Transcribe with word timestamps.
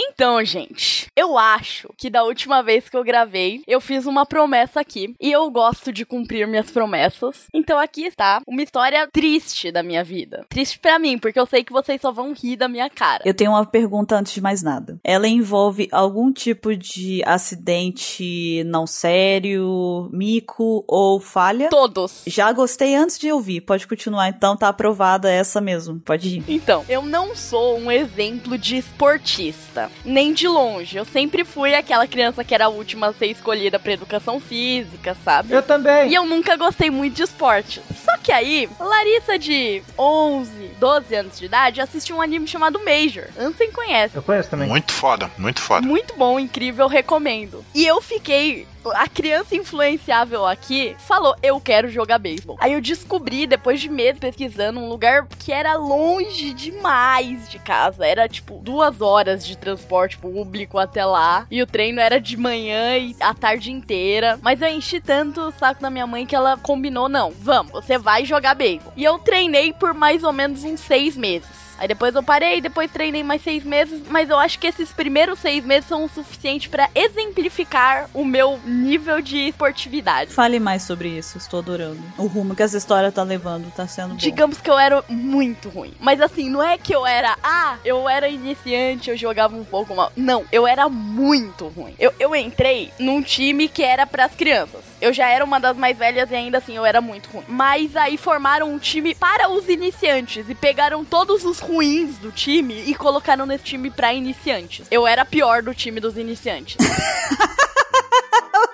Então, 0.00 0.44
gente, 0.44 1.08
eu 1.16 1.36
acho 1.36 1.88
que 1.96 2.08
da 2.08 2.22
última 2.22 2.62
vez 2.62 2.88
que 2.88 2.96
eu 2.96 3.02
gravei, 3.02 3.62
eu 3.66 3.80
fiz 3.80 4.06
uma 4.06 4.24
promessa 4.24 4.80
aqui. 4.80 5.16
E 5.20 5.32
eu 5.32 5.50
gosto 5.50 5.92
de 5.92 6.06
cumprir 6.06 6.46
minhas 6.46 6.70
promessas. 6.70 7.46
Então 7.52 7.76
aqui 7.76 8.04
está 8.04 8.40
uma 8.46 8.62
história 8.62 9.08
triste 9.12 9.72
da 9.72 9.82
minha 9.82 10.04
vida. 10.04 10.46
Triste 10.48 10.78
para 10.78 11.00
mim, 11.00 11.18
porque 11.18 11.40
eu 11.40 11.46
sei 11.46 11.64
que 11.64 11.72
vocês 11.72 12.00
só 12.00 12.12
vão 12.12 12.32
rir 12.32 12.56
da 12.56 12.68
minha 12.68 12.88
cara. 12.88 13.24
Eu 13.26 13.34
tenho 13.34 13.50
uma 13.50 13.66
pergunta 13.66 14.14
antes 14.16 14.32
de 14.32 14.40
mais 14.40 14.62
nada. 14.62 15.00
Ela 15.02 15.26
envolve 15.26 15.88
algum 15.90 16.32
tipo 16.32 16.76
de 16.76 17.20
acidente 17.26 18.62
não 18.64 18.86
sério, 18.86 20.08
mico 20.12 20.84
ou 20.86 21.18
falha? 21.18 21.70
Todos. 21.70 22.22
Já 22.26 22.52
gostei 22.52 22.94
antes 22.94 23.18
de 23.18 23.32
ouvir. 23.32 23.62
Pode 23.62 23.86
continuar, 23.88 24.28
então 24.28 24.56
tá 24.56 24.68
aprovada 24.68 25.28
essa 25.28 25.60
mesmo. 25.60 25.98
Pode 25.98 26.38
ir. 26.38 26.44
Então, 26.46 26.84
eu 26.88 27.02
não 27.02 27.34
sou 27.34 27.78
um 27.78 27.90
exemplo 27.90 28.56
de 28.56 28.76
esportista 28.76 29.87
nem 30.04 30.32
de 30.32 30.46
longe. 30.46 30.96
Eu 30.96 31.04
sempre 31.04 31.44
fui 31.44 31.74
aquela 31.74 32.06
criança 32.06 32.44
que 32.44 32.54
era 32.54 32.66
a 32.66 32.68
última 32.68 33.08
a 33.08 33.12
ser 33.12 33.26
escolhida 33.26 33.78
pra 33.78 33.92
educação 33.92 34.40
física, 34.40 35.16
sabe? 35.24 35.52
Eu 35.52 35.62
também. 35.62 36.10
E 36.10 36.14
eu 36.14 36.24
nunca 36.24 36.56
gostei 36.56 36.90
muito 36.90 37.14
de 37.14 37.22
esporte. 37.22 37.80
Só 38.04 38.16
que 38.18 38.32
aí, 38.32 38.68
Larissa 38.78 39.38
de 39.38 39.82
11, 39.98 40.50
12 40.78 41.14
anos 41.14 41.38
de 41.38 41.44
idade 41.44 41.80
assistiu 41.80 42.16
um 42.16 42.22
anime 42.22 42.46
chamado 42.46 42.80
Major. 42.84 43.24
Ansem 43.38 43.70
conhece. 43.72 44.16
Eu 44.16 44.22
conheço 44.22 44.50
também. 44.50 44.68
Muito 44.68 44.92
foda, 44.92 45.30
muito 45.38 45.60
foda. 45.60 45.86
Muito 45.86 46.14
bom, 46.16 46.38
incrível, 46.38 46.86
recomendo. 46.86 47.64
E 47.74 47.86
eu 47.86 48.00
fiquei 48.00 48.66
a 48.94 49.08
criança 49.08 49.56
influenciável 49.56 50.46
aqui 50.46 50.94
falou: 50.98 51.34
Eu 51.42 51.60
quero 51.60 51.88
jogar 51.88 52.18
beisebol. 52.18 52.56
Aí 52.60 52.72
eu 52.72 52.80
descobri, 52.80 53.46
depois 53.46 53.80
de 53.80 53.88
meses 53.88 54.20
pesquisando, 54.20 54.80
um 54.80 54.88
lugar 54.88 55.26
que 55.38 55.52
era 55.52 55.74
longe 55.74 56.52
demais 56.52 57.48
de 57.48 57.58
casa. 57.58 58.06
Era 58.06 58.28
tipo 58.28 58.60
duas 58.62 59.00
horas 59.00 59.46
de 59.46 59.56
transporte 59.56 60.18
público 60.18 60.78
até 60.78 61.04
lá. 61.04 61.46
E 61.50 61.62
o 61.62 61.66
treino 61.66 62.00
era 62.00 62.20
de 62.20 62.36
manhã 62.36 62.96
e 62.96 63.16
a 63.20 63.34
tarde 63.34 63.70
inteira. 63.70 64.38
Mas 64.42 64.60
eu 64.60 64.68
enchi 64.68 65.00
tanto 65.00 65.40
o 65.40 65.52
saco 65.52 65.82
da 65.82 65.90
minha 65.90 66.06
mãe 66.06 66.26
que 66.26 66.36
ela 66.36 66.56
combinou: 66.56 67.08
Não, 67.08 67.30
vamos, 67.30 67.72
você 67.72 67.98
vai 67.98 68.24
jogar 68.24 68.54
beisebol. 68.54 68.92
E 68.96 69.04
eu 69.04 69.18
treinei 69.18 69.72
por 69.72 69.94
mais 69.94 70.22
ou 70.24 70.32
menos 70.32 70.64
uns 70.64 70.80
seis 70.80 71.16
meses. 71.16 71.67
Aí 71.78 71.86
depois 71.86 72.14
eu 72.14 72.22
parei, 72.22 72.60
depois 72.60 72.90
treinei 72.90 73.22
mais 73.22 73.42
seis 73.42 73.62
meses, 73.64 74.02
mas 74.08 74.28
eu 74.28 74.38
acho 74.38 74.58
que 74.58 74.66
esses 74.66 74.90
primeiros 74.92 75.38
seis 75.38 75.64
meses 75.64 75.88
são 75.88 76.04
o 76.04 76.08
suficiente 76.08 76.68
para 76.68 76.90
exemplificar 76.94 78.10
o 78.12 78.24
meu 78.24 78.58
nível 78.64 79.20
de 79.20 79.48
esportividade. 79.48 80.32
Fale 80.32 80.58
mais 80.58 80.82
sobre 80.82 81.08
isso, 81.08 81.38
estou 81.38 81.60
adorando. 81.60 82.00
O 82.16 82.26
rumo 82.26 82.54
que 82.54 82.62
essa 82.62 82.76
história 82.76 83.12
tá 83.12 83.22
levando 83.22 83.70
tá 83.72 83.86
sendo 83.86 84.10
bom. 84.10 84.16
Digamos 84.16 84.60
que 84.60 84.68
eu 84.68 84.78
era 84.78 85.02
muito 85.08 85.68
ruim. 85.68 85.94
Mas 86.00 86.20
assim, 86.20 86.50
não 86.50 86.62
é 86.62 86.76
que 86.76 86.94
eu 86.94 87.06
era, 87.06 87.36
ah, 87.42 87.76
eu 87.84 88.08
era 88.08 88.28
iniciante, 88.28 89.10
eu 89.10 89.16
jogava 89.16 89.56
um 89.56 89.64
pouco 89.64 89.94
mal. 89.94 90.12
Não, 90.16 90.44
eu 90.50 90.66
era 90.66 90.88
muito 90.88 91.68
ruim. 91.68 91.94
Eu, 91.98 92.12
eu 92.18 92.34
entrei 92.34 92.92
num 92.98 93.22
time 93.22 93.68
que 93.68 93.82
era 93.82 94.06
para 94.06 94.24
as 94.24 94.34
crianças. 94.34 94.80
Eu 95.00 95.12
já 95.12 95.28
era 95.28 95.44
uma 95.44 95.60
das 95.60 95.76
mais 95.76 95.96
velhas 95.96 96.30
e 96.30 96.34
ainda 96.34 96.58
assim 96.58 96.76
eu 96.76 96.84
era 96.84 97.00
muito 97.00 97.28
ruim. 97.30 97.44
Mas 97.46 97.94
aí 97.96 98.16
formaram 98.16 98.72
um 98.72 98.78
time 98.78 99.14
para 99.14 99.48
os 99.48 99.68
iniciantes 99.68 100.48
e 100.48 100.54
pegaram 100.54 101.04
todos 101.04 101.44
os 101.44 101.60
ruins 101.68 102.16
do 102.16 102.32
time 102.32 102.82
e 102.86 102.94
colocaram 102.94 103.44
nesse 103.44 103.64
time 103.64 103.90
pra 103.90 104.14
iniciantes. 104.14 104.86
Eu 104.90 105.06
era 105.06 105.24
pior 105.24 105.62
do 105.62 105.74
time 105.74 106.00
dos 106.00 106.16
iniciantes. 106.16 106.76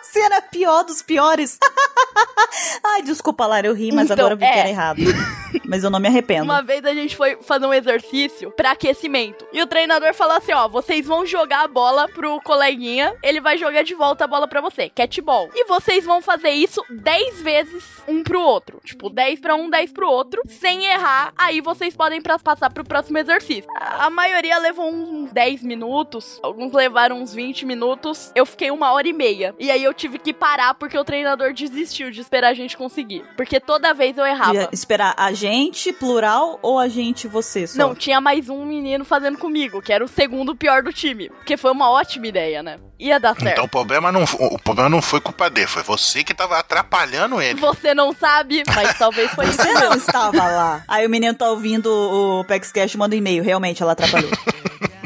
Você 0.02 0.20
era 0.20 0.40
pior 0.40 0.84
dos 0.84 1.02
piores. 1.02 1.58
Ai, 2.84 3.02
desculpa, 3.02 3.46
Lara, 3.46 3.66
eu 3.66 3.74
ri, 3.74 3.90
mas 3.92 4.10
Então, 4.10 4.16
agora 4.26 4.34
eu 4.34 4.38
vi 4.38 4.44
é. 4.44 4.52
que 4.52 4.58
era 4.58 4.68
errado. 4.68 5.00
Mas 5.64 5.82
eu 5.82 5.90
não 5.90 5.98
me 5.98 6.08
arrependo. 6.08 6.44
Uma 6.44 6.62
vez 6.62 6.84
a 6.84 6.94
gente 6.94 7.16
foi 7.16 7.36
fazer 7.42 7.66
um 7.66 7.74
exercício 7.74 8.50
pra 8.52 8.72
aquecimento. 8.72 9.46
E 9.52 9.62
o 9.62 9.66
treinador 9.66 10.12
falou 10.14 10.36
assim: 10.36 10.52
ó, 10.52 10.68
vocês 10.68 11.06
vão 11.06 11.24
jogar 11.24 11.64
a 11.64 11.68
bola 11.68 12.08
pro 12.08 12.40
coleguinha, 12.42 13.14
ele 13.22 13.40
vai 13.40 13.56
jogar 13.56 13.82
de 13.82 13.94
volta 13.94 14.24
a 14.24 14.28
bola 14.28 14.46
pra 14.46 14.60
você. 14.60 14.88
Catball. 14.90 15.48
E 15.54 15.64
vocês 15.64 16.04
vão 16.04 16.20
fazer 16.20 16.50
isso 16.50 16.84
10 16.90 17.40
vezes 17.42 17.84
um 18.06 18.22
pro 18.22 18.40
outro. 18.40 18.80
Tipo, 18.84 19.08
10 19.08 19.40
pra 19.40 19.54
um, 19.54 19.70
10 19.70 19.92
pro 19.92 20.08
outro. 20.10 20.42
Sem 20.46 20.84
errar. 20.86 21.32
Aí 21.36 21.60
vocês 21.60 21.96
podem 21.96 22.20
passar 22.20 22.70
pro 22.72 22.84
próximo 22.84 23.18
exercício. 23.18 23.70
A 23.74 24.04
a 24.04 24.10
maioria 24.10 24.58
levou 24.58 24.92
uns 24.92 25.32
10 25.32 25.62
minutos. 25.62 26.38
Alguns 26.42 26.72
levaram 26.72 27.22
uns 27.22 27.32
20 27.32 27.64
minutos. 27.64 28.30
Eu 28.34 28.44
fiquei 28.44 28.70
uma 28.70 28.92
hora 28.92 29.08
e 29.08 29.12
meia. 29.14 29.54
E 29.58 29.70
aí 29.74 29.84
eu 29.84 29.92
tive 29.92 30.18
que 30.18 30.32
parar 30.32 30.74
porque 30.74 30.98
o 30.98 31.04
treinador 31.04 31.52
desistiu 31.52 32.10
de 32.10 32.20
esperar 32.20 32.48
a 32.48 32.54
gente 32.54 32.76
conseguir. 32.76 33.24
Porque 33.36 33.60
toda 33.60 33.92
vez 33.92 34.16
eu 34.16 34.24
errava. 34.24 34.54
Ia 34.54 34.68
esperar 34.72 35.14
a 35.16 35.32
gente, 35.32 35.92
plural, 35.92 36.58
ou 36.62 36.78
a 36.78 36.88
gente, 36.88 37.28
você 37.28 37.66
só? 37.66 37.78
Não, 37.78 37.94
tinha 37.94 38.20
mais 38.20 38.48
um 38.48 38.64
menino 38.64 39.04
fazendo 39.04 39.38
comigo, 39.38 39.82
que 39.82 39.92
era 39.92 40.04
o 40.04 40.08
segundo 40.08 40.56
pior 40.56 40.82
do 40.82 40.92
time. 40.92 41.28
Porque 41.28 41.56
foi 41.56 41.70
uma 41.72 41.90
ótima 41.90 42.26
ideia, 42.26 42.62
né? 42.62 42.78
Ia 42.98 43.18
dar 43.18 43.34
certo. 43.34 43.52
Então 43.52 43.64
o 43.64 43.68
problema, 43.68 44.12
não, 44.12 44.22
o 44.24 44.58
problema 44.58 44.88
não 44.88 45.02
foi 45.02 45.20
culpa 45.20 45.50
dele, 45.50 45.66
foi 45.66 45.82
você 45.82 46.22
que 46.22 46.32
tava 46.32 46.58
atrapalhando 46.58 47.40
ele. 47.42 47.58
Você 47.60 47.92
não 47.92 48.12
sabe, 48.12 48.62
mas 48.74 48.96
talvez 48.96 49.30
foi 49.32 49.46
isso 49.46 49.56
Você 49.56 49.72
não 49.72 49.94
estava 49.94 50.44
lá. 50.44 50.84
Aí 50.86 51.04
o 51.04 51.10
menino 51.10 51.34
tá 51.34 51.50
ouvindo 51.50 51.88
o 51.88 52.44
PexCast, 52.44 52.96
manda 52.96 53.14
um 53.14 53.18
e-mail. 53.18 53.42
Realmente, 53.42 53.82
ela 53.82 53.92
atrapalhou. 53.92 54.30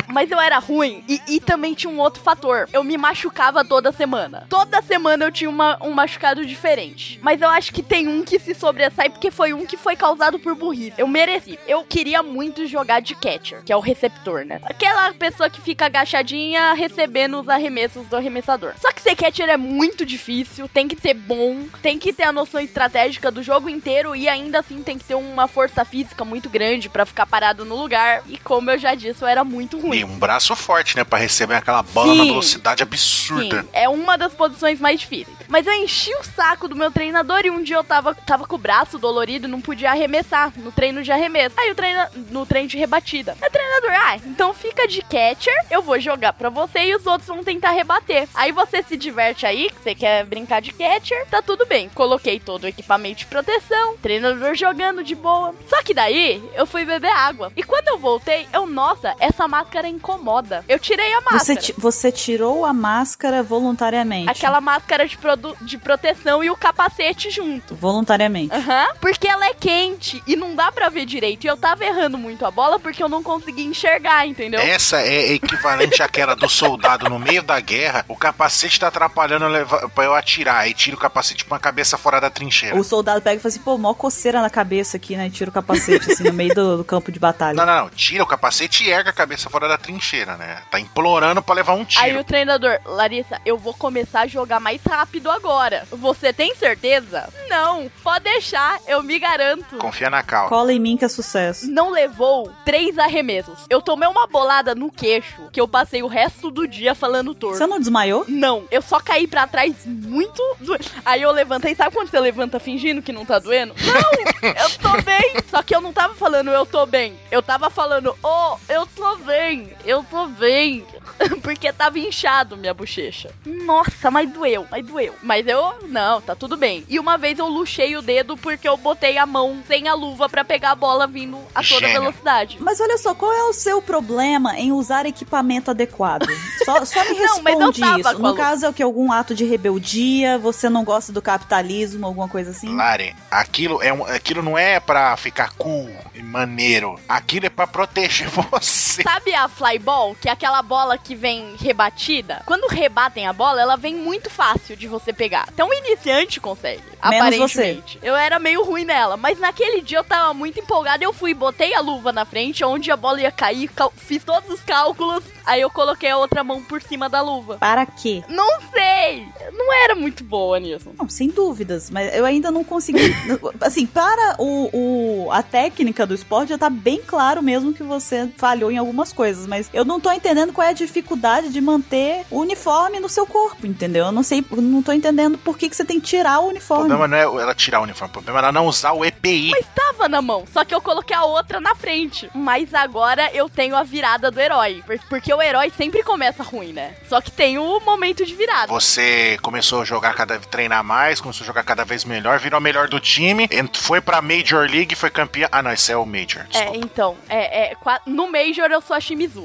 Mas 0.08 0.30
eu 0.30 0.40
era 0.40 0.58
ruim 0.58 1.04
e, 1.08 1.20
e 1.28 1.40
também 1.40 1.74
tinha 1.74 1.92
um 1.92 1.98
outro 2.00 2.22
fator. 2.22 2.68
Eu 2.72 2.82
me 2.82 2.96
machucava 2.96 3.64
toda 3.64 3.92
semana. 3.92 4.46
Toda 4.48 4.80
semana 4.82 5.24
eu 5.26 5.32
tinha 5.32 5.50
uma- 5.50 5.78
um 5.82 5.90
machucado 5.90 6.44
diferente. 6.44 7.18
Mas 7.22 7.40
eu 7.42 7.48
acho 7.48 7.72
que 7.72 7.82
tem 7.82 8.08
um 8.08 8.22
que 8.24 8.38
se 8.38 8.54
sobressai 8.54 9.10
porque 9.10 9.30
foi 9.30 9.52
um 9.52 9.66
que 9.66 9.76
foi 9.76 9.96
causado 9.96 10.38
por 10.38 10.54
burrice. 10.54 10.94
Eu 10.98 11.06
mereci. 11.06 11.58
Eu 11.66 11.84
queria 11.84 12.22
muito 12.22 12.66
jogar 12.66 13.00
de 13.00 13.14
catcher, 13.14 13.62
que 13.64 13.72
é 13.72 13.76
o 13.76 13.80
receptor, 13.80 14.44
né? 14.44 14.60
Aquela 14.64 15.12
pessoa 15.12 15.50
que 15.50 15.60
fica 15.60 15.86
agachadinha 15.86 16.72
recebendo 16.72 17.40
os 17.40 17.48
arremessos 17.48 18.06
do 18.06 18.16
arremessador. 18.16 18.72
Só 18.80 18.92
que 18.92 19.00
ser 19.02 19.14
catcher 19.16 19.48
é 19.48 19.56
muito 19.56 20.04
difícil, 20.06 20.68
tem 20.68 20.88
que 20.88 21.00
ser 21.00 21.14
bom, 21.14 21.66
tem 21.82 21.98
que 21.98 22.12
ter 22.12 22.24
a 22.24 22.32
noção 22.32 22.60
estratégica 22.60 23.30
do 23.30 23.42
jogo 23.42 23.68
inteiro 23.68 24.14
e 24.16 24.28
ainda 24.28 24.60
assim 24.60 24.82
tem 24.82 24.96
que 24.98 25.04
ter 25.04 25.14
uma 25.14 25.46
força 25.46 25.84
física 25.84 26.24
muito 26.24 26.48
grande 26.48 26.88
pra 26.88 27.04
ficar 27.06 27.26
parado 27.26 27.64
no 27.64 27.76
lugar. 27.76 28.22
E 28.26 28.38
como 28.38 28.70
eu 28.70 28.78
já 28.78 28.94
disse, 28.94 29.22
eu 29.22 29.28
era 29.28 29.44
muito 29.44 29.78
ruim. 29.78 29.97
E 29.98 30.04
um 30.04 30.16
braço 30.16 30.54
forte, 30.54 30.96
né? 30.96 31.02
Pra 31.02 31.18
receber 31.18 31.54
aquela 31.54 31.82
bola 31.82 32.12
Sim. 32.12 32.18
na 32.18 32.24
velocidade 32.24 32.82
absurda. 32.84 33.62
Sim, 33.62 33.68
é 33.72 33.88
uma 33.88 34.16
das 34.16 34.32
posições 34.32 34.78
mais 34.78 35.00
difíceis. 35.00 35.36
Mas 35.48 35.66
eu 35.66 35.72
enchi 35.72 36.14
o 36.14 36.22
saco 36.22 36.68
do 36.68 36.76
meu 36.76 36.90
treinador 36.90 37.40
e 37.44 37.50
um 37.50 37.62
dia 37.62 37.76
eu 37.76 37.82
tava, 37.82 38.14
tava 38.14 38.46
com 38.46 38.54
o 38.54 38.58
braço 38.58 38.98
dolorido 38.98 39.48
e 39.48 39.50
não 39.50 39.60
podia 39.60 39.90
arremessar 39.90 40.52
no 40.56 40.70
treino 40.70 41.02
de 41.02 41.10
arremesso. 41.10 41.58
Aí 41.58 41.70
o 41.72 41.74
treino 41.74 42.00
no 42.30 42.46
treino 42.46 42.68
de 42.68 42.76
rebatida. 42.76 43.36
Aí 43.40 43.48
o 43.48 43.50
treinador, 43.50 43.90
ah, 43.90 44.16
então 44.26 44.54
fica 44.54 44.86
de 44.86 45.00
catcher, 45.02 45.54
eu 45.70 45.82
vou 45.82 45.98
jogar 45.98 46.34
pra 46.34 46.50
você 46.50 46.80
e 46.84 46.94
os 46.94 47.06
outros 47.06 47.26
vão 47.26 47.42
tentar 47.42 47.70
rebater. 47.70 48.28
Aí 48.34 48.52
você 48.52 48.82
se 48.82 48.96
diverte 48.96 49.46
aí, 49.46 49.70
que 49.70 49.82
você 49.82 49.94
quer 49.94 50.24
brincar 50.26 50.60
de 50.60 50.72
catcher, 50.72 51.26
tá 51.30 51.42
tudo 51.42 51.66
bem. 51.66 51.88
Coloquei 51.88 52.38
todo 52.38 52.64
o 52.64 52.68
equipamento 52.68 53.20
de 53.20 53.26
proteção, 53.26 53.96
treinador 53.96 54.54
jogando 54.54 55.02
de 55.02 55.14
boa. 55.14 55.54
Só 55.68 55.82
que 55.82 55.94
daí 55.94 56.42
eu 56.54 56.66
fui 56.66 56.84
beber 56.84 57.10
água. 57.10 57.50
E 57.56 57.62
quando 57.62 57.88
eu 57.88 57.98
voltei, 57.98 58.46
eu, 58.52 58.66
nossa, 58.66 59.14
essa 59.18 59.48
máscara 59.48 59.87
incomoda. 59.88 60.64
Eu 60.68 60.78
tirei 60.78 61.12
a 61.14 61.20
máscara. 61.20 61.60
Você, 61.60 61.74
você 61.76 62.12
tirou 62.12 62.64
a 62.64 62.72
máscara 62.72 63.42
voluntariamente. 63.42 64.30
Aquela 64.30 64.60
máscara 64.60 65.06
de, 65.06 65.18
de 65.62 65.78
proteção 65.78 66.42
e 66.42 66.50
o 66.50 66.56
capacete 66.56 67.30
junto. 67.30 67.74
Voluntariamente. 67.74 68.54
Aham. 68.54 68.88
Porque 69.00 69.26
ela 69.26 69.46
é 69.46 69.54
quente 69.54 70.22
e 70.26 70.36
não 70.36 70.54
dá 70.54 70.70
pra 70.70 70.88
ver 70.88 71.06
direito. 71.06 71.44
E 71.44 71.46
eu 71.48 71.56
tava 71.56 71.84
errando 71.84 72.18
muito 72.18 72.44
a 72.44 72.50
bola 72.50 72.78
porque 72.78 73.02
eu 73.02 73.08
não 73.08 73.22
conseguia 73.22 73.64
enxergar, 73.64 74.26
entendeu? 74.26 74.60
Essa 74.60 75.00
é 75.00 75.32
equivalente 75.32 76.02
àquela 76.02 76.34
do 76.34 76.48
soldado 76.48 77.08
no 77.08 77.18
meio 77.18 77.42
da 77.42 77.58
guerra. 77.60 78.04
O 78.08 78.16
capacete 78.16 78.78
tá 78.78 78.88
atrapalhando 78.88 79.46
eu 79.46 79.90
pra 79.90 80.04
eu 80.04 80.14
atirar. 80.14 80.58
Aí 80.58 80.74
tira 80.74 80.96
o 80.96 81.00
capacete 81.00 81.44
com 81.44 81.54
a 81.54 81.58
cabeça 81.58 81.96
fora 81.96 82.20
da 82.20 82.30
trincheira. 82.30 82.76
O 82.76 82.84
soldado 82.84 83.22
pega 83.22 83.36
e 83.36 83.40
fala 83.40 83.48
assim, 83.48 83.60
pô, 83.60 83.78
mó 83.78 83.94
coceira 83.94 84.42
na 84.42 84.50
cabeça 84.50 84.96
aqui, 84.96 85.16
né? 85.16 85.26
E 85.26 85.30
tira 85.30 85.50
o 85.50 85.52
capacete, 85.52 86.12
assim, 86.12 86.24
no 86.24 86.32
meio 86.32 86.54
do, 86.54 86.78
do 86.78 86.84
campo 86.84 87.10
de 87.10 87.18
batalha. 87.18 87.54
Não, 87.54 87.64
não, 87.64 87.84
não. 87.84 87.90
Tira 87.90 88.22
o 88.22 88.26
capacete 88.26 88.84
e 88.84 88.90
erga 88.90 89.10
a 89.10 89.12
cabeça 89.12 89.48
fora 89.48 89.68
da 89.68 89.77
trincheira, 89.78 90.36
né? 90.36 90.62
Tá 90.70 90.78
implorando 90.80 91.42
pra 91.42 91.54
levar 91.54 91.74
um 91.74 91.80
Aí 91.80 91.86
tiro. 92.10 92.20
o 92.20 92.24
treinador, 92.24 92.78
Larissa, 92.84 93.40
eu 93.44 93.56
vou 93.56 93.74
começar 93.74 94.20
a 94.22 94.26
jogar 94.26 94.60
mais 94.60 94.80
rápido 94.82 95.30
agora. 95.30 95.86
Você 95.90 96.32
tem 96.32 96.54
certeza? 96.54 97.28
Não, 97.48 97.90
pode 98.02 98.24
deixar, 98.24 98.78
eu 98.86 99.02
me 99.02 99.18
garanto. 99.18 99.76
Confia 99.78 100.10
na 100.10 100.22
calma. 100.22 100.48
Cola 100.48 100.72
em 100.72 100.78
mim 100.78 100.96
que 100.96 101.04
é 101.04 101.08
sucesso. 101.08 101.70
Não 101.70 101.90
levou 101.90 102.52
três 102.64 102.98
arremessos. 102.98 103.60
Eu 103.70 103.80
tomei 103.80 104.08
uma 104.08 104.26
bolada 104.26 104.74
no 104.74 104.90
queixo 104.90 105.48
que 105.52 105.60
eu 105.60 105.68
passei 105.68 106.02
o 106.02 106.06
resto 106.06 106.50
do 106.50 106.66
dia 106.66 106.94
falando 106.94 107.34
torto. 107.34 107.58
Você 107.58 107.66
não 107.66 107.78
desmaiou? 107.78 108.24
Não, 108.28 108.64
eu 108.70 108.82
só 108.82 109.00
caí 109.00 109.26
pra 109.26 109.46
trás 109.46 109.74
muito. 109.86 110.42
do- 110.60 110.76
Aí 111.04 111.22
eu 111.22 111.30
levantei, 111.32 111.74
sabe 111.74 111.94
quando 111.94 112.08
você 112.10 112.20
levanta 112.20 112.58
fingindo 112.60 113.02
que 113.02 113.12
não 113.12 113.24
tá 113.24 113.38
doendo? 113.38 113.74
Não, 113.78 114.50
eu 114.50 114.70
tô 114.78 115.02
bem. 115.02 115.34
Só 115.50 115.62
que 115.62 115.74
eu 115.74 115.80
não 115.80 115.92
tava 115.92 116.14
falando 116.14 116.50
eu 116.50 116.66
tô 116.66 116.84
bem. 116.86 117.18
Eu 117.30 117.42
tava 117.42 117.70
falando, 117.70 118.16
oh, 118.22 118.56
eu 118.68 118.86
tô 118.86 119.16
bem, 119.18 119.67
eu 119.84 120.04
tô 120.04 120.26
bem. 120.26 120.84
porque 121.42 121.72
tava 121.72 121.98
inchado 121.98 122.56
minha 122.56 122.74
bochecha. 122.74 123.30
Nossa, 123.44 124.10
mas 124.10 124.30
doeu, 124.30 124.66
mas 124.70 124.84
doeu. 124.84 125.14
Mas 125.22 125.46
eu, 125.46 125.74
não, 125.88 126.20
tá 126.20 126.34
tudo 126.34 126.56
bem. 126.56 126.84
E 126.88 126.98
uma 126.98 127.16
vez 127.16 127.38
eu 127.38 127.48
luxei 127.48 127.96
o 127.96 128.02
dedo 128.02 128.36
porque 128.36 128.68
eu 128.68 128.76
botei 128.76 129.18
a 129.18 129.26
mão 129.26 129.62
sem 129.66 129.88
a 129.88 129.94
luva 129.94 130.28
para 130.28 130.44
pegar 130.44 130.72
a 130.72 130.74
bola 130.74 131.06
vindo 131.06 131.38
a 131.54 131.62
toda 131.62 131.86
Gênio. 131.86 132.00
velocidade. 132.00 132.58
Mas 132.60 132.80
olha 132.80 132.98
só, 132.98 133.14
qual 133.14 133.32
é 133.32 133.44
o 133.44 133.52
seu 133.52 133.80
problema 133.82 134.58
em 134.58 134.72
usar 134.72 135.06
equipamento 135.06 135.70
adequado? 135.70 136.26
Só, 136.64 136.84
só 136.84 137.04
me 137.04 137.14
Não, 137.18 137.42
responde 137.42 137.80
tava 137.80 138.00
isso. 138.00 138.18
No 138.18 138.34
caso, 138.34 138.66
é 138.66 138.68
o 138.68 138.72
que? 138.72 138.82
Algum 138.82 139.12
ato 139.12 139.34
de 139.34 139.44
rebeldia? 139.44 140.38
Você 140.38 140.68
não 140.68 140.84
gosta 140.84 141.12
do 141.12 141.20
capitalismo? 141.20 142.06
Alguma 142.06 142.28
coisa 142.28 142.50
assim? 142.50 142.74
Lari, 142.74 143.14
aquilo, 143.30 143.82
é 143.82 143.92
um, 143.92 144.04
aquilo 144.04 144.42
não 144.42 144.56
é 144.56 144.80
pra 144.80 145.16
ficar 145.16 145.52
cool 145.54 145.90
e 146.14 146.22
maneiro. 146.22 146.98
Aquilo 147.08 147.46
é 147.46 147.50
pra 147.50 147.66
proteger 147.66 148.28
você. 148.50 149.02
Sabe 149.02 149.34
a 149.34 149.48
flyball, 149.58 150.14
que 150.14 150.28
é 150.28 150.32
aquela 150.32 150.62
bola 150.62 150.96
que 150.96 151.14
vem 151.16 151.56
rebatida? 151.60 152.42
Quando 152.46 152.68
rebatem 152.68 153.26
a 153.26 153.32
bola, 153.32 153.60
ela 153.60 153.76
vem 153.76 153.94
muito 153.96 154.30
fácil 154.30 154.76
de 154.76 154.86
você 154.86 155.12
pegar. 155.12 155.48
Então 155.52 155.68
o 155.68 155.74
iniciante 155.74 156.40
consegue, 156.40 156.82
Menos 157.04 157.26
aparentemente. 157.26 157.98
Eu 158.02 158.14
era 158.14 158.38
meio 158.38 158.64
ruim 158.64 158.84
nela, 158.84 159.16
mas 159.16 159.38
naquele 159.38 159.80
dia 159.80 159.98
eu 159.98 160.04
tava 160.04 160.32
muito 160.32 160.60
empolgada. 160.60 161.02
Eu 161.02 161.12
fui, 161.12 161.34
botei 161.34 161.74
a 161.74 161.80
luva 161.80 162.12
na 162.12 162.24
frente, 162.24 162.64
onde 162.64 162.90
a 162.90 162.96
bola 162.96 163.20
ia 163.20 163.32
cair, 163.32 163.68
fiz 163.96 164.22
todos 164.22 164.48
os 164.50 164.60
cálculos. 164.60 165.24
Aí 165.44 165.60
eu 165.62 165.70
coloquei 165.70 166.10
a 166.10 166.16
outra 166.18 166.44
mão 166.44 166.62
por 166.62 166.80
cima 166.82 167.08
da 167.08 167.20
luva. 167.22 167.56
Para 167.58 167.84
quê? 167.86 168.22
Não 168.28 168.60
sei! 168.70 169.26
Eu 169.46 169.52
Não 169.52 169.72
era 169.72 169.94
muito 169.94 170.22
boa 170.22 170.60
nisso. 170.60 170.90
Não, 170.98 171.08
sem 171.08 171.28
dúvidas, 171.28 171.90
mas 171.90 172.14
eu 172.14 172.24
ainda 172.24 172.50
não 172.50 172.62
consegui. 172.62 173.00
assim, 173.60 173.86
para 173.86 174.36
o, 174.38 175.24
o- 175.26 175.32
a 175.32 175.42
técnica 175.42 176.06
do 176.06 176.14
esporte 176.14 176.50
já 176.50 176.58
tá 176.58 176.68
bem 176.68 177.00
claro 177.04 177.42
mesmo 177.42 177.72
que 177.72 177.82
você 177.82 178.28
falhou 178.36 178.70
em 178.70 178.76
algumas 178.76 179.12
coisas, 179.12 179.46
mas 179.48 179.68
eu 179.72 179.84
não 179.84 179.98
tô 180.00 180.10
entendendo 180.12 180.52
qual 180.52 180.66
é 180.66 180.70
a 180.70 180.74
dificuldade 180.74 181.48
de 181.48 181.60
manter 181.60 182.24
o 182.30 182.40
uniforme 182.40 183.00
no 183.00 183.08
seu 183.08 183.26
corpo, 183.26 183.66
entendeu? 183.66 184.06
Eu 184.06 184.12
não 184.12 184.22
sei, 184.22 184.44
eu 184.50 184.62
não 184.62 184.82
tô 184.82 184.92
entendendo 184.92 185.38
por 185.38 185.56
que, 185.58 185.68
que 185.68 185.74
você 185.76 185.84
tem 185.84 185.98
que 186.00 186.06
tirar 186.06 186.40
o 186.40 186.44
O 186.44 186.48
uniforme. 186.48 186.88
problema 186.88 187.08
não 187.08 187.16
é 187.38 187.42
ela 187.42 187.54
tirar 187.54 187.80
o 187.80 187.84
uniforme, 187.84 188.10
o 188.10 188.12
problema 188.12 188.38
é 188.38 188.40
ela 188.42 188.52
não 188.52 188.66
usar 188.66 188.92
o 188.92 189.04
EPI. 189.04 189.50
Mas 189.50 189.66
tava 189.74 190.08
na 190.08 190.20
mão, 190.22 190.44
só 190.52 190.64
que 190.64 190.74
eu 190.74 190.80
coloquei 190.80 191.16
a 191.16 191.24
outra 191.24 191.60
na 191.60 191.74
frente. 191.74 192.30
Mas 192.34 192.72
agora 192.74 193.30
eu 193.32 193.48
tenho 193.48 193.74
a 193.76 193.82
virada 193.82 194.30
do 194.30 194.40
herói. 194.40 194.82
por- 194.86 194.98
Porque 195.08 195.32
o 195.32 195.40
herói 195.42 195.72
sempre 195.76 196.02
começa 196.02 196.42
ruim, 196.42 196.72
né? 196.72 196.94
Só 197.08 197.20
que 197.20 197.30
tem 197.30 197.58
o 197.58 197.80
momento 197.80 198.24
de 198.24 198.34
virada. 198.34 198.72
Você 198.72 199.38
começou 199.42 199.80
a 199.82 199.84
jogar 199.84 200.14
cada 200.14 200.38
treinar 200.38 200.84
mais, 200.84 201.20
começou 201.20 201.44
a 201.44 201.46
jogar 201.46 201.62
cada 201.62 201.84
vez 201.84 202.04
melhor, 202.04 202.38
virou 202.38 202.60
o 202.60 202.62
melhor 202.62 202.88
do 202.88 203.00
time, 203.00 203.48
foi 203.74 204.00
pra 204.00 204.20
Major 204.20 204.68
League, 204.70 204.94
foi 204.94 205.10
campeão. 205.10 205.48
Ah, 205.50 205.62
não, 205.62 205.72
esse 205.72 205.90
é 205.92 205.96
o 205.96 206.04
Major. 206.04 206.42
É, 206.52 206.58
Desculpa. 206.64 206.76
então, 206.76 207.16
é, 207.28 207.70
é, 207.72 207.76
no 208.06 208.30
Major 208.30 208.70
eu 208.70 208.80
sou 208.80 208.94
a 208.96 209.00
Shimizu. 209.00 209.37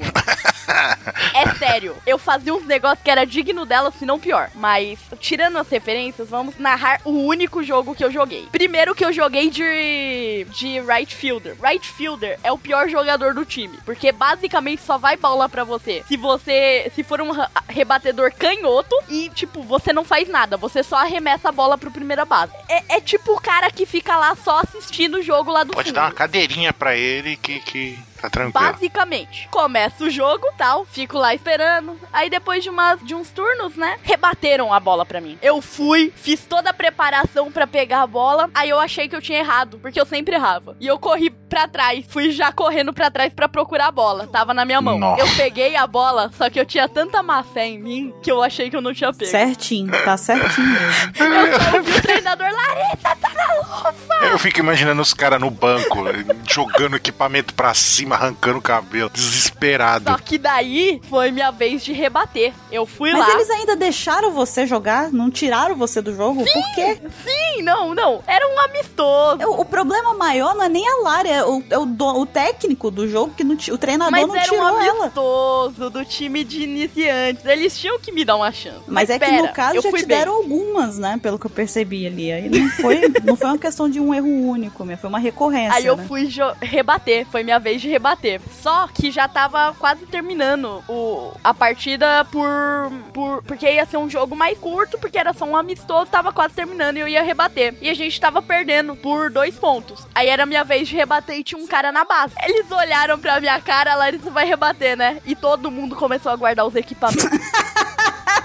É 1.34 1.54
sério, 1.54 1.96
eu 2.06 2.18
fazia 2.18 2.54
uns 2.54 2.64
negócios 2.64 3.02
que 3.02 3.10
era 3.10 3.24
digno 3.24 3.64
dela, 3.64 3.92
se 3.92 4.06
não 4.06 4.18
pior. 4.18 4.50
Mas, 4.54 4.98
tirando 5.20 5.58
as 5.58 5.68
referências, 5.68 6.28
vamos 6.28 6.58
narrar 6.58 7.00
o 7.04 7.26
único 7.26 7.62
jogo 7.62 7.94
que 7.94 8.04
eu 8.04 8.10
joguei. 8.10 8.46
Primeiro 8.50 8.94
que 8.94 9.04
eu 9.04 9.12
joguei 9.12 9.50
de, 9.50 10.46
de 10.50 10.80
right 10.80 11.14
fielder. 11.14 11.56
Right 11.60 11.86
fielder 11.86 12.38
é 12.42 12.50
o 12.52 12.58
pior 12.58 12.88
jogador 12.88 13.34
do 13.34 13.44
time, 13.44 13.78
porque 13.84 14.12
basicamente 14.12 14.82
só 14.82 14.98
vai 14.98 15.16
bola 15.16 15.48
pra 15.48 15.64
você. 15.64 16.02
Se 16.08 16.16
você, 16.16 16.90
se 16.94 17.02
for 17.02 17.20
um 17.20 17.30
rebatedor 17.68 18.32
canhoto 18.34 18.94
e, 19.08 19.28
tipo, 19.30 19.62
você 19.62 19.92
não 19.92 20.04
faz 20.04 20.28
nada, 20.28 20.56
você 20.56 20.82
só 20.82 20.96
arremessa 20.96 21.48
a 21.48 21.52
bola 21.52 21.76
pro 21.76 21.90
primeira 21.90 22.24
base. 22.24 22.52
É, 22.68 22.96
é 22.96 23.00
tipo 23.00 23.32
o 23.32 23.40
cara 23.40 23.70
que 23.70 23.86
fica 23.86 24.16
lá 24.16 24.34
só 24.36 24.60
assistindo 24.60 25.18
o 25.18 25.22
jogo 25.22 25.50
lá 25.50 25.64
do 25.64 25.72
Pode 25.72 25.88
fundo. 25.88 25.96
dar 25.96 26.04
uma 26.06 26.12
cadeirinha 26.12 26.72
pra 26.72 26.96
ele 26.96 27.36
que, 27.36 27.60
que 27.60 27.98
tá 28.20 28.30
tranquilo. 28.30 28.72
Basicamente, 28.72 29.48
começa 29.50 30.04
o 30.04 30.10
jogo, 30.10 30.46
tal, 30.56 30.84
fico 30.84 31.18
lá 31.18 31.34
esperando. 31.34 31.98
Aí 32.12 32.30
depois 32.30 32.62
de, 32.62 32.70
umas, 32.70 33.00
de 33.04 33.14
uns 33.14 33.30
turnos, 33.30 33.76
né, 33.76 33.98
rebateram 34.02 34.72
a 34.72 34.80
bola 34.80 35.04
pra 35.04 35.20
mim. 35.20 35.38
Eu 35.42 35.60
fui, 35.60 36.12
fiz 36.16 36.44
toda 36.44 36.70
a 36.70 36.74
preparação 36.74 37.50
pra 37.50 37.66
pegar 37.66 38.02
a 38.02 38.06
bola, 38.06 38.50
aí 38.54 38.70
eu 38.70 38.78
achei 38.78 39.08
que 39.08 39.16
eu 39.16 39.22
tinha 39.22 39.38
errado, 39.38 39.78
porque 39.78 40.00
eu 40.00 40.06
sempre 40.06 40.34
errava. 40.34 40.76
E 40.80 40.86
eu 40.86 40.98
corri 40.98 41.30
pra 41.30 41.68
trás, 41.68 42.04
fui 42.08 42.30
já 42.32 42.52
correndo 42.52 42.92
pra 42.92 43.10
trás 43.10 43.32
pra 43.32 43.48
procurar 43.48 43.86
a 43.88 43.92
bola, 43.92 44.26
tava 44.26 44.52
na 44.52 44.64
minha 44.64 44.80
mão. 44.80 44.98
Nossa. 44.98 45.22
Eu 45.22 45.28
peguei 45.36 45.76
a 45.76 45.86
bola, 45.86 46.30
só 46.36 46.50
que 46.50 46.58
eu 46.58 46.66
tinha 46.66 46.88
tanta 46.88 47.22
má 47.22 47.42
fé 47.42 47.66
em 47.66 47.78
mim 47.78 48.14
que 48.22 48.30
eu 48.30 48.42
achei 48.42 48.70
que 48.70 48.76
eu 48.76 48.80
não 48.80 48.92
tinha 48.92 49.12
pego. 49.12 49.30
Certinho, 49.30 49.92
tá 50.04 50.16
certinho 50.16 50.66
mesmo. 50.66 51.12
Eu 51.18 51.60
só 51.60 51.76
ouvi 51.76 51.92
o 51.92 52.02
treinador, 52.02 52.48
Larissa, 52.50 53.16
tá 53.16 53.30
na 53.34 53.54
luva! 53.54 53.94
Eu 54.22 54.38
fico 54.38 54.58
imaginando 54.58 55.00
os 55.00 55.12
caras 55.14 55.40
no 55.40 55.50
banco, 55.50 56.04
jogando 56.50 56.96
equipamento 56.96 57.54
pra 57.54 57.72
cima, 57.74 58.03
arrancando 58.12 58.58
o 58.58 58.62
cabelo, 58.62 59.08
desesperado. 59.10 60.10
Só 60.10 60.18
que 60.18 60.36
daí 60.38 61.00
foi 61.08 61.30
minha 61.30 61.50
vez 61.50 61.84
de 61.84 61.92
rebater. 61.92 62.52
Eu 62.70 62.84
fui 62.86 63.12
Mas 63.12 63.20
lá. 63.26 63.34
eles 63.34 63.50
ainda 63.50 63.76
deixaram 63.76 64.32
você 64.32 64.66
jogar? 64.66 65.10
Não 65.12 65.30
tiraram 65.30 65.74
você 65.76 66.02
do 66.02 66.14
jogo? 66.14 66.44
Por 66.44 66.74
quê? 66.74 66.98
Sim, 67.24 67.62
não, 67.62 67.94
não. 67.94 68.22
Era 68.26 68.46
um 68.48 68.60
amistoso. 68.60 69.42
O, 69.46 69.60
o 69.60 69.64
problema 69.64 70.14
maior 70.14 70.54
não 70.54 70.64
é 70.64 70.68
nem 70.68 70.86
a 70.88 70.96
Lara, 71.02 71.28
é 71.28 71.44
o, 71.44 71.62
é 71.70 71.78
o, 71.78 71.86
do- 71.86 72.20
o 72.20 72.26
técnico 72.26 72.90
do 72.90 73.08
jogo, 73.08 73.32
que 73.36 73.44
não, 73.44 73.56
o 73.70 73.78
treinador 73.78 74.10
Mas 74.12 74.26
não 74.26 74.34
era 74.36 74.44
um 74.44 74.48
tirou 74.50 74.80
ela. 74.80 75.02
amistoso 75.04 75.90
do 75.90 76.04
time 76.04 76.44
de 76.44 76.62
iniciantes. 76.62 77.44
Eles 77.44 77.78
tinham 77.78 77.98
que 77.98 78.10
me 78.12 78.24
dar 78.24 78.36
uma 78.36 78.52
chance. 78.52 78.80
Mas 78.86 79.08
é 79.10 79.18
que 79.18 79.24
pera, 79.26 79.42
no 79.42 79.52
caso 79.52 79.80
já 79.80 79.88
te 79.88 79.92
bem. 79.92 80.06
deram 80.06 80.34
algumas, 80.34 80.98
né? 80.98 81.18
Pelo 81.22 81.38
que 81.38 81.46
eu 81.46 81.50
percebi 81.50 82.06
ali. 82.06 82.32
Aí 82.32 82.48
não 82.48 82.68
foi, 82.70 83.00
não 83.24 83.36
foi 83.36 83.48
uma 83.48 83.58
questão 83.58 83.88
de 83.88 84.00
um 84.00 84.12
erro 84.12 84.28
único, 84.28 84.84
minha, 84.84 84.96
foi 84.98 85.08
uma 85.08 85.18
recorrência. 85.18 85.74
Aí 85.74 85.86
eu 85.86 85.96
né? 85.96 86.04
fui 86.06 86.28
rebater, 86.60 87.26
foi 87.30 87.42
minha 87.42 87.58
vez 87.58 87.80
de 87.80 87.88
rebater. 87.94 88.40
Só 88.60 88.88
que 88.88 89.10
já 89.10 89.28
tava 89.28 89.74
quase 89.78 90.06
terminando 90.06 90.82
o, 90.88 91.32
a 91.42 91.54
partida 91.54 92.24
por, 92.26 92.92
por. 93.12 93.42
Porque 93.44 93.70
ia 93.70 93.86
ser 93.86 93.96
um 93.96 94.10
jogo 94.10 94.36
mais 94.36 94.58
curto, 94.58 94.98
porque 94.98 95.18
era 95.18 95.32
só 95.32 95.44
um 95.44 95.56
amistoso, 95.56 96.10
tava 96.10 96.32
quase 96.32 96.54
terminando 96.54 96.96
e 96.96 97.00
eu 97.00 97.08
ia 97.08 97.22
rebater. 97.22 97.74
E 97.80 97.88
a 97.88 97.94
gente 97.94 98.20
tava 98.20 98.42
perdendo 98.42 98.96
por 98.96 99.30
dois 99.30 99.54
pontos. 99.56 100.06
Aí 100.14 100.28
era 100.28 100.46
minha 100.46 100.64
vez 100.64 100.88
de 100.88 100.96
rebater 100.96 101.36
e 101.38 101.44
tinha 101.44 101.60
um 101.60 101.66
cara 101.66 101.92
na 101.92 102.04
base. 102.04 102.34
Eles 102.42 102.70
olharam 102.70 103.18
pra 103.18 103.40
minha 103.40 103.60
cara, 103.60 103.92
a 103.92 103.96
Larissa 103.96 104.30
vai 104.30 104.44
rebater, 104.44 104.96
né? 104.96 105.20
E 105.24 105.34
todo 105.34 105.70
mundo 105.70 105.94
começou 105.96 106.32
a 106.32 106.36
guardar 106.36 106.66
os 106.66 106.74
equipamentos. 106.74 107.24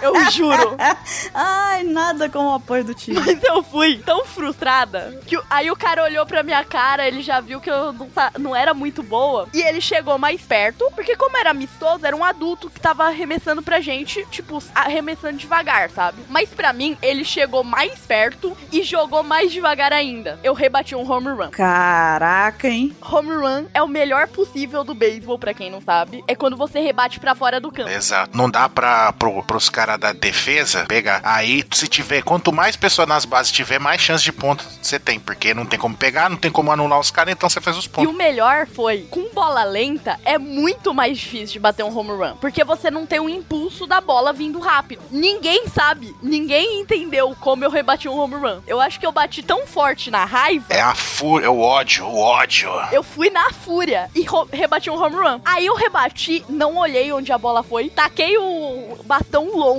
eu 0.01 0.31
juro. 0.31 0.77
Ai, 1.33 1.83
nada 1.83 2.29
com 2.29 2.39
o 2.39 2.53
apoio 2.55 2.83
do 2.83 2.93
time. 2.93 3.19
Mas 3.19 3.43
eu 3.43 3.63
fui 3.63 3.97
tão 3.99 4.25
frustrada 4.25 5.19
que 5.25 5.39
aí 5.49 5.69
o 5.71 5.75
cara 5.75 6.03
olhou 6.03 6.25
pra 6.25 6.43
minha 6.43 6.63
cara, 6.63 7.07
ele 7.07 7.21
já 7.21 7.39
viu 7.39 7.59
que 7.59 7.69
eu 7.69 7.93
não, 7.93 8.09
não 8.37 8.55
era 8.55 8.73
muito 8.73 9.01
boa. 9.03 9.47
E 9.53 9.61
ele 9.61 9.81
chegou 9.81 10.17
mais 10.17 10.41
perto, 10.41 10.89
porque 10.95 11.15
como 11.15 11.37
era 11.37 11.51
amistoso, 11.51 12.05
era 12.05 12.15
um 12.15 12.23
adulto 12.23 12.69
que 12.69 12.79
tava 12.79 13.05
arremessando 13.05 13.61
pra 13.61 13.81
gente, 13.81 14.25
tipo, 14.31 14.61
arremessando 14.73 15.37
devagar, 15.37 15.89
sabe? 15.89 16.19
Mas 16.29 16.49
pra 16.49 16.73
mim, 16.73 16.97
ele 17.01 17.23
chegou 17.23 17.63
mais 17.63 17.99
perto 17.99 18.55
e 18.71 18.83
jogou 18.83 19.23
mais 19.23 19.51
devagar 19.51 19.91
ainda. 19.91 20.39
Eu 20.43 20.53
rebati 20.53 20.95
um 20.95 21.09
home 21.09 21.29
run. 21.29 21.49
Caraca, 21.49 22.67
hein? 22.67 22.95
Home 23.01 23.33
run 23.33 23.65
é 23.73 23.81
o 23.81 23.87
melhor 23.87 24.27
possível 24.27 24.83
do 24.83 24.93
beisebol, 24.93 25.39
pra 25.39 25.53
quem 25.53 25.69
não 25.69 25.81
sabe. 25.81 26.23
É 26.27 26.35
quando 26.35 26.57
você 26.57 26.79
rebate 26.79 27.19
pra 27.19 27.35
fora 27.35 27.59
do 27.59 27.71
campo. 27.71 27.89
Exato. 27.89 28.37
Não 28.37 28.49
dá 28.49 28.67
pra, 28.69 29.11
pro, 29.13 29.41
pros 29.43 29.69
caras 29.69 29.88
da 29.97 30.11
defesa 30.13 30.85
pegar. 30.87 31.21
Aí, 31.23 31.63
se 31.71 31.87
tiver, 31.87 32.21
quanto 32.23 32.51
mais 32.51 32.75
pessoas 32.75 33.07
nas 33.07 33.25
bases 33.25 33.51
tiver, 33.51 33.79
mais 33.79 34.01
chance 34.01 34.23
de 34.23 34.31
ponto 34.31 34.63
você 34.81 34.99
tem. 34.99 35.19
Porque 35.19 35.53
não 35.53 35.65
tem 35.65 35.77
como 35.79 35.95
pegar, 35.95 36.29
não 36.29 36.37
tem 36.37 36.51
como 36.51 36.71
anular 36.71 36.99
os 36.99 37.11
caras, 37.11 37.33
então 37.33 37.49
você 37.49 37.61
faz 37.61 37.77
os 37.77 37.85
E 37.85 37.89
pontos. 37.89 38.11
o 38.13 38.15
melhor 38.17 38.67
foi, 38.67 39.07
com 39.09 39.29
bola 39.33 39.63
lenta, 39.63 40.19
é 40.25 40.37
muito 40.37 40.93
mais 40.93 41.17
difícil 41.17 41.53
de 41.53 41.59
bater 41.59 41.83
um 41.83 41.97
home 41.97 42.11
run. 42.11 42.35
Porque 42.37 42.63
você 42.63 42.89
não 42.91 43.05
tem 43.05 43.19
o 43.19 43.29
impulso 43.29 43.85
da 43.87 43.99
bola 44.01 44.31
vindo 44.33 44.59
rápido. 44.59 45.01
Ninguém 45.11 45.67
sabe, 45.67 46.15
ninguém 46.21 46.81
entendeu 46.81 47.35
como 47.39 47.63
eu 47.63 47.69
rebati 47.69 48.07
um 48.07 48.17
home 48.17 48.35
run. 48.35 48.61
Eu 48.67 48.79
acho 48.81 48.99
que 48.99 49.05
eu 49.05 49.11
bati 49.11 49.41
tão 49.43 49.65
forte 49.67 50.09
na 50.11 50.25
raiva. 50.25 50.65
É 50.69 50.81
a 50.81 50.95
fúria, 50.95 51.45
é 51.47 51.49
o 51.49 51.59
ódio, 51.59 52.05
o 52.05 52.19
ódio. 52.19 52.69
Eu 52.91 53.03
fui 53.03 53.29
na 53.29 53.51
fúria 53.51 54.09
e 54.15 54.25
rebati 54.51 54.89
um 54.89 55.01
home 55.01 55.15
run. 55.15 55.39
Aí 55.45 55.65
eu 55.65 55.75
rebati, 55.75 56.43
não 56.49 56.77
olhei 56.77 57.11
onde 57.11 57.31
a 57.31 57.37
bola 57.37 57.63
foi, 57.63 57.89
taquei 57.89 58.37
o 58.37 58.97
bastão 59.05 59.55
longe 59.55 59.78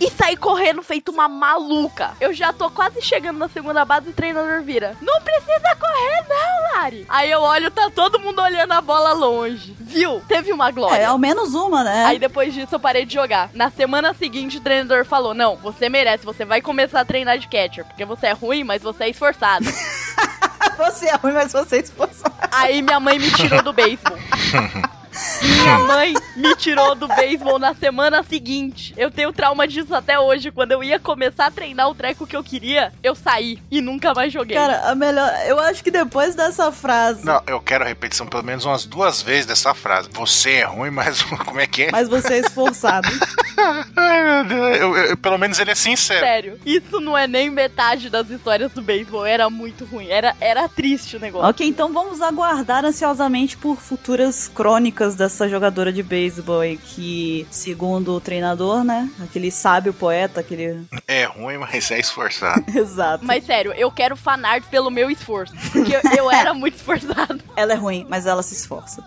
e 0.00 0.10
saí 0.10 0.36
correndo 0.36 0.82
feito 0.82 1.10
uma 1.10 1.28
maluca. 1.28 2.12
Eu 2.20 2.32
já 2.32 2.52
tô 2.52 2.70
quase 2.70 3.02
chegando 3.02 3.38
na 3.38 3.48
segunda 3.48 3.84
base 3.84 4.08
e 4.08 4.10
o 4.10 4.14
treinador 4.14 4.62
vira. 4.62 4.96
Não 5.00 5.20
precisa 5.20 5.76
correr 5.78 6.24
não, 6.28 6.80
Lari. 6.80 7.06
Aí 7.08 7.30
eu 7.30 7.40
olho, 7.40 7.70
tá 7.70 7.90
todo 7.90 8.20
mundo 8.20 8.40
olhando 8.40 8.72
a 8.72 8.80
bola 8.80 9.12
longe. 9.12 9.74
Viu? 9.78 10.22
Teve 10.28 10.52
uma 10.52 10.70
glória. 10.70 11.02
É, 11.02 11.04
ao 11.04 11.18
menos 11.18 11.54
uma, 11.54 11.82
né? 11.82 12.04
Aí 12.04 12.18
depois 12.18 12.54
disso 12.54 12.74
eu 12.74 12.80
parei 12.80 13.04
de 13.04 13.14
jogar. 13.14 13.50
Na 13.54 13.70
semana 13.70 14.14
seguinte 14.14 14.58
o 14.58 14.60
treinador 14.60 15.04
falou: 15.04 15.34
Não, 15.34 15.56
você 15.56 15.88
merece, 15.88 16.24
você 16.24 16.44
vai 16.44 16.60
começar 16.60 17.00
a 17.00 17.04
treinar 17.04 17.38
de 17.38 17.48
catcher. 17.48 17.84
Porque 17.84 18.04
você 18.04 18.28
é 18.28 18.32
ruim, 18.32 18.64
mas 18.64 18.82
você 18.82 19.04
é 19.04 19.08
esforçado. 19.08 19.66
Você 20.76 21.08
é 21.08 21.14
ruim, 21.14 21.34
mas 21.34 21.52
você 21.52 21.76
é 21.76 21.80
esforçado. 21.80 22.34
Aí 22.50 22.80
minha 22.80 22.98
mãe 22.98 23.18
me 23.18 23.30
tirou 23.32 23.62
do 23.62 23.70
beisebol. 23.70 24.16
Minha 25.42 25.78
mãe 25.78 26.14
me 26.36 26.54
tirou 26.56 26.94
do 26.94 27.08
beisebol 27.08 27.58
na 27.58 27.74
semana 27.74 28.22
seguinte. 28.22 28.92
Eu 28.96 29.10
tenho 29.10 29.32
trauma 29.32 29.66
disso 29.66 29.94
até 29.94 30.18
hoje. 30.18 30.50
Quando 30.50 30.72
eu 30.72 30.82
ia 30.84 30.98
começar 30.98 31.46
a 31.46 31.50
treinar 31.50 31.88
o 31.88 31.94
treco 31.94 32.26
que 32.26 32.36
eu 32.36 32.42
queria, 32.44 32.92
eu 33.02 33.14
saí 33.14 33.58
e 33.70 33.80
nunca 33.80 34.12
mais 34.14 34.32
joguei. 34.32 34.56
Cara, 34.56 34.90
a 34.90 34.94
melhor. 34.94 35.30
Eu 35.46 35.58
acho 35.60 35.82
que 35.82 35.90
depois 35.90 36.34
dessa 36.34 36.70
frase. 36.72 37.24
Não, 37.24 37.42
eu 37.46 37.60
quero 37.60 37.84
a 37.84 37.86
repetição 37.86 38.26
pelo 38.26 38.42
menos 38.44 38.64
umas 38.64 38.84
duas 38.84 39.22
vezes 39.22 39.46
dessa 39.46 39.74
frase. 39.74 40.08
Você 40.12 40.52
é 40.54 40.64
ruim, 40.64 40.90
mas 40.90 41.22
como 41.44 41.60
é 41.60 41.66
que 41.66 41.84
é? 41.84 41.90
Mas 41.92 42.08
você 42.08 42.34
é 42.34 42.38
esforçado. 42.40 43.08
Ai, 43.96 44.24
meu 44.24 44.44
Deus. 44.44 44.76
Eu- 44.78 44.96
eu- 44.96 45.16
pelo 45.16 45.38
menos 45.38 45.58
ele 45.58 45.70
é 45.70 45.74
sincero. 45.74 46.20
Sério, 46.20 46.60
isso 46.64 47.00
não 47.00 47.16
é 47.16 47.26
nem 47.26 47.50
metade 47.50 48.08
das 48.10 48.28
histórias 48.30 48.72
do 48.72 48.82
beisebol. 48.82 49.24
Era 49.26 49.48
muito 49.50 49.84
ruim. 49.84 50.08
Era, 50.08 50.34
era 50.40 50.68
triste 50.68 51.16
o 51.16 51.20
negócio. 51.20 51.48
ok, 51.48 51.66
então 51.66 51.92
vamos 51.92 52.20
aguardar 52.22 52.84
ansiosamente 52.84 53.56
por 53.56 53.76
futuras 53.76 54.48
crônicas 54.48 55.14
dessa 55.30 55.48
jogadora 55.48 55.92
de 55.92 56.02
beisebol 56.02 56.60
aí 56.60 56.76
que, 56.76 57.46
segundo 57.50 58.14
o 58.14 58.20
treinador, 58.20 58.82
né? 58.82 59.08
Aquele 59.22 59.50
sábio 59.50 59.94
poeta, 59.94 60.40
aquele. 60.40 60.84
É 61.06 61.24
ruim, 61.24 61.56
mas 61.56 61.90
é 61.90 62.00
esforçado. 62.00 62.64
Exato. 62.76 63.24
Mas 63.24 63.46
sério, 63.46 63.72
eu 63.72 63.90
quero 63.90 64.16
fanart 64.16 64.64
pelo 64.64 64.90
meu 64.90 65.08
esforço. 65.08 65.54
Porque 65.70 65.94
eu, 65.94 66.00
eu 66.16 66.30
era 66.30 66.52
muito 66.54 66.74
esforçado. 66.74 67.40
Ela 67.56 67.72
é 67.72 67.76
ruim, 67.76 68.04
mas 68.08 68.26
ela 68.26 68.42
se 68.42 68.54
esforça. 68.54 69.04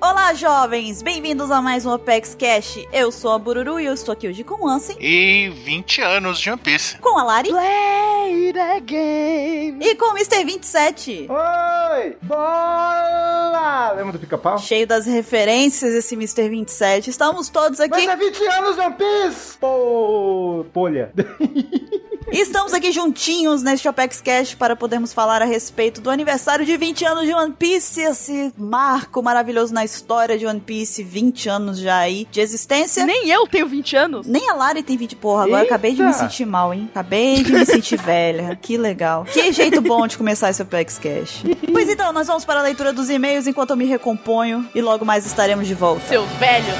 Olá, 0.00 0.32
jovens! 0.32 1.02
Bem-vindos 1.02 1.50
a 1.50 1.60
mais 1.60 1.84
um 1.84 1.92
Apex 1.92 2.34
Cash. 2.34 2.78
Eu 2.92 3.12
sou 3.12 3.32
a 3.32 3.38
Bururu 3.38 3.78
e 3.78 3.84
eu 3.84 3.92
estou 3.92 4.12
aqui 4.12 4.26
hoje 4.28 4.42
com 4.42 4.64
o 4.64 4.68
Ansem, 4.68 4.96
E 4.98 5.50
20 5.50 6.00
anos 6.00 6.40
de 6.40 6.48
One 6.50 6.58
Piece. 6.58 6.96
com 6.98 7.18
a 7.18 7.22
Lari 7.22 7.50
Play 7.50 8.52
the 8.52 8.80
game. 8.80 9.84
e 9.84 9.94
com 9.96 10.06
o 10.06 10.16
Mr. 10.16 10.42
27. 10.44 11.26
Oi! 11.28 12.16
Bola! 12.22 13.92
Lembra 13.96 14.12
do 14.12 14.18
pica-pau? 14.18 14.58
Cheio 14.58 14.86
das 14.86 15.04
referências 15.06 15.92
esse 15.92 16.14
Mr. 16.14 16.48
27. 16.48 17.10
Estamos 17.10 17.48
todos 17.50 17.78
aqui. 17.78 17.90
Mas 17.90 18.08
é 18.08 18.16
20 18.16 18.46
anos 18.46 18.78
One 18.78 18.94
Piece! 18.94 19.58
Pô, 19.58 20.64
polha. 20.72 21.12
Estamos 22.32 22.72
aqui 22.72 22.92
juntinhos 22.92 23.60
neste 23.62 23.88
Apex 23.88 24.20
Cash 24.20 24.54
para 24.54 24.76
podermos 24.76 25.12
falar 25.12 25.42
a 25.42 25.44
respeito 25.44 26.00
do 26.00 26.08
aniversário 26.10 26.64
de 26.64 26.76
20 26.76 27.04
anos 27.04 27.24
de 27.24 27.34
One 27.34 27.52
Piece, 27.58 28.00
esse 28.00 28.52
marco 28.56 29.20
maravilhoso 29.20 29.74
na 29.74 29.84
história 29.84 30.38
de 30.38 30.46
One 30.46 30.60
Piece, 30.60 31.02
20 31.02 31.48
anos 31.48 31.78
já 31.78 31.96
aí 31.98 32.28
de 32.30 32.40
existência. 32.40 33.04
Nem 33.04 33.28
eu 33.28 33.46
tenho 33.48 33.66
20 33.66 33.96
anos. 33.96 34.26
Nem 34.28 34.48
a 34.48 34.54
Lari 34.54 34.82
tem 34.84 34.96
20, 34.96 35.16
porra, 35.16 35.44
agora 35.44 35.62
eu 35.62 35.66
acabei 35.66 35.92
de 35.92 36.02
me 36.02 36.06
Eita! 36.08 36.18
sentir 36.20 36.46
mal, 36.46 36.72
hein? 36.72 36.88
Acabei 36.92 37.42
de 37.42 37.52
me 37.52 37.66
sentir 37.66 37.98
velha. 38.00 38.54
Que 38.54 38.78
legal. 38.78 39.24
Que 39.24 39.50
jeito 39.52 39.80
bom 39.80 40.06
de 40.06 40.16
começar 40.16 40.50
esse 40.50 40.62
Apex 40.62 40.98
Cash. 40.98 41.42
Pois 41.72 41.88
então, 41.88 42.12
nós 42.12 42.28
vamos 42.28 42.44
para 42.44 42.60
a 42.60 42.62
leitura 42.62 42.92
dos 42.92 43.10
e-mails 43.10 43.48
enquanto 43.48 43.70
eu 43.70 43.76
me 43.76 43.86
recomponho 43.86 44.68
e 44.72 44.80
logo 44.80 45.04
mais 45.04 45.26
estaremos 45.26 45.66
de 45.66 45.74
volta. 45.74 46.06
Seus 46.06 46.28
velhos. 46.38 46.76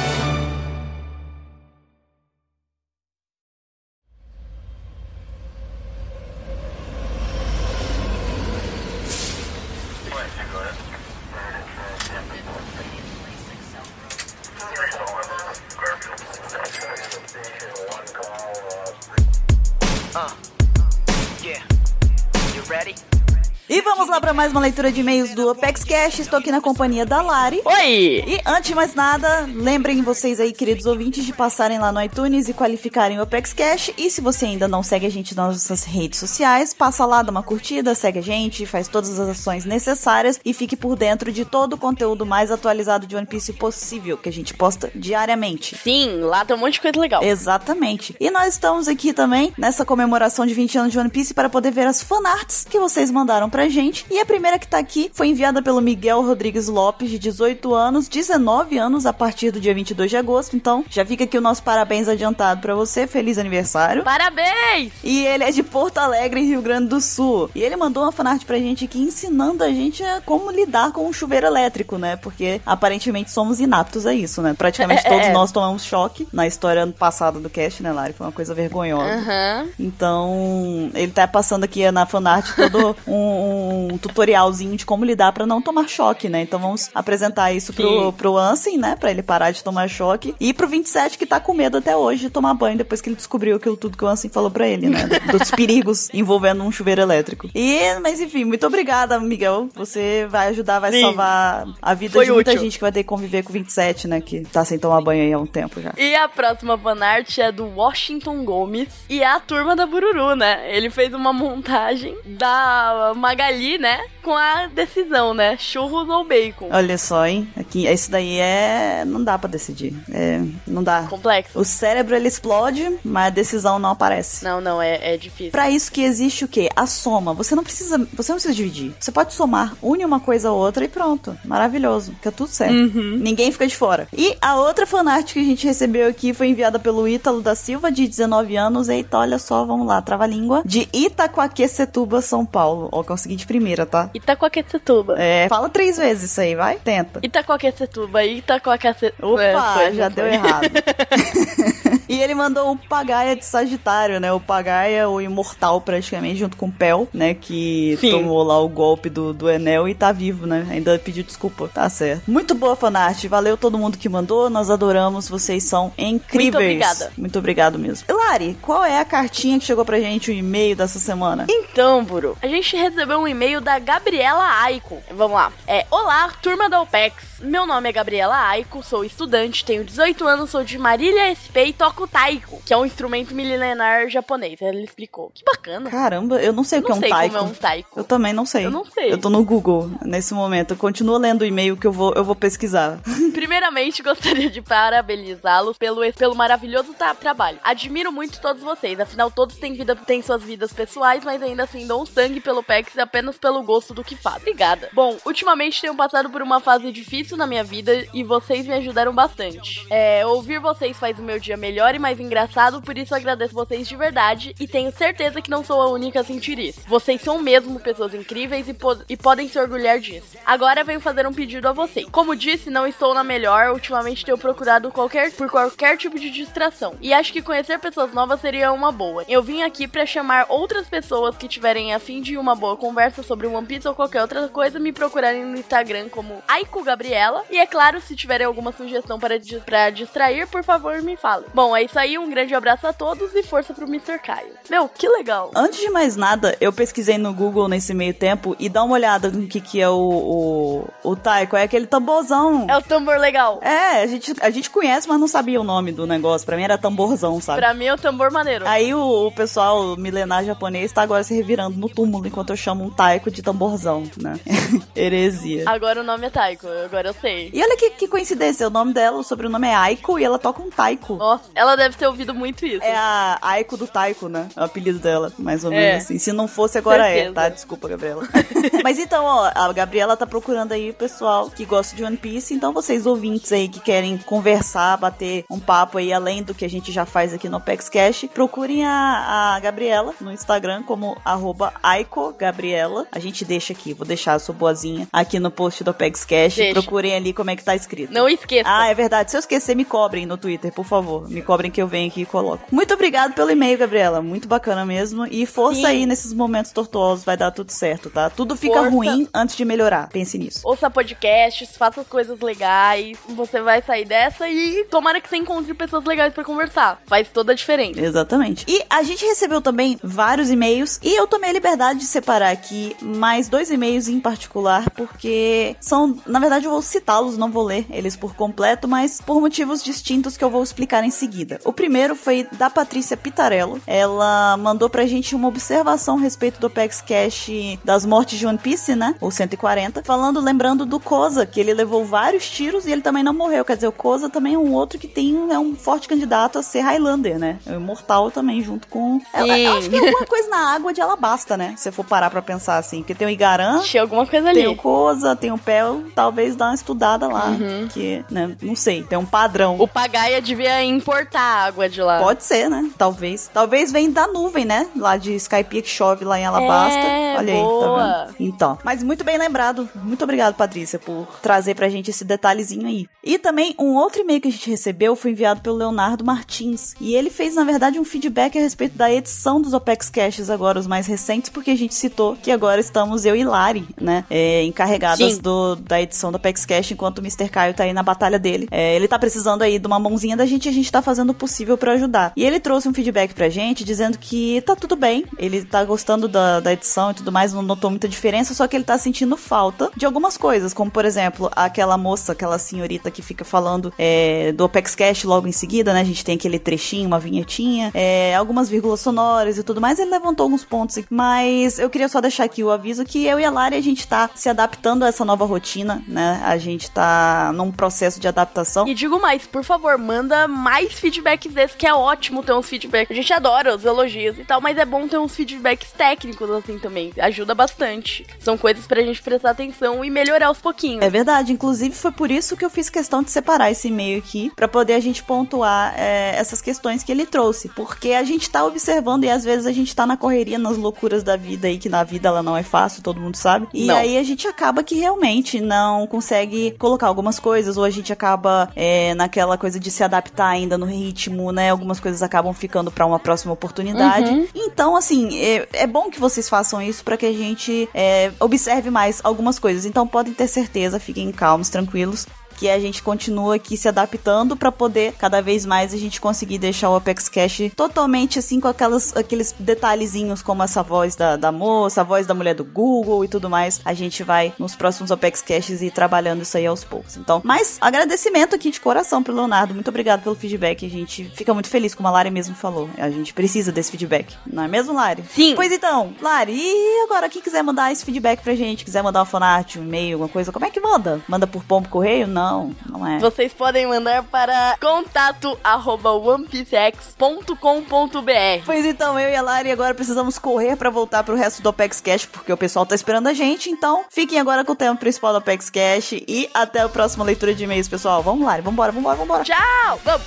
Para 24.31 24.35
mais 24.37 24.53
uma 24.53 24.61
leitura 24.61 24.93
de 24.93 25.01
e-mails 25.01 25.35
do 25.35 25.51
Apex 25.51 25.83
Cash. 25.83 26.21
Estou 26.21 26.39
aqui 26.39 26.53
na 26.53 26.61
companhia 26.61 27.05
da 27.05 27.21
Lari. 27.21 27.61
Oi! 27.65 28.25
E 28.25 28.41
antes 28.47 28.69
de 28.69 28.77
mais 28.77 28.95
nada, 28.95 29.49
lembrem 29.53 30.03
vocês 30.03 30.39
aí, 30.39 30.53
queridos 30.53 30.87
ouvintes, 30.87 31.25
de 31.25 31.33
passarem 31.33 31.81
lá 31.81 31.91
no 31.91 32.01
iTunes 32.01 32.49
e 32.49 32.55
qualificarem 32.55 33.19
o 33.19 33.23
Apex 33.23 33.53
Cash. 33.53 33.91
E 33.99 34.09
se 34.09 34.21
você 34.21 34.47
ainda 34.47 34.69
não 34.69 34.85
segue 34.85 35.05
a 35.05 35.11
gente 35.11 35.35
nas 35.35 35.55
nossas 35.55 35.83
redes 35.83 36.21
sociais, 36.21 36.73
passa 36.73 37.05
lá, 37.05 37.23
dá 37.23 37.33
uma 37.33 37.43
curtida, 37.43 37.93
segue 37.93 38.21
a 38.21 38.23
gente, 38.23 38.65
faz 38.67 38.87
todas 38.87 39.19
as 39.19 39.31
ações 39.31 39.65
necessárias 39.65 40.39
e 40.45 40.55
fique 40.55 40.77
por 40.77 40.95
dentro 40.95 41.33
de 41.33 41.45
todo 41.45 41.73
o 41.73 41.79
conteúdo 41.79 42.25
mais 42.25 42.53
atualizado 42.53 43.09
de 43.09 43.17
One 43.17 43.27
Piece 43.27 43.53
possível, 43.55 44.17
que 44.17 44.29
a 44.29 44.33
gente 44.33 44.55
posta 44.55 44.93
diariamente. 44.95 45.77
Sim, 45.77 46.21
lá 46.21 46.45
tem 46.45 46.55
um 46.55 46.61
monte 46.61 46.75
de 46.75 46.83
coisa 46.83 47.01
legal. 47.01 47.25
Exatamente. 47.25 48.15
E 48.21 48.31
nós 48.31 48.55
estamos 48.55 48.87
aqui 48.87 49.13
também 49.13 49.53
nessa 49.59 49.85
comemoração 49.85 50.47
de 50.47 50.55
20 50.55 50.79
anos 50.79 50.93
de 50.93 51.01
One 51.01 51.11
Piece 51.11 51.35
para 51.35 51.49
poder 51.49 51.73
ver 51.73 51.89
as 51.89 52.01
fanarts 52.01 52.65
que 52.71 52.79
vocês 52.79 53.11
mandaram 53.11 53.51
pra 53.51 53.69
gente. 53.69 54.07
E 54.09 54.20
a 54.21 54.27
primeira 54.27 54.59
que 54.59 54.67
tá 54.67 54.79
aqui 54.79 55.11
foi 55.13 55.29
enviada 55.29 55.63
pelo 55.63 55.81
Miguel 55.81 56.23
Rodrigues 56.23 56.69
Lopes, 56.69 57.11
de 57.11 57.19
18 57.19 57.75
anos, 57.75 58.09
19 58.09 58.79
anos 58.79 59.07
a 59.07 59.13
partir 59.13 59.51
do 59.51 59.61
dia 59.61 59.75
22 59.75 60.11
de 60.11 60.17
agosto. 60.17 60.57
Então, 60.57 60.85
já 60.89 61.05
fica 61.05 61.25
aqui 61.25 61.39
o 61.39 61.41
nosso 61.41 61.63
parabéns 61.63 62.09
adiantado 62.09 62.61
pra 62.61 62.75
você. 62.75 63.07
Feliz 63.07 63.39
aniversário. 63.39 64.03
Parabéns! 64.03 64.93
E 65.03 65.25
ele 65.27 65.45
é 65.45 65.51
de 65.51 65.63
Porto 65.63 65.99
Alegre, 65.99 66.43
Rio 66.43 66.63
Grande 66.63 66.89
do 66.89 67.01
Sul. 67.01 67.51
E 67.55 67.63
ele 67.63 67.77
mandou 67.77 68.03
uma 68.03 68.13
fanart 68.13 68.45
pra 68.45 68.59
gente 68.59 68.85
aqui 68.85 69.01
ensinando 69.01 69.65
a 69.65 69.71
gente 69.71 70.03
a 70.03 70.21
como 70.21 70.51
lidar 70.51 70.93
com 70.93 71.07
um 71.07 71.13
chuveiro 71.13 71.47
elétrico, 71.47 71.99
né? 71.99 72.17
Porque 72.17 72.61
aparentemente 72.65 73.31
somos 73.31 73.61
inaptos 73.61 74.07
a 74.07 74.15
isso, 74.15 74.43
né? 74.43 74.55
Praticamente 74.57 75.01
É, 75.07 75.09
todos 75.09 75.29
nós 75.33 75.51
tomamos 75.51 75.85
choque 75.85 76.29
na 76.33 76.47
história 76.47 76.87
passada 76.87 77.41
do 77.41 77.49
cast, 77.49 77.83
né, 77.83 77.93
Lari? 77.93 78.13
Foi 78.13 78.27
uma 78.27 78.33
coisa 78.33 78.55
vergonhosa. 78.55 79.15
Aham. 79.15 79.69
Então, 79.79 80.91
ele 80.95 81.11
tá 81.11 81.27
passando 81.27 81.65
aqui 81.65 81.91
na 81.91 82.07
fanart 82.07 82.55
todo 82.55 82.97
um, 83.07 83.89
um 83.93 83.99
tutorialzinho 84.11 84.77
de 84.77 84.85
como 84.87 85.05
lidar 85.05 85.33
pra 85.33 85.47
não 85.47 85.61
tomar 85.63 85.89
choque, 85.89 86.29
né? 86.29 86.43
Então 86.43 86.59
vamos 86.61 86.91
apresentar 86.95 87.53
isso 87.53 87.73
pro, 87.73 87.89
Sim. 88.07 88.13
pro 88.13 88.37
Ansem, 88.37 88.77
né? 88.79 88.97
Pra 88.97 89.11
ele 89.11 89.23
parar 89.23 89.51
de 89.51 89.63
tomar 89.65 89.89
choque. 89.89 90.35
E 90.39 90.53
pro 90.53 90.69
27, 90.69 91.17
que 91.19 91.27
tá 91.27 91.41
com 91.41 91.55
medo 91.55 91.79
até 91.79 91.97
hoje 91.97 92.23
de 92.23 92.31
tomar 92.31 92.55
banho 92.55 92.77
depois 92.79 93.01
que 93.01 93.09
ele 93.09 93.17
descobriu 93.17 93.57
aquilo 93.57 93.77
tudo 93.77 93.97
que 93.97 94.05
o 94.05 94.09
Ansem 94.09 94.31
falou 94.31 94.51
pra 94.51 94.67
ele, 94.67 94.89
né? 94.89 95.09
Dos 95.31 95.51
perigos 95.51 96.09
envolvendo 96.13 96.63
um 96.63 96.71
chuveiro 96.73 97.01
elétrico. 97.01 97.49
E, 97.55 97.79
mas 98.03 98.21
enfim, 98.21 98.45
muito 98.45 98.67
obrigada, 98.67 99.19
Miguel. 99.21 99.69
Você 99.75 100.27
vai 100.29 100.49
ajudar, 100.49 100.79
vai 100.79 100.93
Sim. 100.93 101.03
salvar 101.03 101.67
a 101.81 101.95
vida 101.95 102.13
Foi 102.13 102.25
de 102.27 102.33
muita 102.33 102.51
útil. 102.51 102.63
gente 102.63 102.75
que 102.75 102.81
vai 102.83 102.93
ter 102.93 103.03
que 103.03 103.09
conviver 103.09 103.43
com 103.43 103.51
o 103.51 103.53
27, 103.53 104.09
né? 104.09 104.21
Que 104.21 104.41
tá 104.43 104.65
sem 104.65 104.79
tomar 104.79 105.01
banho 105.01 105.23
aí 105.23 105.33
há 105.33 105.39
um 105.39 105.47
tempo 105.47 105.81
já. 105.81 105.93
E 105.97 106.15
a 106.15 106.29
próxima 106.29 106.77
fanart 106.79 107.39
é 107.39 107.51
do 107.53 107.67
Washington 107.67 108.45
Gomes 108.45 108.89
e 109.09 109.23
é 109.23 109.27
a 109.27 109.41
turma 109.41 109.75
da 109.77 109.87
Bururu, 109.87 110.35
né? 110.35 110.75
Ele 110.75 110.91
fez 110.91 111.13
uma 111.15 111.33
montagem 111.33 112.17
da 112.25 113.13
Magali, 113.17 113.79
né? 113.79 114.00
Com 114.23 114.37
a 114.37 114.67
decisão, 114.67 115.33
né? 115.33 115.57
Churros 115.59 116.09
ou 116.09 116.27
bacon. 116.27 116.69
Olha 116.71 116.99
só, 116.99 117.27
hein? 117.27 117.49
Aqui, 117.57 117.87
isso 117.87 118.11
daí 118.11 118.39
é. 118.39 119.05
Não 119.07 119.23
dá 119.23 119.39
pra 119.39 119.49
decidir. 119.49 119.95
É. 120.13 120.41
Não 120.67 120.83
dá. 120.83 121.07
Complexo. 121.09 121.59
O 121.59 121.65
cérebro 121.65 122.15
ele 122.15 122.29
explode, 122.29 122.99
mas 123.05 123.29
a 123.29 123.31
decisão 123.31 123.79
não 123.79 123.91
aparece. 123.91 124.45
Não, 124.45 124.61
não, 124.61 124.81
é, 124.81 125.15
é 125.15 125.17
difícil. 125.17 125.53
Pra 125.53 125.71
isso 125.71 125.91
que 125.91 126.03
existe 126.03 126.45
o 126.45 126.49
quê? 126.49 126.69
A 126.77 126.87
soma. 126.87 127.33
Você 127.35 127.55
não 127.55 127.63
precisa, 127.63 127.99
você 128.13 128.33
não 128.33 128.37
precisa 128.37 128.55
dividir. 128.55 128.93
Você 128.99 129.11
pode 129.11 129.33
somar, 129.33 129.75
une 129.83 130.05
uma 130.05 130.21
coisa 130.21 130.49
a 130.49 130.53
outra 130.53 130.85
e 130.85 130.89
pronto. 130.89 131.37
Maravilhoso. 131.45 132.13
Fica 132.13 132.31
tudo 132.31 132.51
certo. 132.51 132.75
Ninguém 132.75 133.51
fica 133.53 133.67
de 133.67 133.77
fora. 133.77 134.07
E 134.17 134.37
a 134.41 134.57
outra 134.57 134.87
fanart 134.87 135.33
que 135.33 135.41
a 135.41 135.45
gente 135.45 135.67
recebeu 135.67 136.09
aqui 136.09 136.35
foi 136.35 136.49
enviada 136.49 136.79
pelo 136.79 137.07
Ítalo 137.09 137.41
da 137.41 137.55
Silva, 137.55 137.91
de 137.91 138.07
19 138.07 138.57
anos. 138.57 138.89
Eita, 138.89 139.19
olha 139.19 139.39
só, 139.39 139.65
vamos 139.65 139.87
lá, 139.87 140.01
trava-língua. 140.03 140.63
De 140.65 140.89
Itacoaquecetuba, 140.93 142.21
São 142.21 142.45
Paulo. 142.45 142.89
Ó, 142.93 143.03
consegui 143.03 143.37
de 143.37 143.47
primeira, 143.47 143.87
tá? 143.91 144.11
Itacoaquecetuba. 144.15 145.17
É, 145.19 145.49
fala 145.49 145.69
três 145.69 145.97
vezes 145.99 146.31
isso 146.31 146.41
aí, 146.41 146.55
vai? 146.55 146.77
Tenta. 146.77 147.21
Itacoaquecetuba, 147.23 148.25
Itacoaquecetuba. 148.25 149.33
Opa, 149.35 149.43
É, 149.43 149.75
foi, 149.75 149.95
já 149.95 150.09
deu 150.09 150.27
errado. 150.27 150.71
e 152.11 152.21
ele 152.21 152.35
mandou 152.35 152.73
o 152.73 152.77
Pagaia 152.77 153.37
de 153.37 153.45
Sagitário, 153.45 154.19
né? 154.19 154.33
O 154.33 154.41
Pagaia, 154.41 155.09
o 155.09 155.21
imortal 155.21 155.81
praticamente, 155.81 156.41
junto 156.41 156.57
com 156.57 156.67
o 156.67 156.73
Pel, 156.73 157.07
né? 157.15 157.35
Que 157.35 157.97
Sim. 158.01 158.11
tomou 158.11 158.43
lá 158.43 158.59
o 158.59 158.69
golpe 158.69 159.09
do, 159.09 159.33
do 159.33 159.49
Enel 159.49 159.89
e 159.89 159.95
tá 159.95 160.11
vivo, 160.11 160.45
né? 160.45 160.67
Ainda 160.69 160.99
pediu 160.99 161.23
desculpa. 161.23 161.69
Tá 161.73 161.89
certo. 161.89 162.29
Muito 162.29 162.53
boa 162.53 162.75
fanart. 162.75 163.25
Valeu 163.27 163.57
todo 163.57 163.79
mundo 163.79 163.97
que 163.97 164.09
mandou. 164.09 164.51
Nós 164.51 164.71
adoramos. 164.71 165.29
Vocês 165.29 165.63
são 165.63 165.93
incríveis. 165.97 166.53
Muito 166.53 166.57
obrigada. 166.57 167.13
Muito 167.17 167.39
obrigado 167.39 167.79
mesmo. 167.79 168.05
Lari, 168.13 168.59
qual 168.61 168.85
é 168.85 168.99
a 168.99 169.05
cartinha 169.05 169.61
que 169.61 169.65
chegou 169.65 169.85
pra 169.85 170.01
gente, 170.01 170.33
o 170.33 170.35
e-mail 170.35 170.75
dessa 170.75 170.99
semana? 170.99 171.47
Então, 171.49 172.03
Buru, 172.03 172.37
a 172.43 172.49
gente 172.49 172.77
recebeu 172.77 173.21
um 173.21 173.29
e-mail 173.29 173.61
da 173.61 173.79
Gabriela 173.79 174.63
Aiko. 174.63 175.01
Vamos 175.13 175.37
lá. 175.37 175.53
É, 175.65 175.87
olá, 175.89 176.33
turma 176.43 176.69
da 176.69 176.83
OPEX. 176.83 177.30
Meu 177.41 177.67
nome 177.67 177.89
é 177.89 177.93
Gabriela 177.93 178.37
Aiko, 178.49 178.83
sou 178.83 179.03
estudante, 179.03 179.65
tenho 179.65 179.83
18 179.83 180.27
anos, 180.27 180.51
sou 180.51 180.63
de 180.63 180.77
Marília 180.77 181.33
SP 181.33 181.65
e 181.69 181.73
toco 181.73 182.07
taiko, 182.07 182.61
que 182.67 182.73
é 182.73 182.77
um 182.77 182.85
instrumento 182.85 183.35
milenar 183.35 184.11
japonês. 184.11 184.61
Ele 184.61 184.85
explicou. 184.85 185.31
Que 185.35 185.43
bacana. 185.43 185.89
Caramba, 185.91 186.37
eu 186.43 186.53
não 186.53 186.63
sei 186.63 186.81
o 186.81 186.83
Eu 186.83 186.85
que 186.85 186.93
é 186.93 186.95
um 186.95 187.01
sei 187.01 187.09
taiko. 187.09 187.35
como 187.35 187.49
é 187.49 187.51
um 187.51 187.55
taiko. 187.55 187.99
Eu 188.01 188.05
também 188.05 188.33
não 188.35 188.45
sei. 188.45 188.67
Eu 188.67 188.71
não 188.71 188.85
sei. 188.85 189.11
Eu 189.11 189.17
tô 189.19 189.31
no 189.31 189.43
Google 189.43 189.91
nesse 190.03 190.35
momento. 190.35 190.77
Continua 190.77 191.19
lendo 191.19 191.41
o 191.41 191.47
e-mail 191.47 191.79
que 191.79 191.87
eu 191.87 191.93
vou, 191.93 192.13
eu 192.15 192.23
vou 192.23 192.35
pesquisar. 192.35 193.01
Primeiramente, 193.33 194.03
gostaria 194.03 194.51
de 194.51 194.61
parabenizá-los 194.61 195.79
pelo, 195.79 196.03
pelo 196.13 196.35
maravilhoso 196.35 196.95
trabalho. 197.19 197.59
Admiro 197.65 198.13
muito 198.13 198.39
todos 198.41 198.63
vocês, 198.63 199.01
afinal 199.01 199.31
todos 199.31 199.57
têm, 199.57 199.73
vida, 199.73 199.97
têm 199.97 200.21
suas 200.21 200.43
vidas 200.43 200.75
pessoais, 200.75 201.25
mas 201.25 201.43
ainda 201.43 201.63
assim 201.63 201.87
dão 201.87 202.05
sangue 202.05 202.41
pelo 202.41 202.63
PEX 202.63 202.99
apenas 202.99 203.39
pelo 203.39 203.63
gosto 203.63 203.95
do 203.95 204.05
que 204.05 204.15
fazem. 204.15 204.41
Obrigada. 204.41 204.91
Bom, 204.93 205.17
ultimamente 205.25 205.81
tenho 205.81 205.95
passado 205.95 206.29
por 206.29 206.43
uma 206.43 206.61
fase 206.61 206.93
difícil 206.93 207.30
na 207.37 207.47
minha 207.47 207.65
vida 207.65 208.07
e 208.13 208.23
vocês 208.23 208.67
me 208.67 208.75
ajudaram 208.75 209.15
bastante. 209.15 209.87
É, 209.91 210.25
ouvir 210.27 210.59
vocês 210.61 210.97
faz 210.97 211.19
o 211.19 211.23
meu 211.23 211.39
dia 211.39 211.57
melhor 211.57 211.95
e 211.95 211.99
mais 211.99 212.19
engraçado, 212.21 212.81
por 212.83 212.97
isso 212.97 213.15
agradeço 213.15 213.55
vocês 213.55 213.89
de 213.89 213.97
verdade 213.97 214.55
e 214.59 214.67
tenho 214.67 214.93
certeza 214.93 215.41
que 215.41 215.51
não 215.51 215.65
sou 215.65 215.81
a 215.81 215.91
única 215.91 216.21
a 216.21 216.25
sentir 216.25 216.59
isso. 216.59 216.81
Vocês 216.87 217.21
são 217.21 217.39
mesmo 217.41 217.79
pessoas 217.81 218.15
incríveis 218.15 218.69
e, 218.69 218.75
po- 218.75 219.03
e 219.09 219.17
podem 219.17 219.49
se 219.49 219.59
orgulhar 219.59 219.99
disso. 219.99 220.37
Agora 220.45 220.85
venho 220.85 221.01
fazer 221.01 221.27
um 221.27 221.33
pedido 221.33 221.69
a 221.69 221.73
vocês. 221.73 222.07
Como 222.11 222.37
disse, 222.37 222.71
não 222.71 222.87
estou 222.87 223.15
na 223.15 223.23
melhor, 223.25 223.71
ultimamente 223.73 224.25
tenho 224.25 224.39
procurado 224.39 224.91
qualquer, 224.91 225.33
por 225.33 225.51
qualquer 225.51 225.97
tipo 225.97 226.19
de 226.19 226.31
distração. 226.31 226.95
E 227.01 227.13
acho 227.13 227.33
que 227.33 227.43
conhecer 227.43 227.79
pessoas 227.79 228.13
novas 228.13 228.41
seria 228.41 228.73
uma 228.73 228.91
boa. 228.93 229.25
Eu 229.29 229.43
vim 229.43 229.63
aqui 229.63 229.87
pra 229.87 230.07
chamar 230.07 230.47
outras 230.49 230.89
pessoas 230.89 231.37
que 231.37 231.49
tiverem 231.49 231.95
a 231.95 231.99
fim 231.99 232.21
de 232.21 232.37
uma 232.37 232.55
boa 232.55 232.77
conversa 232.77 233.23
sobre 233.23 233.47
One 233.47 233.67
Piece 233.67 233.87
ou 233.89 233.95
qualquer 233.95 234.23
outra 234.23 234.49
coisa, 234.49 234.79
me 234.79 234.93
procurarem 234.93 235.45
no 235.45 235.57
Instagram 235.59 236.09
como 236.09 236.43
Aiko 236.49 236.83
Gabriela. 237.21 237.45
E 237.51 237.59
é 237.59 237.67
claro, 237.67 238.01
se 238.01 238.17
tiverem 238.17 238.47
alguma 238.47 238.73
sugestão 238.73 239.19
para, 239.19 239.35
pra 239.65 239.91
distrair, 239.91 240.47
por 240.47 240.65
favor, 240.65 241.03
me 241.03 241.17
falem. 241.17 241.47
Bom, 241.53 241.77
é 241.77 241.83
isso 241.83 241.99
aí, 241.99 242.19
um 242.19 242.31
grande 242.31 242.55
abraço 242.55 242.87
a 242.87 242.93
todos 242.93 243.35
e 243.35 243.43
força 243.43 243.75
pro 243.75 243.87
Mr. 243.87 244.19
Caio. 244.19 244.53
Meu, 244.69 244.89
que 244.89 245.09
legal. 245.09 245.51
Antes 245.55 245.81
de 245.81 245.91
mais 245.91 246.17
nada, 246.17 246.57
eu 246.61 246.73
pesquisei 246.73 247.19
no 247.19 247.35
Google 247.35 247.69
nesse 247.69 247.93
meio 247.93 248.15
tempo 248.15 248.57
e 248.59 248.69
dá 248.69 248.83
uma 248.83 248.95
olhada 248.95 249.31
no 249.31 249.47
que, 249.47 249.61
que 249.61 249.81
é 249.81 249.89
o, 249.89 250.89
o, 251.03 251.11
o 251.11 251.17
taiko. 251.17 251.57
É 251.57 251.65
aquele 251.65 251.87
tamborzão. 251.87 252.67
É 252.69 252.77
o 252.77 252.83
tambor 252.83 253.19
legal. 253.19 253.61
É, 253.63 254.03
a 254.03 254.07
gente, 254.07 254.35
a 254.41 254.51
gente 254.51 254.71
conhece, 254.71 255.09
mas 255.09 255.21
não 255.21 255.29
sabia 255.29 255.61
o 255.61 255.65
nome 255.65 255.93
do 255.93 256.07
negócio. 256.07 256.47
Pra 256.47 256.57
mim 256.57 256.63
era 256.63 256.79
tamborzão, 256.79 257.41
sabe? 257.41 257.61
Pra 257.61 257.75
mim 257.75 257.87
é 257.87 257.95
o 257.95 257.99
tambor 257.99 258.31
maneiro. 258.31 258.67
Aí 258.67 258.95
o, 258.95 259.27
o 259.27 259.33
pessoal 259.33 259.97
milenar 259.97 260.45
japonês 260.45 260.93
tá 260.93 261.03
agora 261.03 261.23
se 261.23 261.35
revirando 261.35 261.77
no 261.77 261.89
túmulo 261.89 262.27
enquanto 262.27 262.51
eu 262.51 262.57
chamo 262.57 262.85
um 262.85 262.91
taiko 262.91 263.31
de 263.31 263.43
tamborzão, 263.43 264.05
né? 264.17 264.39
Heresia. 264.97 265.65
Agora 265.67 266.01
o 266.01 266.05
nome 266.05 266.27
é 266.27 266.31
Taiko, 266.31 266.67
agora 266.85 267.09
eu 267.09 267.10
sei. 267.15 267.51
E 267.53 267.63
olha 267.63 267.77
que, 267.77 267.91
que 267.91 268.09
coincidência, 268.09 268.67
o 268.67 268.71
nome 268.71 268.93
dela, 268.93 269.19
o 269.19 269.23
sobrenome 269.23 269.67
é 269.69 269.75
Aiko 269.75 270.19
e 270.19 270.25
ela 270.25 270.39
toca 270.39 270.63
um 270.63 270.71
taiko. 270.71 271.15
Nossa, 271.17 271.51
ela 271.55 271.77
deve 271.77 271.97
ter 271.97 272.07
ouvido 272.07 272.35
muito 272.35 272.65
isso. 272.67 272.83
É 272.85 272.95
a 272.97 273.39
Aiko 273.43 273.77
do 273.77 273.87
Taiko, 273.87 274.29
né? 274.29 274.49
É 274.57 274.61
o 274.61 274.65
apelido 274.65 274.99
dela, 274.99 275.33
mais 275.39 275.65
ou 275.65 275.73
É. 275.73 275.77
menos 275.77 276.05
assim. 276.05 276.19
Se 276.19 276.33
não 276.33 276.47
fosse, 276.49 276.79
agora 276.79 277.09
é, 277.09 277.15
Certeza. 277.15 277.35
tá? 277.35 277.49
Desculpa, 277.49 277.89
Gabriela. 277.89 278.23
Mas 278.85 278.99
então, 278.99 279.25
ó, 279.25 279.51
a 279.55 279.73
Gabriela 279.73 280.17
tá 280.17 280.27
procurando 280.27 280.73
aí 280.73 280.91
o 280.91 280.95
pessoal 280.95 281.51
que 281.51 281.65
gosta 281.65 281.95
de 281.97 282.05
One 282.05 282.17
Piece. 282.17 282.55
Então, 282.55 282.73
vocês 282.73 283.07
ouvintes 283.07 283.53
aí 283.53 283.69
que 283.69 283.81
querem 283.81 284.17
conversar, 284.19 284.97
bater 284.97 285.45
um 285.51 285.59
papo 285.59 285.99
aí, 285.99 286.13
além 286.13 286.43
do 286.43 286.55
que 286.55 286.65
a 286.65 286.69
gente 286.71 286.91
já 286.93 287.05
faz 287.05 287.33
aqui 287.35 287.49
no 287.49 287.57
Apex 287.59 287.89
Cash, 287.89 288.27
procurem 288.33 288.85
a, 288.87 289.55
a 289.57 289.61
Gabriela 289.61 290.15
no 290.21 290.33
Instagram 290.33 290.83
como 290.83 291.17
arroba 291.25 291.73
Aiko 291.83 292.33
Gabriela. 292.39 293.07
A 293.13 293.19
gente 293.19 293.45
deixa 293.45 293.73
aqui, 293.73 293.93
vou 293.93 294.07
deixar 294.07 294.35
a 294.35 294.39
sua 294.39 294.55
boazinha 294.55 295.09
aqui 295.13 295.39
no 295.39 295.51
post 295.51 295.83
do 295.85 295.91
Apex 295.91 296.25
Cash. 296.25 296.57
Deixa. 296.57 296.73
Procurem 296.73 297.00
ali 297.07 297.33
como 297.33 297.51
é 297.51 297.57
que 297.57 297.65
tá 297.65 297.75
escrito. 297.75 298.13
Não 298.13 298.29
esqueça. 298.29 298.69
Ah, 298.71 298.87
é 298.89 298.95
verdade. 298.95 299.31
Se 299.31 299.37
eu 299.37 299.41
esquecer, 299.41 299.75
me 299.75 299.85
cobrem 299.85 300.27
no 300.27 300.37
Twitter, 300.37 300.73
por 300.73 300.85
favor. 300.85 301.29
Me 301.29 301.43
cobrem 301.43 301.71
que 301.71 301.81
eu 301.81 301.87
venho 301.87 302.09
aqui 302.09 302.23
e 302.23 302.27
coloco. 302.27 302.65
Muito 302.71 302.95
obrigado 302.95 303.33
pelo 303.35 303.51
e-mail, 303.51 303.79
Gabriela. 303.79 304.21
Muito 304.23 304.49
bacana 304.49 304.85
mesmo. 304.85 305.27
E 305.27 305.47
força 305.47 305.81
Sim. 305.81 305.87
aí 305.87 306.07
nesses 306.07 306.33
momentos 306.33 306.73
tortuosos, 306.73 307.25
vai 307.25 307.37
dar 307.37 307.51
tudo 307.51 307.71
certo, 307.71 308.11
tá? 308.11 308.29
Tudo 308.31 308.57
fica 308.57 308.75
Força. 308.75 308.91
ruim 308.91 309.29
antes 309.35 309.57
de 309.57 309.65
melhorar. 309.65 310.09
Pense 310.09 310.37
nisso. 310.39 310.61
Ouça 310.65 310.91
podcasts, 310.91 311.77
faça 311.77 312.01
as 312.01 312.07
coisas 312.07 312.41
legais, 312.41 313.17
você 313.29 313.61
vai 313.61 313.83
sair 313.83 314.05
dessa 314.05 314.49
e 314.49 314.85
tomara 314.91 315.21
que 315.21 315.29
você 315.29 315.37
encontre 315.37 315.73
pessoas 315.75 316.05
legais 316.05 316.33
pra 316.33 316.45
conversar. 316.45 317.01
Faz 317.07 317.29
toda 317.29 317.53
a 317.53 317.55
diferença. 317.55 318.01
Exatamente. 318.01 318.65
E 318.69 318.83
a 318.89 319.03
gente 319.03 319.25
recebeu 319.25 319.61
também 319.61 319.99
vários 320.03 320.51
e-mails 320.51 320.99
e 321.03 321.15
eu 321.15 321.27
tomei 321.27 321.51
a 321.51 321.53
liberdade 321.53 322.01
de 322.01 322.07
separar 322.07 322.51
aqui 322.51 322.97
mais 323.01 323.49
dois 323.49 323.71
e-mails 323.71 324.09
em 324.09 324.21
particular, 324.21 324.89
porque 324.91 325.77
são, 325.81 326.19
na 326.27 326.39
verdade, 326.39 326.65
eu 326.67 326.71
vou 326.71 326.83
citá-los, 326.91 327.37
não 327.37 327.51
vou 327.51 327.65
ler 327.65 327.87
eles 327.91 328.17
por 328.17 328.35
completo, 328.35 328.87
mas 328.89 329.21
por 329.21 329.41
motivos 329.41 329.83
distintos 329.83 330.37
que 330.37 330.45
eu 330.45 330.51
vou 330.51 330.63
explicar 330.63 331.05
em 331.05 331.11
seguida. 331.11 331.61
O 331.65 331.73
primeiro 331.73 332.15
foi 332.15 332.47
da 332.53 332.69
Patrícia 332.69 333.17
Pitarello. 333.17 333.81
Ela 333.87 334.57
mandou 334.57 334.89
pra 334.89 335.07
gente 335.07 335.35
uma 335.35 335.49
observação 335.49 336.19
a 336.19 336.21
respeito 336.21 336.61
do 336.61 336.67
Apex 336.67 337.03
Cash 337.03 337.51
das 337.85 338.05
mortes 338.05 338.39
de 338.39 338.47
One 338.47 338.59
Piece, 338.59 338.95
né? 338.95 339.15
O 339.21 339.31
140, 339.31 340.03
falando, 340.05 340.41
lembrando 340.41 340.85
do 340.85 341.01
Koza, 341.01 341.47
que 341.47 341.61
ele 341.61 341.75
levou 341.75 342.05
vários 342.05 342.49
tiros 342.49 342.87
e 342.87 342.93
ele 342.93 343.03
também 343.03 343.23
não 343.23 343.33
morreu. 343.33 343.65
Quer 343.65 343.77
dizer, 343.77 343.89
o 343.89 343.93
Koza 343.93 344.29
também 344.29 344.55
é 344.55 344.59
um 344.59 344.73
outro 344.73 344.99
que 344.99 345.09
tem 345.09 345.51
é 345.51 345.59
um 345.59 345.75
forte 345.75 346.09
candidato 346.09 346.59
a 346.59 346.63
ser 346.63 346.81
Highlander, 346.81 347.39
né? 347.39 347.59
É 347.67 347.75
imortal 347.75 348.31
também, 348.31 348.63
junto 348.63 348.89
com. 348.89 349.21
Eu, 349.35 349.47
eu 349.47 349.79
acho 349.79 349.89
que 349.89 349.97
é 349.97 349.99
alguma 349.99 350.27
coisa 350.27 350.49
na 350.49 350.75
água 350.75 350.93
de 350.93 351.01
Alabasta, 351.01 351.57
né? 351.57 351.75
Se 351.77 351.91
for 351.91 352.05
parar 352.05 352.31
pra 352.31 352.43
pensar 352.43 352.77
assim. 352.79 352.99
Porque 352.99 353.15
tem 353.15 353.27
o 353.27 353.31
Igaran, 353.31 353.81
Tinha 353.81 354.03
alguma 354.03 354.27
coisa 354.27 354.53
tem 354.53 354.67
o 354.67 354.71
ali. 354.71 354.77
Koza, 354.77 355.37
tem 355.37 355.53
o 355.53 355.59
Pel, 355.59 356.05
talvez 356.15 356.57
dá 356.57 356.70
uma 356.71 356.75
estudada 356.75 357.29
lá. 357.29 357.47
Uhum. 357.49 357.89
Que, 357.89 358.25
né? 358.31 358.57
Não 358.63 358.75
sei, 358.75 359.03
tem 359.03 359.19
um 359.19 359.27
padrão. 359.27 359.77
O 359.79 359.87
Pagaia 359.87 360.41
devia 360.41 360.83
importar 360.83 361.67
água 361.67 361.89
de 361.89 362.01
lá. 362.01 362.19
Pode 362.19 362.43
ser, 362.45 362.69
né? 362.69 362.91
Talvez. 362.97 363.51
Talvez 363.53 363.93
vem 363.93 364.11
da 364.11 364.27
nuvem, 364.27 364.65
né? 364.65 364.89
Lá 364.97 365.17
de 365.17 365.35
Skypiea 365.35 365.83
que 365.83 365.89
chove 365.89 366.25
lá 366.25 366.39
em 366.39 366.47
Alabasta. 366.47 366.99
É, 366.99 367.37
Olha 367.37 367.53
aí, 367.53 367.61
tá 367.61 367.65
boa. 367.65 368.25
vendo? 368.27 368.35
Então. 368.41 368.79
Mas 368.85 369.03
muito 369.03 369.25
bem 369.25 369.39
lembrado. 369.39 369.89
Muito 369.95 370.23
obrigado, 370.25 370.55
Patrícia, 370.55 370.99
por 370.99 371.27
trazer 371.43 371.75
pra 371.75 371.89
gente 371.89 372.11
esse 372.11 372.25
detalhezinho 372.25 372.87
aí. 372.87 373.07
E 373.23 373.39
também 373.39 373.75
um 373.79 373.95
outro 373.95 374.21
e-mail 374.21 374.41
que 374.41 374.49
a 374.49 374.53
gente 374.53 374.71
recebeu 374.71 375.15
foi 375.15 375.33
enviado 375.33 375.61
pelo 375.61 375.77
Leonardo 375.77 376.25
Martins. 376.25 376.95
E 377.01 377.15
ele 377.15 377.31
fez, 377.31 377.55
na 377.55 377.65
verdade, 377.65 377.99
um 377.99 378.05
feedback 378.05 378.59
a 378.59 378.61
respeito 378.61 378.97
da 378.97 379.13
edição 379.13 379.61
dos 379.61 379.75
Opex 379.75 380.09
Caches 380.09 380.51
agora, 380.51 380.79
os 380.79 380.87
mais 380.87 381.07
recentes, 381.07 381.51
porque 381.51 381.71
a 381.71 381.77
gente 381.77 381.95
citou 381.95 382.37
que 382.37 382.51
agora 382.51 382.81
estamos 382.81 383.25
eu 383.25 383.35
e 383.37 383.45
Lari, 383.45 383.87
né? 384.01 384.25
é, 384.31 384.63
encarregadas 384.65 385.39
do, 385.39 385.77
da 385.77 386.01
edição 386.01 386.31
do 386.31 386.37
Apex 386.61 386.67
Cash, 386.67 386.91
enquanto 386.93 387.19
o 387.19 387.23
Mr. 387.23 387.49
Caio 387.49 387.75
tá 387.75 387.85
aí 387.85 387.93
na 387.93 388.03
batalha 388.03 388.39
dele. 388.39 388.69
É, 388.71 388.95
ele 388.95 389.09
tá 389.09 389.19
precisando 389.19 389.63
aí 389.63 389.79
de 389.79 389.87
uma 389.87 389.99
mãozinha 389.99 390.37
da 390.37 390.47
gente 390.47 390.67
e 390.67 390.69
a 390.69 390.73
gente 390.73 390.91
tá 390.91 391.01
fazendo 391.01 391.31
o 391.31 391.35
possível 391.35 391.77
pra 391.79 391.93
ajudar. 391.93 392.33
E 392.37 392.45
ele 392.45 392.61
trouxe 392.61 392.89
um 392.89 392.95
feedback 392.95 393.35
pra 393.35 393.49
gente 393.49 393.85
dizendo 393.85 394.19
que 394.19 394.61
tá 394.63 394.77
tudo 394.77 394.97
bem, 394.97 395.25
ele 395.39 395.65
tá 395.65 395.85
gostando 395.85 396.29
da, 396.29 396.61
da 396.61 396.73
edição 396.73 397.11
e 397.11 397.15
tudo 397.15 397.33
mais, 397.33 397.53
não 397.53 397.63
notou 397.63 397.91
muita 397.91 398.09
diferença, 398.09 398.55
só 398.55 398.67
que 398.67 398.77
ele 398.77 398.85
tá 398.85 398.99
sentindo 398.99 399.37
falta 399.37 399.91
de 399.97 400.05
algumas 400.05 400.37
coisas, 400.37 400.75
como 400.75 400.91
por 400.91 401.05
exemplo, 401.05 401.51
aquela 401.55 401.97
moça, 401.97 402.33
aquela 402.33 402.59
senhorita 402.59 403.11
que 403.11 403.23
fica 403.23 403.45
falando 403.45 403.93
é, 403.99 404.53
do 404.53 404.65
Apex 404.65 404.95
Cash 404.95 405.25
logo 405.25 405.47
em 405.47 405.53
seguida, 405.53 405.93
né? 405.93 406.01
A 406.01 406.05
gente 406.05 406.25
tem 406.25 406.35
aquele 406.35 406.59
trechinho, 406.59 407.07
uma 407.07 407.19
vinhetinha, 407.19 407.91
é, 407.95 408.35
algumas 408.35 408.69
vírgulas 408.69 409.01
sonoras 409.01 409.59
e 409.59 409.63
tudo 409.63 409.81
mais. 409.81 409.99
Ele 409.99 410.11
levantou 410.11 410.45
alguns 410.45 410.65
pontos, 410.65 410.99
mas 411.09 411.79
eu 411.79 411.89
queria 411.89 412.09
só 412.09 412.21
deixar 412.21 412.45
aqui 412.45 412.63
o 412.63 412.71
aviso 412.71 413.05
que 413.05 413.25
eu 413.25 413.39
e 413.39 413.45
a 413.45 413.51
Lari 413.51 413.77
a 413.77 413.81
gente 413.81 414.07
tá 414.07 414.29
se 414.35 414.49
adaptando 414.49 415.05
a 415.05 415.09
essa 415.09 415.25
nova 415.25 415.45
rotina, 415.45 416.03
né? 416.09 416.41
A 416.51 416.59
gente 416.59 416.91
tá 416.91 417.53
num 417.55 417.71
processo 417.71 418.19
de 418.19 418.27
adaptação. 418.27 418.89
E 418.89 418.93
digo 418.93 419.21
mais, 419.21 419.47
por 419.47 419.63
favor, 419.63 419.97
manda 419.97 420.49
mais 420.49 420.95
feedbacks 420.95 421.55
desses, 421.55 421.77
que 421.77 421.87
é 421.87 421.95
ótimo 421.95 422.43
ter 422.43 422.53
uns 422.53 422.69
feedbacks. 422.69 423.13
A 423.13 423.15
gente 423.15 423.33
adora 423.33 423.77
os 423.77 423.85
elogios 423.85 424.37
e 424.37 424.45
tal, 424.45 424.61
mas 424.61 424.77
é 424.77 424.85
bom 424.85 425.07
ter 425.07 425.17
uns 425.17 425.33
feedbacks 425.33 425.93
técnicos 425.93 426.51
assim 426.51 426.77
também. 426.77 427.13
Ajuda 427.21 427.55
bastante. 427.55 428.27
São 428.41 428.59
coisas 428.59 428.85
pra 428.85 429.01
gente 429.01 429.23
prestar 429.23 429.51
atenção 429.51 430.05
e 430.05 430.11
melhorar 430.11 430.49
aos 430.49 430.59
pouquinhos. 430.59 431.05
É 431.05 431.09
verdade, 431.09 431.53
inclusive 431.53 431.95
foi 431.95 432.11
por 432.11 432.33
isso 432.33 432.57
que 432.57 432.65
eu 432.65 432.71
fiz 432.71 432.91
questão 432.91 433.23
de 433.23 433.31
separar 433.31 433.71
esse 433.71 433.87
e-mail 433.87 434.19
aqui, 434.19 434.51
pra 434.57 434.67
poder 434.67 434.95
a 434.95 435.01
gente 435.01 435.23
pontuar 435.23 435.95
é, 435.97 436.35
essas 436.37 436.61
questões 436.61 437.05
que 437.05 437.13
ele 437.13 437.27
trouxe. 437.27 437.69
Porque 437.69 438.13
a 438.13 438.25
gente 438.25 438.51
tá 438.51 438.65
observando 438.65 439.23
e 439.23 439.31
às 439.31 439.45
vezes 439.45 439.67
a 439.67 439.73
gente 439.73 439.95
tá 439.95 440.05
na 440.05 440.17
correria, 440.17 440.59
nas 440.59 440.77
loucuras 440.77 441.23
da 441.23 441.37
vida 441.37 441.69
aí, 441.69 441.79
que 441.79 441.89
na 441.89 442.03
vida 442.03 442.27
ela 442.27 442.43
não 442.43 442.57
é 442.57 442.65
fácil, 442.65 443.05
todo 443.05 443.21
mundo 443.21 443.37
sabe. 443.37 443.69
E 443.73 443.87
Não. 443.87 443.95
aí 443.95 444.19
a 444.19 444.23
gente 444.25 444.49
acaba 444.49 444.83
que 444.83 444.97
realmente 444.97 445.61
não 445.61 446.09
consegue 446.09 446.40
colocar 446.79 447.07
algumas 447.07 447.39
coisas, 447.39 447.77
ou 447.77 447.85
a 447.85 447.91
gente 447.91 448.13
acaba 448.13 448.71
é, 448.75 449.15
naquela 449.15 449.57
coisa 449.59 449.79
de 449.79 449.91
se 449.91 450.03
adaptar 450.03 450.49
ainda 450.49 450.77
no 450.77 450.87
ritmo, 450.87 451.53
né? 451.53 451.71
Algumas 451.71 452.01
coisas 452.01 452.23
acabam 452.23 452.53
ficando 452.53 452.91
pra 452.91 453.07
uma 453.07 453.19
próxima 453.19 453.53
oportunidade. 453.53 454.31
Uhum. 454.31 454.47
Então, 454.55 454.97
assim, 454.97 455.39
é, 455.39 455.69
é 455.73 455.87
bom 455.87 456.11
que 456.11 456.21
vocês 456.21 456.49
façam 456.49 456.81
isso 456.81 457.05
pra 457.05 457.17
que 457.17 457.27
a 457.27 457.33
gente 457.33 457.89
é, 457.95 458.31
observe 458.41 458.91
mais 458.91 459.21
algumas 459.23 459.59
coisas. 459.59 459.85
Então, 459.85 460.07
podem 460.07 460.33
ter 460.33 460.49
certeza, 460.49 460.99
fiquem 460.99 461.31
calmos, 461.33 461.69
tranquilos. 461.69 462.27
Que 462.61 462.69
a 462.69 462.79
gente 462.79 463.03
continua 463.03 463.55
aqui 463.55 463.75
se 463.75 463.89
adaptando 463.89 464.55
pra 464.55 464.71
poder 464.71 465.15
cada 465.15 465.41
vez 465.41 465.65
mais 465.65 465.95
a 465.95 465.97
gente 465.97 466.21
conseguir 466.21 466.59
deixar 466.59 466.91
o 466.91 466.95
Apex 466.95 467.27
Cash 467.27 467.63
totalmente 467.75 468.39
assim 468.39 468.61
com 468.61 468.69
aquelas, 468.69 469.17
aqueles 469.17 469.55
detalhezinhos 469.59 470.43
como 470.43 470.63
essa 470.63 470.83
voz 470.83 471.17
da, 471.17 471.37
da 471.37 471.51
moça, 471.51 472.03
a 472.03 472.05
voz 472.05 472.27
da 472.27 472.35
mulher 472.35 472.55
do 472.55 472.63
Google 472.63 473.25
e 473.25 473.29
tudo 473.29 473.49
mais. 473.49 473.81
A 473.83 473.95
gente 473.95 474.23
vai 474.23 474.53
nos 474.59 474.77
próximos 474.77 475.11
Apex 475.11 475.41
Caches 475.41 475.81
ir 475.81 475.91
trabalhando 475.91 476.43
isso 476.43 476.55
aí 476.55 476.67
aos 476.67 476.85
poucos. 476.85 477.17
Então, 477.17 477.41
mas 477.43 477.79
agradecimento 477.81 478.55
aqui 478.55 478.71
de 478.71 478.79
coração 478.79 479.23
pro 479.23 479.35
Leonardo. 479.35 479.73
Muito 479.73 479.89
obrigado 479.89 480.23
pelo 480.23 480.35
feedback. 480.35 480.85
A 480.85 480.91
gente 480.91 481.33
fica 481.35 481.55
muito 481.55 481.71
feliz, 481.71 481.95
como 481.95 482.09
a 482.09 482.11
Lari 482.11 482.31
mesmo 482.31 482.55
falou. 482.55 482.91
A 482.99 483.09
gente 483.09 483.33
precisa 483.33 483.73
desse 483.73 483.91
feedback. 483.91 484.37
Não 484.47 484.65
é 484.65 484.69
mesmo, 484.69 484.93
Lari? 484.93 485.25
Sim. 485.31 485.55
Pois 485.57 485.73
então, 485.73 486.13
Lari, 486.21 486.53
e 486.55 487.05
agora 487.05 487.27
quem 487.31 487.41
quiser 487.41 487.63
mandar 487.63 487.91
esse 487.91 488.05
feedback 488.05 488.43
pra 488.43 488.55
gente, 488.55 488.85
quiser 488.85 489.03
mandar 489.03 489.21
uma 489.21 489.25
fanart, 489.25 489.77
um 489.77 489.83
e-mail, 489.83 490.17
alguma 490.17 490.29
coisa, 490.29 490.53
como 490.53 490.67
é 490.67 490.71
que 490.71 490.79
manda? 490.79 491.23
Manda 491.27 491.47
por 491.47 491.65
pombo 491.65 491.89
correio? 491.89 492.27
Não, 492.27 492.50
não 492.87 493.07
é. 493.07 493.19
Vocês 493.19 493.53
podem 493.53 493.87
mandar 493.87 494.23
para 494.25 494.77
contato 494.81 495.59
arroba 495.63 496.13
onepiecex.com.br. 496.13 498.65
Pois 498.65 498.85
então, 498.85 499.19
eu 499.19 499.31
e 499.31 499.37
a 499.37 499.43
Lari 499.43 499.71
agora 499.71 499.95
precisamos 499.95 500.39
correr 500.39 500.77
pra 500.77 500.91
voltar 500.91 501.23
pro 501.23 501.37
resto 501.37 501.63
do 501.63 501.69
Apex 501.69 502.01
Cash, 502.01 502.27
porque 502.27 502.53
o 502.53 502.57
pessoal 502.57 502.85
tá 502.85 502.95
esperando 502.95 503.29
a 503.29 503.35
gente. 503.35 503.71
Então, 503.71 504.05
fiquem 504.11 504.39
agora 504.39 504.65
com 504.65 504.73
o 504.73 504.77
tema 504.77 504.97
principal 504.97 505.33
do 505.33 505.39
Apex 505.39 505.71
Cash 505.71 506.13
e 506.13 506.51
até 506.53 506.81
a 506.81 506.89
próxima 506.89 507.25
leitura 507.25 507.55
de 507.55 507.65
e-mails, 507.65 507.89
pessoal. 507.89 508.23
Vamos, 508.23 508.45
Lari, 508.45 508.63
vambora, 508.63 508.93
vambora, 508.93 509.17
vambora. 509.17 509.45
Tchau! 509.45 510.01
Vamos! 510.05 510.27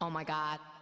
Oh 0.00 0.10
my 0.10 0.22
god. 0.22 0.73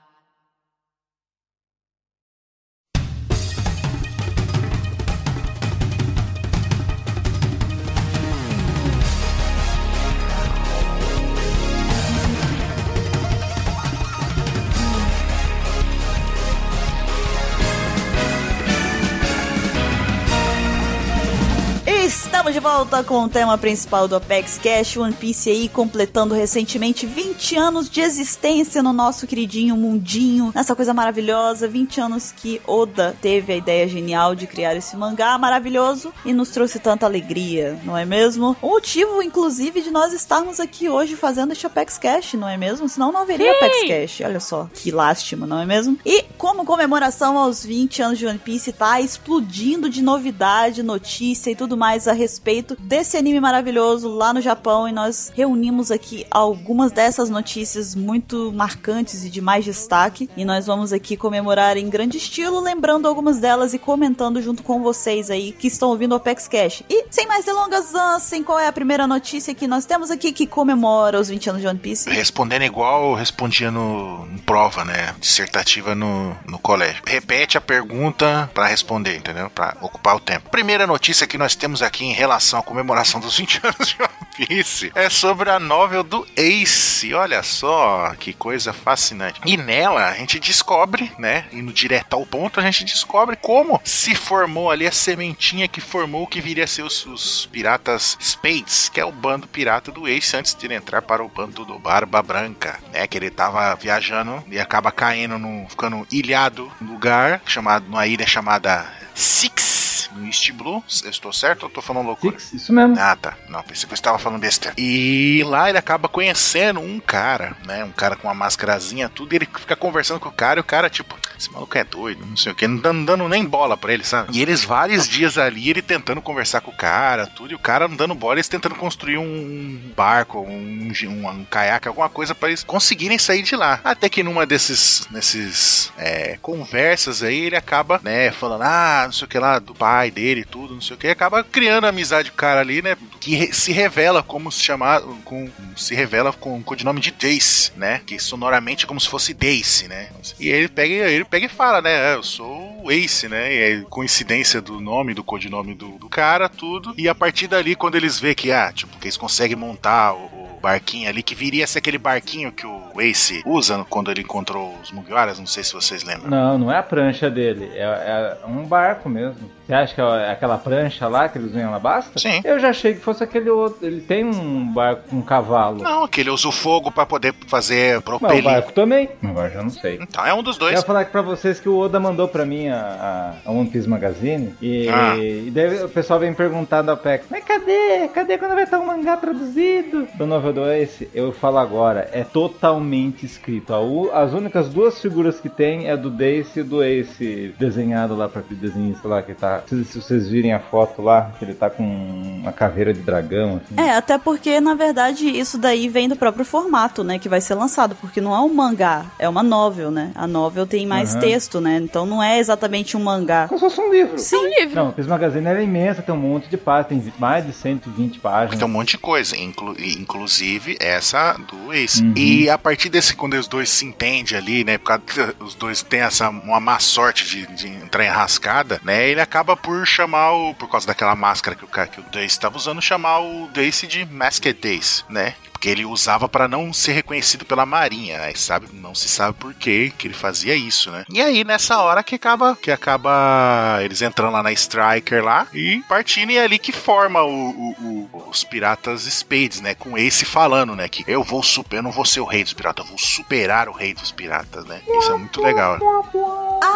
Estamos 22.13 22.53
de 22.53 22.61
volta 22.61 23.03
com 23.03 23.25
o 23.25 23.29
tema 23.29 23.57
principal 23.57 24.07
do 24.07 24.15
Apex 24.15 24.59
Cash, 24.59 24.99
One 24.99 25.15
Piece 25.15 25.49
aí 25.49 25.69
completando 25.69 26.35
recentemente 26.35 27.07
20 27.07 27.57
anos 27.57 27.89
de 27.89 28.03
existência 28.03 28.83
no 28.83 28.93
nosso 28.93 29.27
queridinho 29.27 29.75
mundinho, 29.77 30.53
nessa 30.55 30.77
coisa 30.77 30.93
maravilhosa, 30.93 31.67
20 31.67 32.01
anos 32.03 32.31
que 32.31 32.61
Oda 32.67 33.17
teve 33.23 33.55
a 33.55 33.57
ideia 33.57 33.89
genial 33.89 34.35
de 34.35 34.47
criar 34.47 34.77
esse 34.77 34.95
mangá 34.95 35.39
maravilhoso 35.39 36.13
e 36.23 36.35
nos 36.35 36.51
trouxe 36.51 36.79
tanta 36.79 37.07
alegria, 37.07 37.81
não 37.83 37.97
é 37.97 38.05
mesmo? 38.05 38.55
O 38.61 38.69
motivo, 38.69 39.23
inclusive, 39.23 39.81
de 39.81 39.91
nós 39.91 40.13
estarmos 40.13 40.61
aqui 40.61 40.91
hoje 40.91 41.17
fazendo 41.17 41.53
este 41.53 41.67
Apex 41.67 41.97
Cash, 41.97 42.35
não 42.35 42.49
é 42.49 42.59
mesmo? 42.59 42.89
Senão 42.91 43.11
não 43.11 43.23
haveria 43.23 43.51
Sim. 43.53 43.57
Apex 43.57 43.89
Cash, 43.89 44.27
olha 44.27 44.41
só, 44.41 44.69
que 44.75 44.91
lástima, 44.91 45.47
não 45.47 45.59
é 45.59 45.65
mesmo? 45.65 45.99
E 46.05 46.25
como 46.37 46.67
comemoração 46.67 47.39
aos 47.39 47.65
20 47.65 48.03
anos 48.03 48.19
de 48.19 48.27
One 48.27 48.39
Piece, 48.39 48.71
tá 48.71 49.01
explodindo 49.01 49.89
de 49.89 50.03
novidade, 50.03 50.83
notícia 50.83 51.51
e 51.51 51.57
tudo 51.57 51.75
mais 51.75 52.02
a 52.07 52.13
respeito 52.13 52.77
desse 52.81 53.17
anime 53.17 53.41
maravilhoso 53.41 54.09
lá 54.09 54.33
no 54.33 54.41
Japão 54.41 54.89
e 54.89 54.93
nós 54.93 55.33
reunimos 55.35 55.91
aqui 55.91 56.27
algumas 56.31 56.93
dessas 56.93 57.31
notícias 57.31 57.95
muito 57.95 58.53
marcantes 58.53 59.25
e 59.25 59.31
de 59.31 59.41
mais 59.41 59.65
destaque 59.65 60.29
e 60.37 60.45
nós 60.45 60.67
vamos 60.67 60.93
aqui 60.93 61.17
comemorar 61.17 61.77
em 61.77 61.89
grande 61.89 62.17
estilo, 62.19 62.61
lembrando 62.61 63.09
algumas 63.09 63.39
delas 63.39 63.75
e 63.75 63.79
comentando 63.79 64.43
junto 64.43 64.63
com 64.63 64.83
vocês 64.83 65.31
aí 65.31 65.53
que 65.53 65.69
estão 65.69 65.89
ouvindo 65.91 66.13
o 66.13 66.17
Apex 66.17 66.49
Cash. 66.49 66.83
E 66.89 67.07
sem 67.11 67.27
mais 67.27 67.45
delongas, 67.45 67.95
Ansem, 67.95 68.43
qual 68.43 68.59
é 68.59 68.67
a 68.67 68.73
primeira 68.73 69.07
notícia 69.07 69.55
que 69.55 69.67
nós 69.67 69.85
temos 69.85 70.11
aqui 70.11 70.33
que 70.33 70.47
comemora 70.47 71.21
os 71.21 71.29
20 71.29 71.51
anos 71.51 71.63
de 71.63 71.69
One 71.69 71.79
Piece? 71.79 72.11
Respondendo 72.11 72.63
igual 72.63 73.15
respondia 73.15 73.71
no, 73.71 74.27
em 74.33 74.39
prova, 74.39 74.85
né? 74.85 75.15
Dissertativa 75.21 75.95
no, 75.95 76.37
no 76.47 76.59
colégio. 76.59 77.03
Repete 77.07 77.57
a 77.57 77.61
pergunta 77.61 78.51
pra 78.53 78.67
responder, 78.67 79.17
entendeu? 79.17 79.51
Pra 79.51 79.77
ocupar 79.81 80.17
o 80.17 80.21
tempo. 80.21 80.51
Primeira 80.51 80.87
notícia 80.87 81.27
que 81.27 81.39
nós 81.39 81.55
temos 81.55 81.83
aqui 81.83 81.92
em 82.01 82.13
relação 82.13 82.61
à 82.61 82.63
comemoração 82.63 83.21
dos 83.21 83.37
20 83.37 83.61
anos 83.65 83.89
de 83.89 83.97
One 84.01 84.47
Piece 84.47 84.93
é 84.95 85.09
sobre 85.11 85.51
a 85.51 85.59
novel 85.59 86.03
do 86.03 86.27
Ace. 86.37 87.13
Olha 87.15 87.43
só 87.43 88.15
que 88.19 88.33
coisa 88.33 88.73
fascinante. 88.73 89.41
E 89.45 89.57
nela 89.57 90.07
a 90.09 90.15
gente 90.15 90.39
descobre, 90.39 91.13
né? 91.19 91.47
Indo 91.53 91.73
direto 91.73 92.15
ao 92.15 92.25
ponto, 92.25 92.59
a 92.59 92.63
gente 92.63 92.85
descobre 92.85 93.37
como 93.37 93.81
se 93.85 94.15
formou 94.15 94.71
ali 94.71 94.87
a 94.87 94.93
sementinha 94.93 95.69
que 95.69 95.81
formou 95.81 96.23
o 96.23 96.27
que 96.27 96.41
viria 96.41 96.65
a 96.65 96.67
ser 96.67 96.83
os, 96.83 97.05
os 97.07 97.47
piratas 97.47 98.17
Spades, 98.21 98.89
que 98.89 99.01
é 99.01 99.05
o 99.05 99.13
bando 99.13 99.47
pirata 99.47 99.91
do 99.91 100.09
Ace 100.09 100.37
antes 100.37 100.55
de 100.55 100.67
ele 100.67 100.75
entrar 100.75 101.03
para 101.03 101.23
o 101.23 101.29
bando 101.29 101.65
do 101.65 101.79
Barba 101.79 102.23
Branca, 102.23 102.79
né? 102.93 103.07
Que 103.07 103.19
ele 103.19 103.31
tava 103.31 103.75
viajando 103.75 104.43
e 104.51 104.59
acaba 104.59 104.91
caindo 104.91 105.39
no. 105.39 105.67
ficando 105.69 106.07
ilhado 106.11 106.71
num 106.81 106.93
lugar 106.93 107.43
chamado. 107.47 107.87
numa 107.87 108.07
ilha 108.07 108.27
chamada 108.27 108.91
Six. 109.15 109.82
No 110.15 110.27
East 110.27 110.51
Blue, 110.53 110.83
eu 111.05 111.11
estou 111.11 111.33
certo 111.33 111.65
ou 111.65 111.71
tô 111.71 111.81
falando 111.81 112.07
loucura? 112.07 112.39
Six, 112.39 112.63
isso 112.63 112.73
mesmo. 112.73 112.97
Ah, 112.99 113.17
tá. 113.17 113.37
Não, 113.49 113.63
pensei 113.63 113.87
que 113.87 113.93
eu 113.93 113.95
estava 113.95 114.19
falando 114.19 114.41
besteira. 114.41 114.75
E 114.79 115.43
lá 115.47 115.69
ele 115.69 115.79
acaba 115.79 116.09
conhecendo 116.09 116.81
um 116.81 117.01
cara, 117.01 117.57
né? 117.65 117.85
Um 117.85 117.93
cara 117.93 118.17
com 118.17 118.29
uma 118.29 118.35
máscarazinha, 118.35 119.09
tudo, 119.09 119.33
e 119.33 119.37
ele 119.37 119.47
fica 119.47 119.77
conversando 119.77 120.21
com 120.21 120.29
o 120.29 120.33
cara, 120.33 120.59
e 120.59 120.63
o 120.63 120.65
cara, 120.65 120.91
tipo, 120.91 121.17
esse 121.39 121.51
maluco 121.51 121.77
é 121.77 121.85
doido, 121.85 122.25
não 122.25 122.37
sei 122.37 122.53
o 122.53 122.55
que, 122.55 122.67
não 122.67 122.77
dando, 122.77 123.05
dando 123.05 123.29
nem 123.29 123.45
bola 123.45 123.77
pra 123.77 123.93
ele, 123.93 124.05
sabe? 124.05 124.37
E 124.37 124.41
eles 124.41 124.65
vários 124.65 125.09
dias 125.09 125.39
ali, 125.39 125.71
ele 125.71 125.83
tentando 125.83 126.21
conversar 126.21 126.61
com 126.61 126.71
o 126.71 126.77
cara, 126.77 127.27
tudo, 127.27 127.53
e 127.53 127.55
o 127.55 127.59
cara 127.59 127.89
não 127.89 127.97
dando 127.97 128.15
bola, 128.15 128.35
eles 128.35 128.49
tentando 128.49 128.75
construir 128.75 129.19
um 129.19 129.93
barco, 129.97 130.41
um, 130.41 130.93
um, 131.09 131.29
um 131.29 131.45
caiaque, 131.45 131.89
alguma 131.89 132.09
coisa 132.09 132.35
pra 132.35 132.49
eles 132.49 132.63
conseguirem 132.63 133.19
sair 133.19 133.43
de 133.43 133.57
lá. 133.57 133.81
Até 133.83 134.09
que 134.09 134.23
numa 134.23 134.47
desses, 134.47 135.07
nesses 135.11 135.93
é, 135.97 136.39
conversas 136.41 137.23
aí, 137.23 137.47
ele 137.47 137.57
acaba, 137.57 138.01
né, 138.03 138.31
falando, 138.31 138.63
ah, 138.63 139.03
não 139.07 139.13
sei 139.13 139.27
o 139.27 139.29
que 139.29 139.39
lá, 139.39 139.59
do 139.59 139.75
pai 139.75 140.02
dele 140.11 140.41
e 140.43 140.45
tudo, 140.45 140.75
não 140.75 140.81
sei 140.81 140.97
o 140.97 140.99
que, 140.99 141.09
acaba 141.09 141.45
criando 141.45 141.87
amizade 141.87 142.31
com 142.31 142.35
o 142.35 142.39
cara 142.39 142.61
ali, 142.61 142.83
né, 142.83 142.97
que 143.21 143.53
se 143.55 143.73
revela 143.73 144.23
como 144.23 144.51
se 144.51 144.61
chamar, 144.61 145.01
com, 145.25 145.49
se 145.77 145.95
revela 145.95 146.33
com 146.33 146.59
o 146.59 146.63
codinome 146.63 147.01
de 147.01 147.11
Dace, 147.11 147.73
né, 147.77 148.01
que 148.07 148.19
sonoramente 148.19 148.85
é 148.85 148.89
como 148.89 149.01
se 149.01 149.09
fosse 149.09 149.35
Dace, 149.35 149.89
né, 149.89 150.09
e 150.39 150.49
ele 150.49 150.69
pega, 150.69 150.95
ele 151.11 151.25
pega 151.25 151.47
e 151.47 151.49
fala, 151.49 151.81
né, 151.81 152.15
eu 152.15 152.23
sou 152.23 152.83
o 152.83 152.91
Ace, 152.91 153.29
né, 153.29 153.55
e 153.55 153.59
é 153.59 153.81
coincidência 153.89 154.61
do 154.61 154.81
nome, 154.81 155.15
do 155.15 155.23
codinome 155.23 155.75
do, 155.75 155.99
do 155.99 156.09
cara, 156.09 156.49
tudo, 156.49 156.95
e 156.97 157.09
a 157.09 157.15
partir 157.15 157.47
dali, 157.47 157.75
quando 157.75 157.95
eles 157.95 158.19
vê 158.19 158.35
que, 158.35 158.51
ah, 158.51 158.73
tipo, 158.73 158.99
que 158.99 159.05
eles 159.05 159.17
conseguem 159.17 159.57
montar 159.57 160.15
o, 160.15 160.57
o 160.57 160.59
barquinho 160.61 161.09
ali, 161.09 161.23
que 161.23 161.35
viria 161.35 161.65
a 161.65 161.67
ser 161.67 161.79
aquele 161.79 161.99
barquinho 161.99 162.53
que 162.53 162.67
o 162.67 163.01
Ace 163.01 163.43
usa 163.45 163.85
quando 163.89 164.11
ele 164.11 164.23
encontrou 164.23 164.77
os 164.83 164.91
Mugiwaras, 164.91 165.39
não 165.39 165.47
sei 165.47 165.65
se 165.65 165.73
vocês 165.73 166.03
lembram. 166.03 166.31
Não, 166.31 166.59
não 166.59 166.73
é 166.73 166.79
a 166.79 166.83
prancha 166.83 167.31
dele, 167.31 167.71
é, 167.75 168.39
é 168.43 168.47
um 168.47 168.65
barco 168.65 169.09
mesmo. 169.09 169.51
Você 169.73 169.77
acha 169.77 169.95
que 169.95 170.01
é 170.03 170.31
aquela 170.31 170.59
prancha 170.59 171.09
lá 171.09 171.31
que 171.31 171.39
eles 171.39 171.51
vêm 171.53 171.65
lá 171.65 171.79
basta? 171.79 172.19
Sim. 172.19 172.43
Eu 172.45 172.59
já 172.59 172.69
achei 172.69 172.93
que 172.93 173.01
fosse 173.01 173.25
aquele 173.25 173.49
outro. 173.49 173.87
Ele 173.87 174.03
tem 174.03 174.23
um 174.23 174.71
barco 174.71 175.09
com 175.09 175.17
um 175.17 175.23
cavalo. 175.23 175.83
Não, 175.83 176.07
que 176.07 176.21
ele 176.21 176.29
usa 176.29 176.47
o 176.47 176.53
fogo 176.53 176.93
pra 176.93 177.07
poder 177.07 177.35
fazer 177.47 177.93
Mas 177.95 177.99
o 178.01 178.03
propelir. 178.03 178.43
barco 178.43 178.71
também. 178.73 179.09
Agora 179.25 179.49
já 179.49 179.63
não 179.63 179.71
sei. 179.71 179.99
Então 180.03 180.27
é 180.27 180.35
um 180.35 180.43
dos 180.43 180.57
Eu 180.57 180.61
dois. 180.61 180.75
ia 180.75 180.83
falar 180.83 181.01
aqui 181.01 181.11
pra 181.13 181.23
vocês 181.23 181.59
que 181.59 181.71
o 181.71 181.79
Oda 181.79 181.99
mandou 181.99 182.29
pra 182.29 182.45
mim 182.45 182.69
a, 182.69 183.35
a, 183.47 183.51
One 183.51 183.67
Piece 183.71 183.89
Magazine 183.89 184.55
e, 184.61 184.91
Ah. 184.91 185.17
e 185.17 185.51
daí 185.51 185.83
o 185.83 185.89
pessoal 185.89 186.21
vem 186.21 186.35
perguntar 186.35 186.83
da 186.83 186.95
PEC, 186.95 187.25
mas 187.31 187.43
cadê? 187.43 188.09
Cadê 188.13 188.37
quando 188.37 188.53
vai 188.55 188.65
estar 188.65 188.79
um 188.79 188.85
mangá 188.85 189.17
traduzido? 189.17 190.07
Do 190.17 190.27
novel 190.27 190.53
do 190.53 190.71
Ace, 190.71 191.09
eu 191.15 191.33
falo 191.33 191.57
agora, 191.57 192.11
é 192.13 192.23
totalmente 192.25 193.25
escrito. 193.25 193.73
As 194.13 194.35
únicas 194.35 194.69
duas 194.69 195.01
figuras 195.01 195.41
que 195.41 195.49
tem 195.49 195.89
é 195.89 195.97
do 195.97 196.11
Dace 196.11 196.61
e 196.61 196.63
do 196.63 196.83
Ace 196.85 197.55
desenhado 197.59 198.15
lá 198.15 198.29
pra 198.29 198.41
aquele 198.41 198.61
desenhista 198.61 199.09
lá 199.09 199.23
que 199.23 199.33
tá. 199.33 199.62
Se, 199.69 199.85
se 199.85 200.01
vocês 200.01 200.29
virem 200.29 200.53
a 200.53 200.61
foto 200.61 201.03
lá, 201.03 201.33
que 201.39 201.45
ele 201.45 201.55
tá 201.55 201.69
com 201.71 201.83
uma 201.85 202.53
caveira 202.53 202.93
de 202.93 203.01
dragão. 203.01 203.61
Assim. 203.65 203.75
É, 203.81 203.93
até 203.97 204.19
porque, 204.19 204.61
na 204.61 204.75
verdade, 204.75 205.27
isso 205.29 205.59
daí 205.59 205.89
vem 205.89 206.09
do 206.09 206.17
próprio 206.17 206.45
formato, 206.45 207.03
né? 207.05 207.19
Que 207.19 207.29
vai 207.29 207.41
ser 207.41 207.55
lançado, 207.55 207.95
porque 208.01 208.21
não 208.21 208.35
é 208.35 208.41
um 208.41 208.53
mangá, 208.53 209.07
é 209.19 209.29
uma 209.29 209.43
novel, 209.43 209.91
né? 209.91 210.11
A 210.15 210.27
novel 210.27 210.67
tem 210.67 210.87
mais 210.87 211.13
Aham. 211.13 211.21
texto, 211.21 211.61
né? 211.61 211.79
Então 211.83 212.05
não 212.07 212.23
é 212.23 212.39
exatamente 212.39 212.97
um 212.97 213.01
mangá. 213.01 213.49
Como 213.49 213.59
se 213.59 213.65
fosse 213.67 213.81
um 213.81 213.91
livro. 213.93 214.17
É 214.17 214.37
um 214.37 214.49
livro. 214.61 214.75
Não, 214.77 214.93
Piece 214.93 215.09
Magazine 215.09 215.47
ela 215.47 215.59
é 215.59 215.65
imensa, 215.65 216.03
tem 216.03 216.15
um 216.15 216.19
monte 216.19 216.49
de 216.49 216.57
páginas, 216.57 217.05
tem 217.05 217.13
mais 217.19 217.47
de 217.47 217.53
120 217.53 218.19
páginas. 218.21 218.59
Tem 218.59 218.67
um 218.67 218.71
monte 218.71 218.91
de 218.93 218.99
coisa, 218.99 219.37
inclu- 219.37 219.77
inclusive 219.79 220.77
essa 220.81 221.35
do 221.49 221.73
Ace. 221.73 222.03
Uhum. 222.03 222.13
E 222.17 222.49
a 222.51 222.59
partir 222.59 222.89
desse, 222.89 223.15
quando 223.15 223.35
os 223.35 223.49
dois 223.49 223.71
se 223.71 223.85
entendem 223.85 224.37
ali, 224.37 224.65
né? 224.65 224.79
Por 224.79 224.85
causa 224.85 225.03
que 225.35 225.43
os 225.45 225.55
dois 225.55 225.83
têm 225.83 226.01
essa 226.01 226.29
uma 226.29 226.61
má 226.61 226.79
sorte 226.79 227.25
de, 227.25 227.47
de 227.55 227.69
entrar 227.69 228.05
em 228.05 228.09
rascada, 228.09 228.81
né? 228.85 229.09
Ele 229.09 229.21
acaba 229.21 229.42
acaba 229.43 229.57
por 229.57 229.85
chamar 229.87 230.33
o. 230.33 230.55
Por 230.55 230.69
causa 230.69 230.87
daquela 230.87 231.17
máscara 231.17 231.57
que 231.57 231.65
o, 231.65 231.69
ca- 231.69 231.87
que 231.89 232.01
o 232.01 232.05
Dace 232.05 232.27
estava 232.27 232.57
usando, 232.57 232.81
chamar 232.81 233.19
o 233.21 233.49
Dace 233.53 233.87
de 233.89 234.05
Masked 234.07 234.55
Dace, 234.61 235.05
né? 235.09 235.35
Porque 235.63 235.71
ele 235.71 235.85
usava 235.85 236.29
para 236.29 236.49
não 236.49 236.73
ser 236.73 236.91
reconhecido 236.91 237.45
pela 237.45 237.65
Marinha, 237.65 238.19
né? 238.19 238.33
Sabe? 238.35 238.67
Não 238.73 238.97
se 238.97 239.09
sabe 239.09 239.39
por 239.39 239.55
que 239.55 239.91
que 239.97 240.09
ele 240.09 240.15
fazia 240.15 240.57
isso, 240.57 240.91
né? 240.91 241.05
E 241.09 241.23
aí, 241.23 241.45
nessa 241.45 241.79
hora 241.81 242.03
que 242.03 242.17
acaba. 242.17 242.57
Que 242.61 242.73
acaba 242.73 243.79
eles 243.81 244.03
entrando 244.03 244.33
lá 244.33 244.43
na 244.43 244.51
Striker 244.51 245.23
lá 245.23 245.47
e 245.55 245.81
partindo, 245.89 246.33
e 246.33 246.37
é 246.37 246.43
ali 246.43 246.59
que 246.59 246.73
forma 246.73 247.23
o- 247.23 247.51
o- 247.51 248.09
o- 248.13 248.29
os 248.29 248.43
piratas 248.43 249.03
Spades, 249.03 249.61
né? 249.61 249.73
Com 249.77 249.97
esse 249.97 250.25
falando, 250.25 250.75
né? 250.75 250.89
Que 250.89 251.05
eu 251.07 251.23
vou 251.23 251.45
super, 251.45 251.77
eu 251.77 251.83
não 251.85 251.93
vou 251.93 252.05
ser 252.05 252.19
o 252.19 252.25
rei 252.25 252.43
dos 252.43 252.53
piratas, 252.53 252.85
eu 252.85 252.89
vou 252.89 252.99
superar 252.99 253.69
o 253.69 253.73
rei 253.73 253.95
dos 253.95 254.11
piratas, 254.11 254.65
né? 254.65 254.81
Isso 254.99 255.13
é 255.13 255.17
muito 255.17 255.41
legal. 255.41 255.79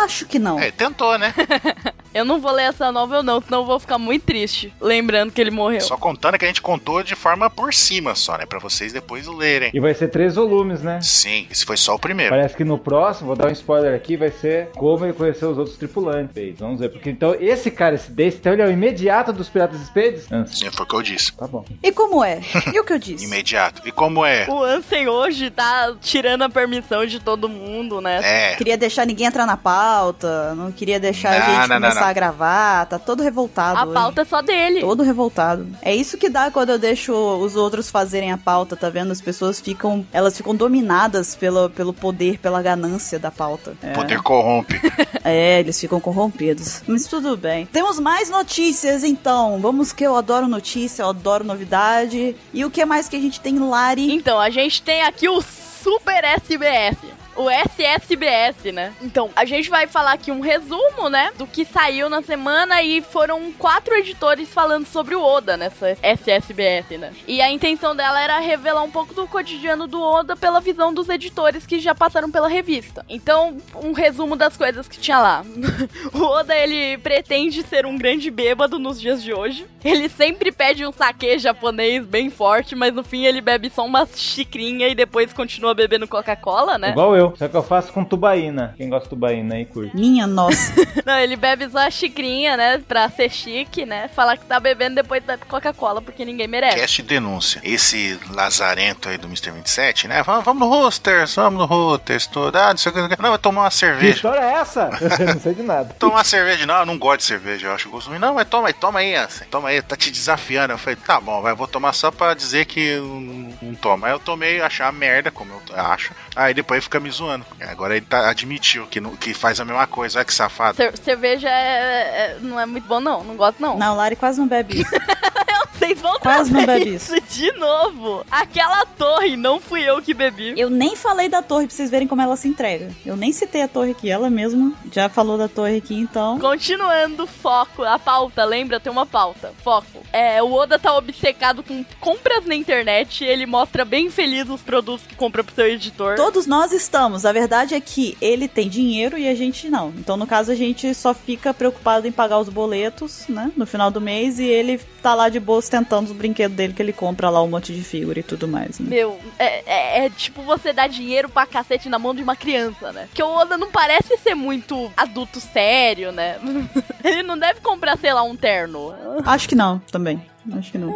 Acho 0.05 0.27
que 0.27 0.39
não. 0.39 0.61
É, 0.61 0.71
tentou, 0.71 1.19
né? 1.19 1.35
Eu 2.15 2.25
não 2.25 2.41
vou 2.41 2.51
ler 2.51 2.71
essa 2.71 2.91
novel 2.91 3.23
não, 3.23 3.43
senão 3.43 3.59
eu 3.61 3.67
vou 3.67 3.79
ficar 3.79 3.99
muito 3.99 4.23
triste. 4.25 4.73
Lembrando 4.81 5.31
que 5.33 5.39
ele 5.39 5.51
morreu. 5.51 5.83
Só 5.83 5.99
contando 5.99 6.39
que 6.39 6.47
a 6.47 6.49
gente 6.49 6.63
contou 6.63 7.03
de 7.03 7.15
forma 7.15 7.51
por 7.51 7.75
cima 7.75 8.15
só, 8.15 8.39
né? 8.39 8.47
Pra 8.47 8.59
vocês 8.77 8.93
depois 8.93 9.27
lerem. 9.27 9.71
E 9.73 9.81
vai 9.81 9.95
ser 9.95 10.09
três 10.09 10.35
volumes, 10.35 10.83
né? 10.83 11.01
Sim, 11.01 11.47
esse 11.51 11.65
foi 11.65 11.77
só 11.77 11.95
o 11.95 11.99
primeiro. 11.99 12.31
Parece 12.31 12.57
que 12.57 12.65
no 12.65 12.79
próximo, 12.79 13.29
vou 13.29 13.37
dar 13.37 13.49
um 13.49 13.53
spoiler 13.53 13.95
aqui, 13.95 14.17
vai 14.17 14.31
ser 14.31 14.69
como 14.77 15.05
ele 15.05 15.13
conheceu 15.13 15.51
os 15.51 15.59
outros 15.59 15.77
tripulantes. 15.77 16.59
Vamos 16.59 16.81
ver, 16.81 16.91
porque 16.91 17.11
então 17.11 17.35
esse 17.41 17.71
cara, 17.71 17.95
esse 17.95 18.11
desse, 18.11 18.37
então 18.39 18.53
ele 18.53 18.63
é 18.63 18.67
o 18.67 18.71
imediato 18.71 19.33
dos 19.33 19.49
Piratas 19.49 19.81
Spades? 19.81 20.27
Ah, 20.31 20.45
Sim, 20.47 20.71
foi 20.71 20.85
o 20.85 20.89
que 20.89 20.95
eu 20.95 21.03
disse. 21.03 21.33
tá 21.33 21.47
bom. 21.47 21.65
E 21.83 21.93
como 21.93 22.23
é? 22.25 22.41
E 22.73 22.79
o 22.81 22.85
que 22.85 22.93
eu 22.93 22.99
disse? 22.99 23.25
Imediato. 23.27 23.83
E 23.87 23.93
como 23.93 24.25
é? 24.25 24.47
O 24.49 24.63
Ansem 24.63 25.09
hoje 25.09 25.51
tá 25.51 25.95
tirando 26.01 26.43
a 26.43 26.49
permissão 26.49 27.07
de 27.07 27.21
todo 27.21 27.49
mundo, 27.49 28.01
né? 28.01 28.21
É. 28.23 28.57
Queria 28.57 28.77
deixar 28.77 29.07
ninguém 29.07 29.27
entrar 29.27 29.47
na 29.47 29.57
pauta, 29.57 30.55
não 30.55 30.71
queria 30.73 30.99
deixar 31.01 31.35
a 31.35 31.39
Não, 31.39 31.47
gente 31.47 31.69
não, 31.69 31.69
não, 31.69 31.81
começar 31.89 32.01
não. 32.01 32.09
a 32.09 32.13
gravar, 32.13 32.87
tá 32.87 32.99
todo 32.99 33.23
revoltado. 33.23 33.79
A 33.79 33.85
hoje. 33.85 33.95
pauta 33.95 34.23
é 34.23 34.25
só 34.25 34.43
dele. 34.43 34.81
Todo 34.81 35.03
revoltado. 35.03 35.67
É 35.83 35.95
isso 35.95 36.19
que 36.19 36.29
dá 36.29 36.51
quando 36.51 36.71
eu 36.71 36.79
deixo 36.79 37.13
os 37.13 37.57
outros 37.57 37.91
fazerem 37.91 38.33
a 38.33 38.39
pauta, 38.39 38.66
tá 38.75 38.89
vendo? 38.89 39.13
As 39.13 39.21
pessoas 39.21 39.61
ficam. 39.61 40.07
Elas 40.13 40.37
ficam 40.37 40.55
dominadas 40.55 41.37
pelo, 41.37 41.69
pelo 41.71 41.93
poder, 41.93 42.39
pela 42.39 42.63
ganância 42.63 43.19
da 43.19 43.31
pauta. 43.31 43.77
O 43.83 43.93
poder 43.95 44.23
corrompe. 44.23 44.81
É, 45.29 45.59
eles 45.59 45.81
ficam 45.81 45.99
corrompidos. 45.99 46.85
Mas 46.87 47.09
tudo 47.09 47.37
bem. 47.37 47.67
Temos 47.67 47.99
mais 47.99 48.31
notícias, 48.31 49.03
então. 49.03 49.59
Vamos 49.61 49.93
que 49.93 50.05
eu 50.05 50.15
adoro 50.15 50.47
notícia, 50.47 51.03
eu 51.03 51.09
adoro 51.09 51.43
novidade. 51.43 52.37
E 52.55 52.65
o 52.65 52.71
que 52.71 52.85
mais 52.85 53.09
que 53.09 53.17
a 53.17 53.21
gente 53.21 53.41
tem, 53.41 53.59
Lari? 53.59 54.15
Então, 54.15 54.39
a 54.39 54.51
gente 54.51 54.81
tem 54.83 55.03
aqui 55.03 55.29
o 55.29 55.43
Super 55.43 56.23
SBS. 56.23 56.97
O 57.37 57.51
SSBS, 57.51 58.73
né? 58.73 58.93
Então, 59.03 59.31
a 59.37 59.45
gente 59.45 59.69
vai 59.69 59.87
falar 59.87 60.13
aqui 60.13 60.31
um 60.31 60.41
resumo, 60.41 61.09
né? 61.09 61.31
Do 61.37 61.47
que 61.47 61.65
saiu 61.65 62.09
na 62.09 62.23
semana 62.23 62.83
e 62.83 63.03
foram 63.03 63.53
quatro 63.53 63.95
editores 63.95 64.49
falando 64.49 64.87
sobre 64.87 65.15
o 65.15 65.23
Oda 65.23 65.57
nessa 65.57 65.97
SSBS, 66.03 66.99
né? 66.99 67.13
E 67.27 67.41
a 67.41 67.51
intenção 67.51 67.95
dela 67.95 68.21
era 68.21 68.39
revelar 68.39 68.83
um 68.83 68.91
pouco 68.91 69.13
do 69.15 69.27
cotidiano 69.27 69.87
do 69.87 70.01
Oda 70.01 70.37
pela 70.37 70.61
visão 70.61 70.93
dos 70.93 71.09
editores 71.09 71.67
que 71.67 71.79
já 71.79 71.95
passaram 71.95 72.31
pela 72.31 72.49
revista. 72.49 73.05
Então, 73.09 73.59
um 73.75 73.93
resumo 73.93 74.37
das 74.37 74.57
coisas 74.57 74.89
que 74.89 74.99
tinha 74.99 75.19
lá. 75.19 75.45
o 76.15 76.23
Oda, 76.23 76.55
ele 76.55 76.99
pretende 76.99 77.63
ser 77.63 77.87
um 77.87 77.99
grande 77.99 78.31
bêbado 78.31 78.79
nos 78.79 79.01
dias 79.01 79.23
de 79.23 79.33
hoje. 79.33 79.67
Ele 79.85 80.09
sempre 80.09 80.51
pede 80.51 80.87
um 80.87 80.93
saque 80.93 81.39
japonês 81.39 82.05
bem 82.05 82.31
forte, 82.31 82.75
mas 82.75 82.95
no 82.95 83.05
fim 83.05 83.25
ele 83.25 83.41
bebe 83.41 83.71
só 83.71 83.85
uma 83.85 84.07
xicrinha 84.07 84.89
e 84.89 84.95
depois 84.95 85.33
continua 85.33 85.75
bebendo 85.75 86.09
Coca-Cola, 86.09 86.79
né? 86.79 86.91
Igual 86.91 87.17
eu, 87.17 87.26
só 87.37 87.49
que 87.49 87.57
eu 87.57 87.63
faço 87.63 87.93
com 87.93 88.05
tubaína. 88.05 88.75
Quem 88.77 88.89
gosta 88.89 89.05
de 89.05 89.11
tubaína 89.11 89.55
aí 89.57 89.65
curte. 89.65 89.95
Minha 89.97 90.27
nossa. 90.27 90.73
Não, 91.05 91.19
ele 91.19 91.37
bebe 91.37 91.69
só 91.69 91.79
a 91.79 91.91
xicrinha, 91.91 92.57
né? 92.57 92.79
Pra 92.87 93.09
ser 93.09 93.31
chique, 93.31 93.85
né? 93.87 94.09
Falar 94.09 94.37
que 94.37 94.45
tá 94.47 94.59
bebendo 94.61 94.97
depois 94.97 95.23
bebe 95.23 95.45
Coca-Cola 95.47 96.01
porque 96.03 96.25
ninguém 96.25 96.47
merece. 96.49 96.79
Cast 96.79 97.03
denúncia. 97.03 97.61
Esse 97.65 98.19
lazarento 98.31 99.09
aí 99.09 99.19
do 99.19 99.27
Mr. 99.27 99.51
27, 99.51 100.09
né? 100.09 100.23
Vamos, 100.23 100.45
vamos 100.45 100.61
no 100.69 100.69
Roosters, 100.75 101.35
vamos 101.35 101.59
no 101.59 101.67
Roosters, 101.67 102.27
tudo. 102.27 102.57
Ah, 102.57 102.71
não 102.71 102.77
sei 102.77 102.93
o 102.93 102.95
que. 102.95 103.23
Não, 103.23 103.31
vai 103.31 103.39
tomar 103.39 103.63
uma 103.63 103.71
Que 103.71 103.77
cerveja. 103.77 104.17
história 104.17 104.41
é 104.41 104.53
essa? 104.55 104.91
eu 105.21 105.27
não 105.35 105.41
sei 105.41 105.55
de 105.55 105.63
nada. 105.63 105.95
Tomar 105.99 106.25
cerveja, 106.25 106.67
não, 106.67 106.81
eu 106.81 106.87
não 106.87 106.99
gosto 106.99 107.19
de 107.21 107.25
cerveja, 107.27 107.67
eu 107.69 107.73
acho 107.75 107.89
gosto 107.91 108.09
ruim. 108.09 108.19
Não, 108.19 108.35
mas 108.35 108.49
toma 108.49 108.69
aí, 108.69 108.73
toma 108.75 108.99
aí, 109.01 109.15
Ansem. 109.15 109.47
Toma 109.49 109.69
aí, 109.69 109.81
tá 109.83 109.97
te 109.97 110.11
desafiando. 110.11 110.73
Eu 110.73 110.79
falei, 110.79 110.97
tá 110.97 111.21
bom, 111.21 111.41
vai, 111.43 111.55
vou 111.55 111.67
tomar 111.67 111.93
só 111.93 112.11
pra 112.11 112.35
dizer 112.35 112.65
que 112.67 112.97
não, 112.97 113.53
não 113.63 113.75
tomo. 113.75 114.07
Aí 114.07 114.13
eu 114.13 114.19
tomei, 114.19 114.61
achei 114.61 114.85
uma 114.85 114.93
merda, 114.93 115.31
como 115.31 115.53
eu 115.53 115.61
acho. 115.81 116.13
Aí 116.35 116.53
depois 116.55 116.85
fica 116.85 117.01
me 117.01 117.09
zoando. 117.17 117.45
Agora 117.61 117.97
ele 117.97 118.07
tá, 118.07 118.29
admitiu 118.29 118.87
que, 118.87 119.01
não- 119.01 119.17
que 119.17 119.33
faz 119.35 119.59
a 119.61 119.65
mesma 119.65 119.87
coisa, 119.87 120.19
olha 120.19 120.25
que 120.25 120.35
safado. 120.35 120.77
Cer- 120.77 120.97
cerveja 120.99 121.49
é, 121.49 121.53
é- 121.53 122.37
não 122.41 122.59
é 122.61 122.67
muito 122.67 122.87
bom, 122.87 123.01
não. 123.01 123.23
Não 123.25 123.37
gosto, 123.37 123.61
não. 123.61 123.77
Não, 123.79 123.97
Lari 123.97 124.17
quase 124.17 124.39
não 124.39 124.47
bebe 124.49 124.81
isso. 124.83 124.91
Vocês 125.87 126.01
vão 126.01 126.19
trazer 126.19 126.89
isso 126.89 127.15
de 127.31 127.53
novo. 127.53 128.25
Aquela 128.29 128.85
torre 128.85 129.37
não 129.37 129.61
fui 129.61 129.83
eu 129.83 130.03
que 130.03 130.13
bebi. 130.13 130.53
Eu 130.57 130.69
nem 130.69 130.97
falei 130.97 131.29
da 131.29 131.43
torre 131.43 131.69
pra 131.69 131.77
vocês 131.77 131.89
verem 131.89 132.09
como 132.09 132.21
ela 132.21 132.35
se 132.35 132.49
entrega. 132.49 132.91
Eu 133.05 133.17
nem 133.17 133.33
citei 133.33 133.63
a 133.63 133.69
torre 133.69 133.93
aqui, 133.93 134.11
ela 134.11 134.29
mesma 134.29 134.73
já 134.91 135.09
falou 135.09 135.39
da 135.39 135.47
torre 135.47 135.77
aqui, 135.77 135.95
então. 135.95 136.41
Continuando, 136.41 137.25
foco, 137.25 137.85
a 137.85 138.01
pauta, 138.01 138.45
lembra? 138.45 138.81
Tem 138.81 138.91
uma 138.91 139.07
pauta. 139.07 139.53
Foco. 139.63 140.03
É, 140.13 140.43
o 140.43 140.53
Oda 140.53 140.77
tá 140.77 140.97
obcecado 140.97 141.63
com 141.63 141.85
compras 142.01 142.45
na 142.45 142.57
internet 142.57 143.23
e 143.23 143.29
ele 143.29 143.47
mostra 143.47 143.85
bem 143.85 144.11
feliz 144.11 144.49
os 144.49 144.63
produtos 144.63 145.07
que 145.07 145.15
compra 145.15 145.45
pro 145.45 145.55
seu 145.55 145.69
editor. 145.69 146.17
Todos 146.17 146.47
nós 146.49 146.73
estamos. 146.73 147.25
A 147.25 147.31
verdade 147.31 147.77
é 147.77 147.81
que 147.81 148.19
ele 148.21 148.49
tem 148.49 148.69
dinheiro 148.69 149.17
e 149.17 149.29
a 149.29 149.35
gente 149.37 149.69
não. 149.69 149.91
Então, 149.97 150.17
no 150.17 150.27
caso, 150.27 150.51
a 150.51 150.57
gente 150.57 150.93
só 150.95 151.15
fica 151.15 151.55
preocupado 151.55 152.09
em 152.09 152.13
pagar 152.13 152.41
os 152.41 152.49
boletos, 152.49 153.25
né? 153.29 153.53
No 153.57 153.67
final 153.67 153.89
do 153.89 154.01
mês, 154.01 154.41
e 154.41 154.45
ele 154.45 154.81
tá 155.01 155.15
lá 155.15 155.29
de 155.29 155.39
boa 155.39 155.63
tentando 155.77 156.07
os 156.07 156.13
brinquedos 156.13 156.57
dele 156.57 156.73
que 156.73 156.81
ele 156.83 156.93
compra 156.93 157.29
lá 157.29 157.43
um 157.43 157.49
monte 157.49 157.75
de 157.75 157.83
figura 157.83 158.19
e 158.21 158.23
tudo 158.23 158.49
mais. 158.49 158.79
Né? 158.79 158.87
Meu, 158.89 159.19
é, 159.39 159.63
é- 159.67 160.07
é 160.07 160.11
tipo 160.11 160.43
você 160.43 160.73
dar 160.73 160.89
dinheiro 160.89 161.29
pra 161.29 161.47
cacete 161.47 161.89
na 161.89 161.99
mão 161.99 162.15
de 162.15 162.23
uma 162.23 162.35
criança, 162.35 162.93
né? 162.93 163.07
Porque 163.07 163.23
o 163.23 163.29
Oda 163.29 163.59
não 163.59 163.71
parece 163.71 164.17
ser 164.19 164.35
muito 164.35 164.91
adulto 164.97 165.39
sério, 165.41 166.13
né? 166.13 166.39
Ele 167.05 167.23
não 167.23 167.39
deve 167.39 167.61
comprar, 167.61 167.99
sei 167.99 168.13
lá, 168.13 168.23
um 168.23 168.35
terno. 168.37 168.95
Acho 169.25 169.49
que 169.49 169.55
não, 169.55 169.79
também. 169.93 170.21
Acho 170.57 170.73
que 170.73 170.79
não. 170.79 170.91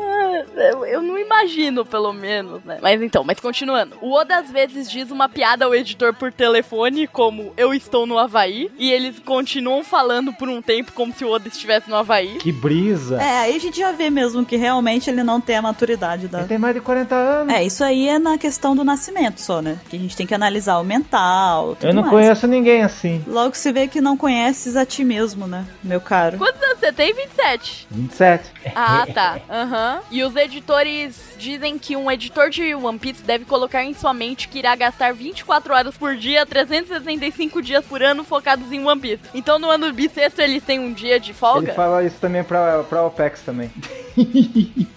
Eu, 0.57 0.85
eu 0.87 1.03
não 1.03 1.19
imagino, 1.19 1.85
pelo 1.85 2.13
menos, 2.13 2.63
né? 2.65 2.79
Mas 2.81 3.01
então, 3.03 3.25
mas 3.25 3.41
continuando. 3.41 3.97
O 4.01 4.13
Oda 4.13 4.37
às 4.37 4.51
vezes 4.51 4.91
diz 4.91 5.11
uma 5.11 5.29
piada 5.29 5.65
ao 5.65 5.75
editor 5.75 6.15
por 6.15 6.33
telefone, 6.33 7.07
como 7.07 7.53
eu 7.57 7.75
estou 7.75 8.07
no 8.07 8.19
Havaí, 8.19 8.71
e 8.79 8.91
eles 8.91 9.19
continuam 9.19 9.83
falando 9.83 10.33
por 10.33 10.49
um 10.49 10.61
tempo 10.63 10.93
como 10.93 11.13
se 11.13 11.25
o 11.25 11.31
Oda 11.31 11.49
estivesse 11.49 11.89
no 11.89 11.97
Havaí. 11.97 12.37
Que 12.39 12.53
brisa. 12.53 13.21
É, 13.21 13.41
aí 13.41 13.57
a 13.57 13.61
gente 13.61 13.79
já 13.79 13.93
vê 13.93 14.11
mesmo 14.11 14.45
que 14.45 14.57
realmente 14.57 15.11
ele 15.11 15.23
não 15.23 15.41
tem 15.41 15.57
a 15.57 15.63
maturidade 15.63 16.29
da. 16.29 16.41
Ele 16.41 16.49
tem 16.49 16.59
mais 16.59 16.75
de 16.75 16.81
40 16.81 17.15
anos. 17.15 17.55
É, 17.55 17.63
isso 17.65 17.83
aí 17.83 18.09
é 18.09 18.19
na 18.19 18.39
questão 18.39 18.75
do 18.77 18.85
nascimento 18.85 19.41
só, 19.41 19.61
né? 19.61 19.79
Que 19.89 19.97
a 19.97 19.99
gente 19.99 20.17
tem 20.17 20.27
que 20.27 20.35
analisar 20.35 20.79
o 20.79 20.85
mental. 20.85 21.77
Tudo 21.77 21.89
eu 21.89 21.95
não 21.95 22.03
mais. 22.03 22.13
conheço 22.13 22.47
ninguém 22.47 22.83
assim. 22.83 23.23
Logo 23.27 23.55
se 23.57 23.73
vê 23.73 23.89
que 23.89 24.01
não 24.01 24.17
conheces 24.17 24.77
a 24.77 24.85
ti 24.85 25.05
mesmo, 25.05 25.47
né, 25.47 25.65
meu 25.83 26.01
caro? 26.01 26.39
Quantos 26.39 26.63
anos 26.63 26.79
você 26.79 26.93
tem? 26.93 27.13
27. 27.15 27.87
27. 27.91 28.51
Ah, 28.75 29.07
tá. 29.13 29.40
Aham. 29.49 30.01
E 30.11 30.23
os 30.23 30.35
editores 30.37 31.30
dizem 31.41 31.79
que 31.79 31.97
um 31.97 32.11
editor 32.11 32.51
de 32.51 32.75
One 32.75 32.99
Piece 32.99 33.23
deve 33.23 33.45
colocar 33.45 33.83
em 33.83 33.95
sua 33.95 34.13
mente 34.13 34.47
que 34.47 34.59
irá 34.59 34.77
gastar 34.77 35.15
24 35.15 35.73
horas 35.75 35.97
por 35.97 36.15
dia, 36.17 36.45
365 36.45 37.63
dias 37.63 37.85
por 37.85 38.03
ano 38.03 38.23
focados 38.23 38.71
em 38.71 38.85
One 38.87 39.01
Piece. 39.01 39.23
Então 39.35 39.59
no 39.59 39.71
ano 39.71 39.93
bissexto 39.93 40.41
eles 40.43 40.63
têm 40.63 40.79
um 40.79 40.93
dia 40.93 41.19
de 41.19 41.31
Ele 41.31 41.39
folga? 41.39 41.73
fala 41.73 42.05
isso 42.05 42.17
também 42.21 42.45
pra, 42.45 42.83
pra 42.85 43.03
OPEX 43.05 43.41
também. 43.41 43.71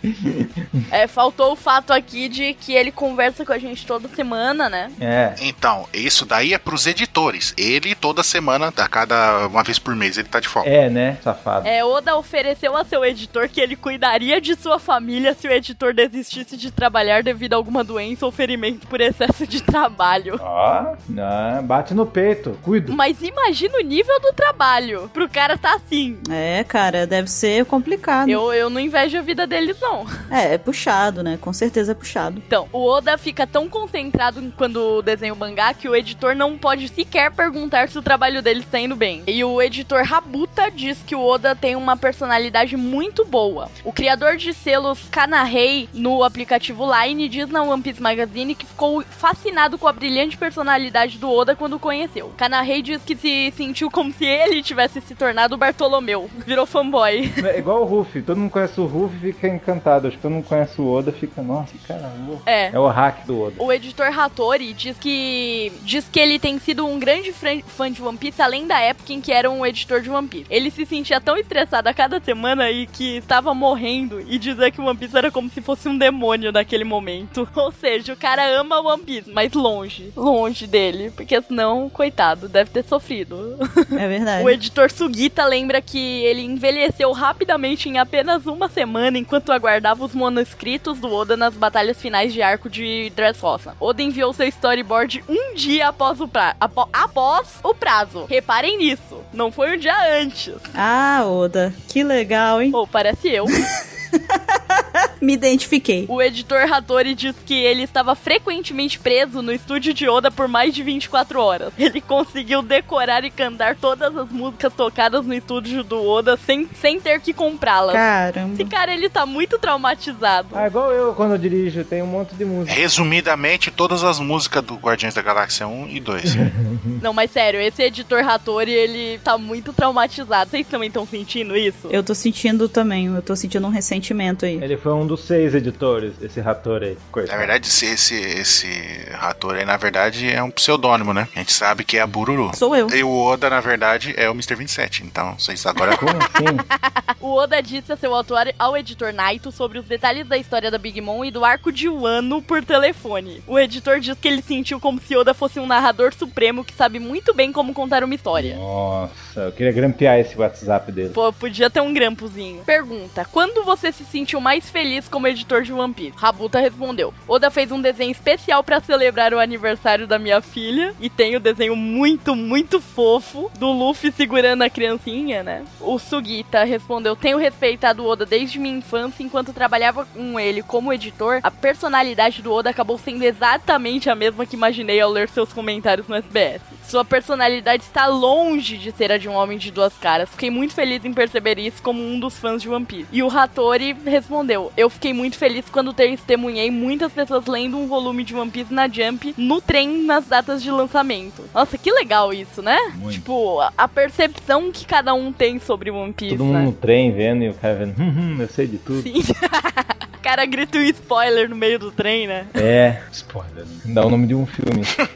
É, 0.92 1.08
faltou 1.08 1.54
o 1.54 1.56
fato 1.56 1.92
aqui 1.92 2.28
de 2.28 2.54
que 2.54 2.74
ele 2.74 2.92
conversa 2.92 3.46
com 3.46 3.54
a 3.54 3.58
gente 3.58 3.86
toda 3.86 4.08
semana, 4.10 4.70
né? 4.70 4.92
É. 5.00 5.34
Então, 5.42 5.88
isso 5.94 6.26
daí 6.26 6.54
é 6.54 6.58
pros 6.58 6.86
editores. 6.86 7.54
Ele, 7.58 7.96
toda 7.96 8.22
semana, 8.22 8.68
a 8.68 8.88
cada 8.88 9.48
uma 9.48 9.64
vez 9.64 9.80
por 9.80 9.96
mês, 9.96 10.18
ele 10.18 10.28
tá 10.28 10.40
de 10.40 10.48
folga. 10.48 10.70
É, 10.70 10.90
né? 10.90 11.18
Safado. 11.24 11.68
É, 11.68 11.84
Oda 11.84 12.16
ofereceu 12.16 12.76
a 12.76 12.84
seu 12.84 13.04
editor 13.06 13.48
que 13.50 13.62
ele 13.62 13.76
cuidaria 13.76 14.42
de 14.42 14.56
sua 14.56 14.78
família 14.78 15.34
se 15.34 15.48
o 15.48 15.52
editor 15.52 15.94
desistisse 15.94 16.33
de 16.34 16.72
trabalhar 16.72 17.22
devido 17.22 17.54
a 17.54 17.58
alguma 17.58 17.84
doença 17.84 18.26
ou 18.26 18.32
ferimento 18.32 18.88
por 18.88 19.00
excesso 19.00 19.46
de 19.46 19.62
trabalho. 19.62 20.40
Ó, 20.42 20.96
não, 21.08 21.64
bate 21.64 21.94
no 21.94 22.06
peito. 22.06 22.58
Cuido. 22.62 22.94
Mas 22.94 23.22
imagina 23.22 23.78
o 23.78 23.82
nível 23.82 24.20
do 24.20 24.34
trabalho 24.34 25.10
pro 25.14 25.30
cara 25.30 25.58
tá 25.58 25.76
assim. 25.76 26.18
É, 26.30 26.64
cara, 26.64 27.06
deve 27.06 27.30
ser 27.30 27.66
complicado. 27.66 28.30
Eu, 28.30 28.54
eu 28.54 28.70
não 28.70 28.80
invejo 28.80 29.18
a 29.18 29.22
vida 29.22 29.46
deles, 29.46 29.78
não. 29.80 30.06
É, 30.30 30.56
é 30.56 30.58
puxado, 30.58 31.22
né? 31.22 31.38
Com 31.40 31.54
certeza 31.54 31.92
é 31.92 31.96
puxado. 31.96 32.42
Então, 32.46 32.68
o 32.72 32.86
Oda 32.86 33.18
fica 33.18 33.46
tão 33.46 33.70
concentrado 33.70 34.42
quando 34.58 35.02
desenha 35.02 35.34
o 35.34 35.38
mangá 35.38 35.74
que 35.74 35.88
o 35.88 35.96
editor 35.96 36.36
não 36.36 36.58
pode 36.58 36.88
sequer 36.88 37.32
perguntar 37.32 37.90
se 37.90 37.98
o 37.98 38.02
trabalho 38.02 38.42
dele 38.42 38.62
está 38.62 38.80
indo 38.80 38.96
bem. 38.96 39.24
E 39.28 39.44
o 39.44 39.62
editor 39.62 40.04
Rabuta 40.04 40.72
diz 40.72 41.00
que 41.06 41.16
o 41.16 41.22
Oda 41.24 41.56
tem 41.56 41.76
uma 41.76 41.96
personalidade 41.96 42.76
muito 42.76 43.26
boa. 43.26 43.70
O 43.84 43.92
criador 43.92 44.38
de 44.38 44.54
selos 44.54 45.08
Kanahei 45.12 45.90
no 45.94 46.23
do 46.24 46.26
aplicativo 46.26 46.86
Line 46.90 47.28
diz 47.28 47.50
na 47.50 47.62
One 47.64 47.84
Piece 47.84 48.02
Magazine 48.02 48.56
que 48.56 48.66
ficou 48.66 49.04
fascinado 49.04 49.78
com 49.78 49.90
a 49.90 49.92
brilhante 49.92 50.38
personalidade 50.38 51.18
do 51.18 51.30
Oda 51.30 51.54
quando 51.54 51.74
o 51.74 51.80
conheceu. 51.80 52.32
Kanahei 52.38 52.82
diz 52.82 53.04
que 53.04 53.16
se 53.16 53.52
sentiu 53.58 53.92
como 53.92 54.14
se 54.14 54.24
ele 54.24 54.64
tivesse 54.64 55.02
se 55.02 55.16
tornado 55.16 55.56
o 55.56 55.58
Bartolomeu. 55.58 56.30
Virou 56.46 56.66
fanboy. 56.66 57.32
É 57.44 57.60
igual 57.60 57.82
o 57.82 57.86
Ruffy, 57.86 58.22
todo 58.22 58.38
mundo 58.38 58.52
conhece 58.52 58.80
o 58.80 58.86
Ruffy 58.86 59.30
e 59.30 59.34
fica 59.34 59.50
encantado. 59.50 60.08
Acho 60.08 60.16
que 60.16 60.22
todo 60.22 60.32
mundo 60.32 60.46
conhece 60.46 60.80
o 60.80 60.90
Oda 60.90 61.12
fica, 61.12 61.42
nossa, 61.42 61.74
caramba. 61.86 62.42
É. 62.46 62.68
É 62.68 62.80
o 62.80 62.88
hack 62.88 63.26
do 63.26 63.42
Oda. 63.42 63.56
O 63.60 63.72
editor 63.72 64.08
Hattori 64.18 64.74
diz 64.74 64.98
que 64.98 65.74
diz 65.84 66.08
que 66.10 66.20
ele 66.20 66.40
tem 66.40 66.58
sido 66.58 66.86
um 66.86 66.98
grande 66.98 67.34
fã 67.34 67.92
de 67.92 68.02
One 68.02 68.18
Piece 68.18 68.42
além 68.42 68.66
da 68.66 68.80
época 68.80 69.12
em 69.12 69.20
que 69.20 69.32
era 69.32 69.52
um 69.52 69.66
editor 69.66 70.02
de 70.02 70.10
One 70.10 70.28
Piece. 70.28 70.46
Ele 70.50 70.72
se 70.72 70.86
sentia 70.86 71.20
tão 71.20 71.36
estressado 71.36 71.90
a 71.90 71.94
cada 71.94 72.22
semana 72.22 72.72
e 72.72 72.88
que 72.88 73.18
estava 73.18 73.54
morrendo 73.54 74.22
e 74.22 74.38
dizer 74.38 74.72
que 74.72 74.80
One 74.80 74.98
Piece 74.98 75.18
era 75.18 75.30
como 75.30 75.50
se 75.50 75.62
fosse 75.62 75.90
um 75.90 75.98
demônio 75.98 76.13
naquele 76.52 76.84
momento. 76.84 77.48
Ou 77.56 77.72
seja, 77.72 78.14
o 78.14 78.18
cara 78.18 78.46
ama 78.60 78.80
One 78.82 79.04
Piece, 79.04 79.30
mas 79.32 79.54
longe, 79.54 80.12
longe 80.16 80.68
dele, 80.68 81.12
porque 81.16 81.42
senão, 81.42 81.90
coitado, 81.90 82.48
deve 82.48 82.70
ter 82.70 82.84
sofrido. 82.84 83.58
É 83.94 84.08
verdade. 84.08 84.44
O 84.44 84.50
editor 84.50 84.92
Sugita 84.92 85.46
lembra 85.46 85.82
que 85.82 86.24
ele 86.26 86.42
envelheceu 86.42 87.12
rapidamente 87.12 87.88
em 87.90 87.98
apenas 88.00 88.46
uma 88.46 88.68
semana 88.68 89.18
enquanto 89.18 89.52
aguardava 89.52 90.04
os 90.04 90.14
manuscritos 90.14 91.00
do 91.00 91.14
Oda 91.14 91.38
nas 91.38 91.54
batalhas 91.54 92.02
finais 92.02 92.34
de 92.34 92.42
arco 92.42 92.70
de 92.70 93.12
Dressrosa. 93.16 93.76
Oda 93.80 94.02
enviou 94.02 94.34
seu 94.34 94.48
storyboard 94.48 95.24
um 95.30 95.54
dia 95.56 95.88
após 95.90 96.20
o, 96.22 96.28
pra... 96.28 96.56
apo- 96.60 96.90
após 96.92 97.60
o 97.64 97.74
prazo. 97.74 98.26
Reparem 98.26 98.78
nisso, 98.78 99.22
não 99.34 99.52
foi 99.52 99.76
um 99.76 99.80
dia 99.80 99.96
antes. 100.22 100.54
Ah, 100.74 101.24
Oda, 101.26 101.74
que 101.90 102.04
legal, 102.04 102.62
hein? 102.62 102.72
Ou 102.74 102.88
parece 102.88 103.30
eu. 103.30 103.46
Me 105.22 105.34
identifiquei. 105.34 106.06
O 106.10 106.22
editor 106.22 106.72
Hattori 106.72 107.16
diz 107.16 107.36
que 107.46 107.54
ele 107.54 107.84
estava 107.84 108.14
frequentemente 108.14 109.00
preso 109.00 109.42
no 109.42 109.54
estúdio 109.54 109.94
de 109.94 110.08
Oda 110.08 110.30
por 110.30 110.50
mais 110.50 110.76
de 110.76 110.84
24 110.84 111.40
horas. 111.40 111.74
Ele 111.80 112.02
conseguiu 112.02 112.62
decorar 112.62 113.24
e 113.24 113.32
cantar 113.32 113.76
todas 113.78 114.16
as 114.18 114.30
músicas 114.30 114.74
tocadas 114.74 115.26
no 115.26 115.34
estúdio 115.34 115.82
do 115.82 116.06
Oda 116.06 116.38
sem, 116.38 116.68
sem 116.80 117.00
ter 117.00 117.22
que 117.22 117.34
comprá-las. 117.34 117.96
Caramba. 117.96 118.54
Esse 118.54 118.66
cara, 118.66 118.94
ele 118.94 119.10
tá 119.10 119.26
muito 119.26 119.58
traumatizado. 119.58 120.50
Ah, 120.54 120.68
igual 120.68 120.92
eu 120.92 121.14
quando 121.14 121.32
eu 121.32 121.38
dirijo, 121.38 121.86
tem 121.86 122.02
um 122.02 122.08
monte 122.08 122.36
de 122.36 122.44
música. 122.44 122.76
Resumidamente, 122.76 123.72
todas 123.72 124.04
as 124.04 124.20
músicas 124.20 124.64
do 124.64 124.76
Guardiões 124.76 125.14
da 125.14 125.22
Galáxia 125.22 125.68
1 125.68 125.88
e 125.88 126.00
2. 126.02 126.36
Não, 127.02 127.14
mas 127.14 127.32
sério, 127.32 127.62
esse 127.62 127.82
editor 127.82 128.28
Hattori, 128.28 128.72
ele 128.72 129.20
tá 129.20 129.38
muito 129.38 129.72
traumatizado. 129.72 130.50
Vocês 130.52 130.68
também 130.68 130.88
estão 130.88 131.08
sentindo 131.08 131.56
isso? 131.56 131.88
Eu 131.90 132.04
tô 132.04 132.14
sentindo 132.14 132.68
também, 132.68 133.06
eu 133.08 133.22
tô 133.22 133.36
sentindo 133.36 133.66
um 133.66 133.72
ressentimento 134.04 134.46
aí. 134.46 134.62
Ele 134.62 134.76
foi 134.78 134.94
um 134.94 135.08
dos 135.08 135.22
seis 135.22 135.56
editores, 135.56 136.14
esse 136.22 136.42
rator 136.42 136.84
aí. 136.84 136.94
Na 136.94 137.12
Coitado. 137.12 137.40
verdade, 137.40 137.68
esse, 137.68 137.86
esse, 137.86 138.16
esse 138.16 138.68
rator 139.12 139.56
aí, 139.56 139.66
na 139.66 139.78
verdade, 139.78 140.30
é 140.30 140.44
um 140.44 140.52
pseudônimo, 140.52 141.14
né? 141.14 141.28
A 141.36 141.40
gente 141.40 141.54
sabe 141.54 141.84
que 141.84 141.98
é 141.98 142.02
a 142.02 142.08
Bururu. 142.08 142.52
Sou 142.56 142.76
eu. 142.76 142.90
E 142.90 143.04
o 143.04 143.10
Oda, 143.10 143.50
na 143.50 143.62
verdade, 143.62 144.14
é 144.18 144.30
o 144.30 144.34
Mr. 144.34 144.56
27. 144.56 145.04
Então, 145.04 145.36
vocês 145.40 145.66
agora. 145.66 145.98
Como 145.98 146.12
assim? 146.12 146.58
O 147.24 147.36
Oda 147.36 147.64
disse 147.64 147.90
a 147.90 147.96
seu 147.96 148.14
autor, 148.14 148.54
ao 148.60 148.76
editor 148.76 149.14
Naito 149.14 149.50
sobre 149.50 149.80
os 149.80 149.86
detalhes 149.86 150.28
da 150.28 150.38
história 150.38 150.70
da 150.70 150.78
Big 150.78 151.00
Mom 151.00 151.24
e 151.24 151.32
do 151.32 151.46
arco 151.46 151.72
de 151.72 151.88
Wano 151.88 152.42
por 152.42 152.66
telefone. 152.66 153.42
O 153.48 153.58
editor 153.58 154.02
diz 154.02 154.18
que 154.20 154.28
ele 154.28 154.42
sentiu 154.42 154.78
como 154.78 155.00
se 155.00 155.16
Oda 155.16 155.34
fosse 155.34 155.58
um 155.58 155.66
narrador 155.66 156.14
supremo 156.14 156.66
que 156.66 156.74
sabe 156.74 157.00
muito 157.00 157.34
bem 157.34 157.54
como 157.54 157.74
contar 157.74 158.04
uma 158.04 158.14
história. 158.14 158.58
Nossa, 158.58 159.40
eu 159.40 159.54
queria 159.54 159.72
grampear 159.72 160.20
esse 160.20 160.38
WhatsApp 160.38 160.92
dele. 160.92 161.14
Pô, 161.14 161.32
podia 161.32 161.70
ter 161.70 161.80
um 161.80 161.94
grampozinho. 161.94 162.62
Pergunta: 162.66 163.26
Quando 163.32 163.64
você 163.64 163.93
se 163.94 164.04
sentiu 164.04 164.42
mais 164.42 164.70
feliz 164.70 165.08
como 165.08 165.28
editor 165.28 165.62
de 165.62 165.72
One 165.72 165.94
Piece? 165.94 166.18
Rabuta 166.18 166.60
respondeu: 166.60 167.14
Oda 167.28 167.50
fez 167.50 167.72
um 167.72 167.82
desenho 167.82 168.12
especial 168.12 168.64
pra 168.64 168.82
celebrar 168.82 169.34
o 169.34 169.40
aniversário 169.40 170.08
da 170.08 170.20
minha 170.20 170.42
filha. 170.42 170.94
E 171.00 171.10
tem 171.10 171.36
o 171.36 171.40
desenho 171.40 171.76
muito, 171.76 172.36
muito 172.36 172.82
fofo 172.82 173.52
do 173.58 173.72
Luffy 173.72 174.12
segurando 174.12 174.64
a 174.64 174.70
criancinha, 174.70 175.44
né? 175.44 175.64
O 175.80 175.98
Sugita 176.00 176.64
respondeu: 176.64 177.16
Tenho 177.16 177.38
respeitado 177.38 178.06
Oda 178.06 178.26
desde 178.26 178.60
minha 178.60 178.78
infância. 178.78 179.24
Enquanto 179.24 179.54
trabalhava 179.54 180.06
com 180.06 180.40
ele 180.40 180.62
como 180.62 180.92
editor, 180.92 181.40
a 181.44 181.52
personalidade 181.52 182.42
do 182.42 182.52
Oda 182.52 182.70
acabou 182.70 182.98
sendo 182.98 183.24
exatamente 183.24 184.10
a 184.10 184.16
mesma 184.16 184.46
que 184.46 184.56
imaginei 184.56 185.00
ao 185.00 185.12
ler 185.12 185.30
seus 185.30 185.54
comentários 185.54 186.08
no 186.08 186.16
SBS. 186.16 186.62
Sua 186.84 187.06
personalidade 187.06 187.84
está 187.84 188.08
longe 188.08 188.78
de 188.78 188.92
ser 188.92 189.12
a 189.12 189.18
de 189.18 189.30
um 189.30 189.34
homem 189.34 189.58
de 189.58 189.72
duas 189.72 189.94
caras. 189.98 190.30
Fiquei 190.30 190.50
muito 190.50 190.74
feliz 190.74 191.04
em 191.06 191.14
perceber 191.14 191.58
isso 191.58 191.82
como 191.82 192.04
um 192.04 192.20
dos 192.20 192.38
fãs 192.38 192.62
de 192.62 192.70
One 192.70 192.86
Piece. 192.86 193.08
E 193.12 193.24
o 193.24 193.30
Hattori 193.30 193.83
respondeu: 193.92 194.72
Eu 194.78 194.90
fiquei 194.90 195.14
muito 195.14 195.38
feliz 195.38 195.66
quando 195.70 195.94
testemunhei 195.94 196.72
muitas 196.72 197.12
pessoas 197.12 197.46
lendo 197.46 197.78
um 197.78 197.88
volume 197.88 198.24
de 198.24 198.34
One 198.34 198.50
Piece 198.50 198.74
na 198.74 198.88
Jump 198.88 199.34
no 199.38 199.60
trem 199.60 200.04
nas 200.04 200.26
datas 200.26 200.64
de 200.64 200.72
lançamento. 200.72 201.44
Nossa, 201.54 201.78
que 201.78 201.92
legal 201.92 202.34
isso, 202.34 202.62
né? 202.62 202.78
Muito. 202.96 203.16
Tipo, 203.16 203.60
a, 203.60 203.74
a 203.78 203.88
percepção 203.88 204.72
que 204.72 204.86
cada 204.86 205.14
um 205.14 205.32
tem 205.34 205.60
sobre 205.60 205.92
One 205.92 206.14
Piece, 206.14 206.38
Todo 206.38 206.46
mundo 206.46 206.60
né? 206.60 206.66
no 206.66 206.72
trem 206.72 207.12
vendo 207.12 207.44
e 207.44 207.50
o 207.50 207.54
cara 207.54 207.76
vendo, 207.76 208.00
hum, 208.00 208.14
hum, 208.18 208.38
eu 208.40 208.48
sei 208.48 208.68
de 208.68 208.78
tudo. 208.78 209.02
Sim. 209.02 209.22
o 210.16 210.20
cara 210.22 210.46
grita 210.46 210.78
um 210.78 210.84
spoiler 210.84 211.50
no 211.50 211.56
meio 211.56 211.78
do 211.78 211.92
trem, 211.92 212.28
né? 212.28 212.48
É, 212.54 213.02
spoiler. 213.12 213.66
Dá 213.86 214.06
o 214.06 214.10
nome 214.10 214.28
de 214.28 214.36
um 214.36 214.46
filme. 214.46 214.84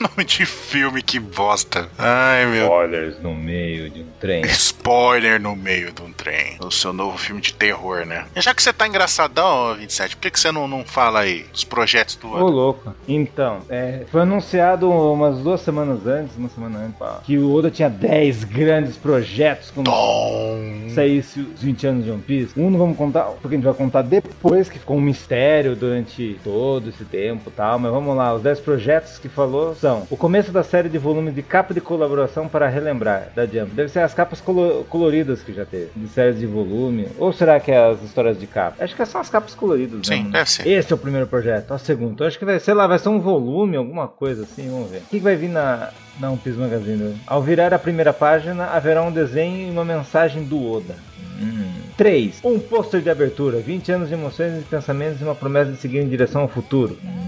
Nome 0.00 0.24
de 0.24 0.46
filme, 0.46 1.02
que 1.02 1.18
bosta. 1.18 1.88
Ai, 1.98 2.46
meu. 2.46 2.66
Spoilers 2.66 3.20
no 3.20 3.34
meio 3.34 3.90
de 3.90 4.02
um 4.02 4.06
trem. 4.20 4.44
Spoiler 4.46 5.40
no 5.40 5.56
meio 5.56 5.90
de 5.90 6.02
um 6.02 6.12
trem. 6.12 6.56
O 6.60 6.70
seu 6.70 6.92
novo 6.92 7.18
filme 7.18 7.40
de 7.40 7.52
terror, 7.52 7.77
né? 8.06 8.24
E 8.34 8.40
já 8.40 8.54
que 8.54 8.62
você 8.62 8.72
tá 8.72 8.86
engraçadão, 8.86 9.72
ô 9.72 9.74
27, 9.74 10.16
por 10.16 10.22
que, 10.22 10.30
que 10.30 10.40
você 10.40 10.50
não, 10.52 10.66
não 10.68 10.84
fala 10.84 11.20
aí 11.20 11.44
dos 11.52 11.64
projetos 11.64 12.16
do 12.16 12.28
Ô, 12.30 12.36
ano? 12.36 12.46
louco. 12.48 12.94
Então, 13.06 13.58
é, 13.68 14.04
foi 14.10 14.22
anunciado 14.22 14.90
umas 14.90 15.38
duas 15.38 15.60
semanas 15.60 16.06
antes, 16.06 16.36
uma 16.36 16.48
semana 16.48 16.78
antes, 16.80 16.98
que 17.24 17.38
o 17.38 17.52
Oda 17.54 17.70
tinha 17.70 17.88
10 17.88 18.44
grandes 18.44 18.96
projetos 18.96 19.70
quando 19.70 19.86
Tom. 19.86 20.88
saísse 20.94 21.40
os 21.40 21.62
20 21.62 21.86
anos 21.86 22.04
de 22.04 22.10
One 22.10 22.22
Piece. 22.22 22.58
Um 22.58 22.70
não 22.70 22.78
vamos 22.78 22.96
contar, 22.96 23.24
porque 23.40 23.54
a 23.54 23.58
gente 23.58 23.64
vai 23.64 23.74
contar 23.74 24.02
depois, 24.02 24.68
que 24.68 24.78
ficou 24.78 24.96
um 24.96 25.00
mistério 25.00 25.74
durante 25.76 26.38
todo 26.42 26.88
esse 26.88 27.04
tempo 27.04 27.50
e 27.50 27.52
tal. 27.52 27.78
Mas 27.78 27.92
vamos 27.92 28.16
lá, 28.16 28.34
os 28.34 28.42
10 28.42 28.60
projetos 28.60 29.18
que 29.18 29.28
falou 29.28 29.74
são 29.74 30.06
o 30.10 30.16
começo 30.16 30.50
da 30.52 30.62
série 30.62 30.88
de 30.88 30.98
volumes 30.98 31.34
de 31.34 31.42
capa 31.42 31.72
de 31.74 31.80
colaboração 31.80 32.48
para 32.48 32.68
relembrar 32.68 33.28
da 33.34 33.46
Jump. 33.46 33.70
Deve 33.72 33.88
ser 33.88 34.00
as 34.00 34.14
capas 34.14 34.40
colo- 34.40 34.84
coloridas 34.88 35.42
que 35.42 35.52
já 35.52 35.64
teve, 35.64 35.90
de 35.94 36.08
séries 36.08 36.38
de 36.38 36.46
volume. 36.46 37.08
Ou 37.18 37.32
será 37.32 37.57
que 37.60 37.70
é 37.70 37.78
as 37.78 38.02
histórias 38.02 38.38
de 38.38 38.46
capa? 38.46 38.82
Acho 38.82 38.94
que 38.94 39.04
são 39.06 39.20
as 39.20 39.30
capas 39.30 39.54
coloridas. 39.54 40.06
Sim, 40.06 40.24
né? 40.24 40.30
deve 40.32 40.50
ser. 40.50 40.68
Esse 40.68 40.92
é 40.92 40.94
o 40.94 40.98
primeiro 40.98 41.26
projeto. 41.26 41.72
O 41.72 41.78
segundo, 41.78 42.24
acho 42.24 42.38
que 42.38 42.44
vai, 42.44 42.58
sei 42.58 42.74
lá, 42.74 42.86
vai 42.86 42.98
ser 42.98 43.08
um 43.08 43.20
volume, 43.20 43.76
alguma 43.76 44.08
coisa 44.08 44.42
assim, 44.42 44.68
vamos 44.70 44.90
ver. 44.90 44.98
O 44.98 45.00
que, 45.02 45.18
que 45.18 45.20
vai 45.20 45.36
vir 45.36 45.48
na, 45.48 45.90
na 46.18 46.30
One 46.30 46.38
Piece 46.38 46.58
Magazine? 46.58 47.16
Ao 47.26 47.42
virar 47.42 47.72
a 47.72 47.78
primeira 47.78 48.12
página, 48.12 48.66
haverá 48.66 49.02
um 49.02 49.12
desenho 49.12 49.68
e 49.68 49.70
uma 49.70 49.84
mensagem 49.84 50.44
do 50.44 50.72
Oda. 50.72 50.96
Hum. 51.40 51.68
3. 51.96 52.40
Um 52.44 52.58
pôster 52.60 53.00
de 53.00 53.10
abertura, 53.10 53.58
20 53.58 53.92
anos 53.92 54.08
de 54.08 54.14
emoções 54.14 54.60
e 54.60 54.64
pensamentos 54.64 55.20
e 55.20 55.24
uma 55.24 55.34
promessa 55.34 55.72
de 55.72 55.78
seguir 55.78 55.98
em 55.98 56.08
direção 56.08 56.42
ao 56.42 56.48
futuro. 56.48 56.98
Hum. 57.04 57.27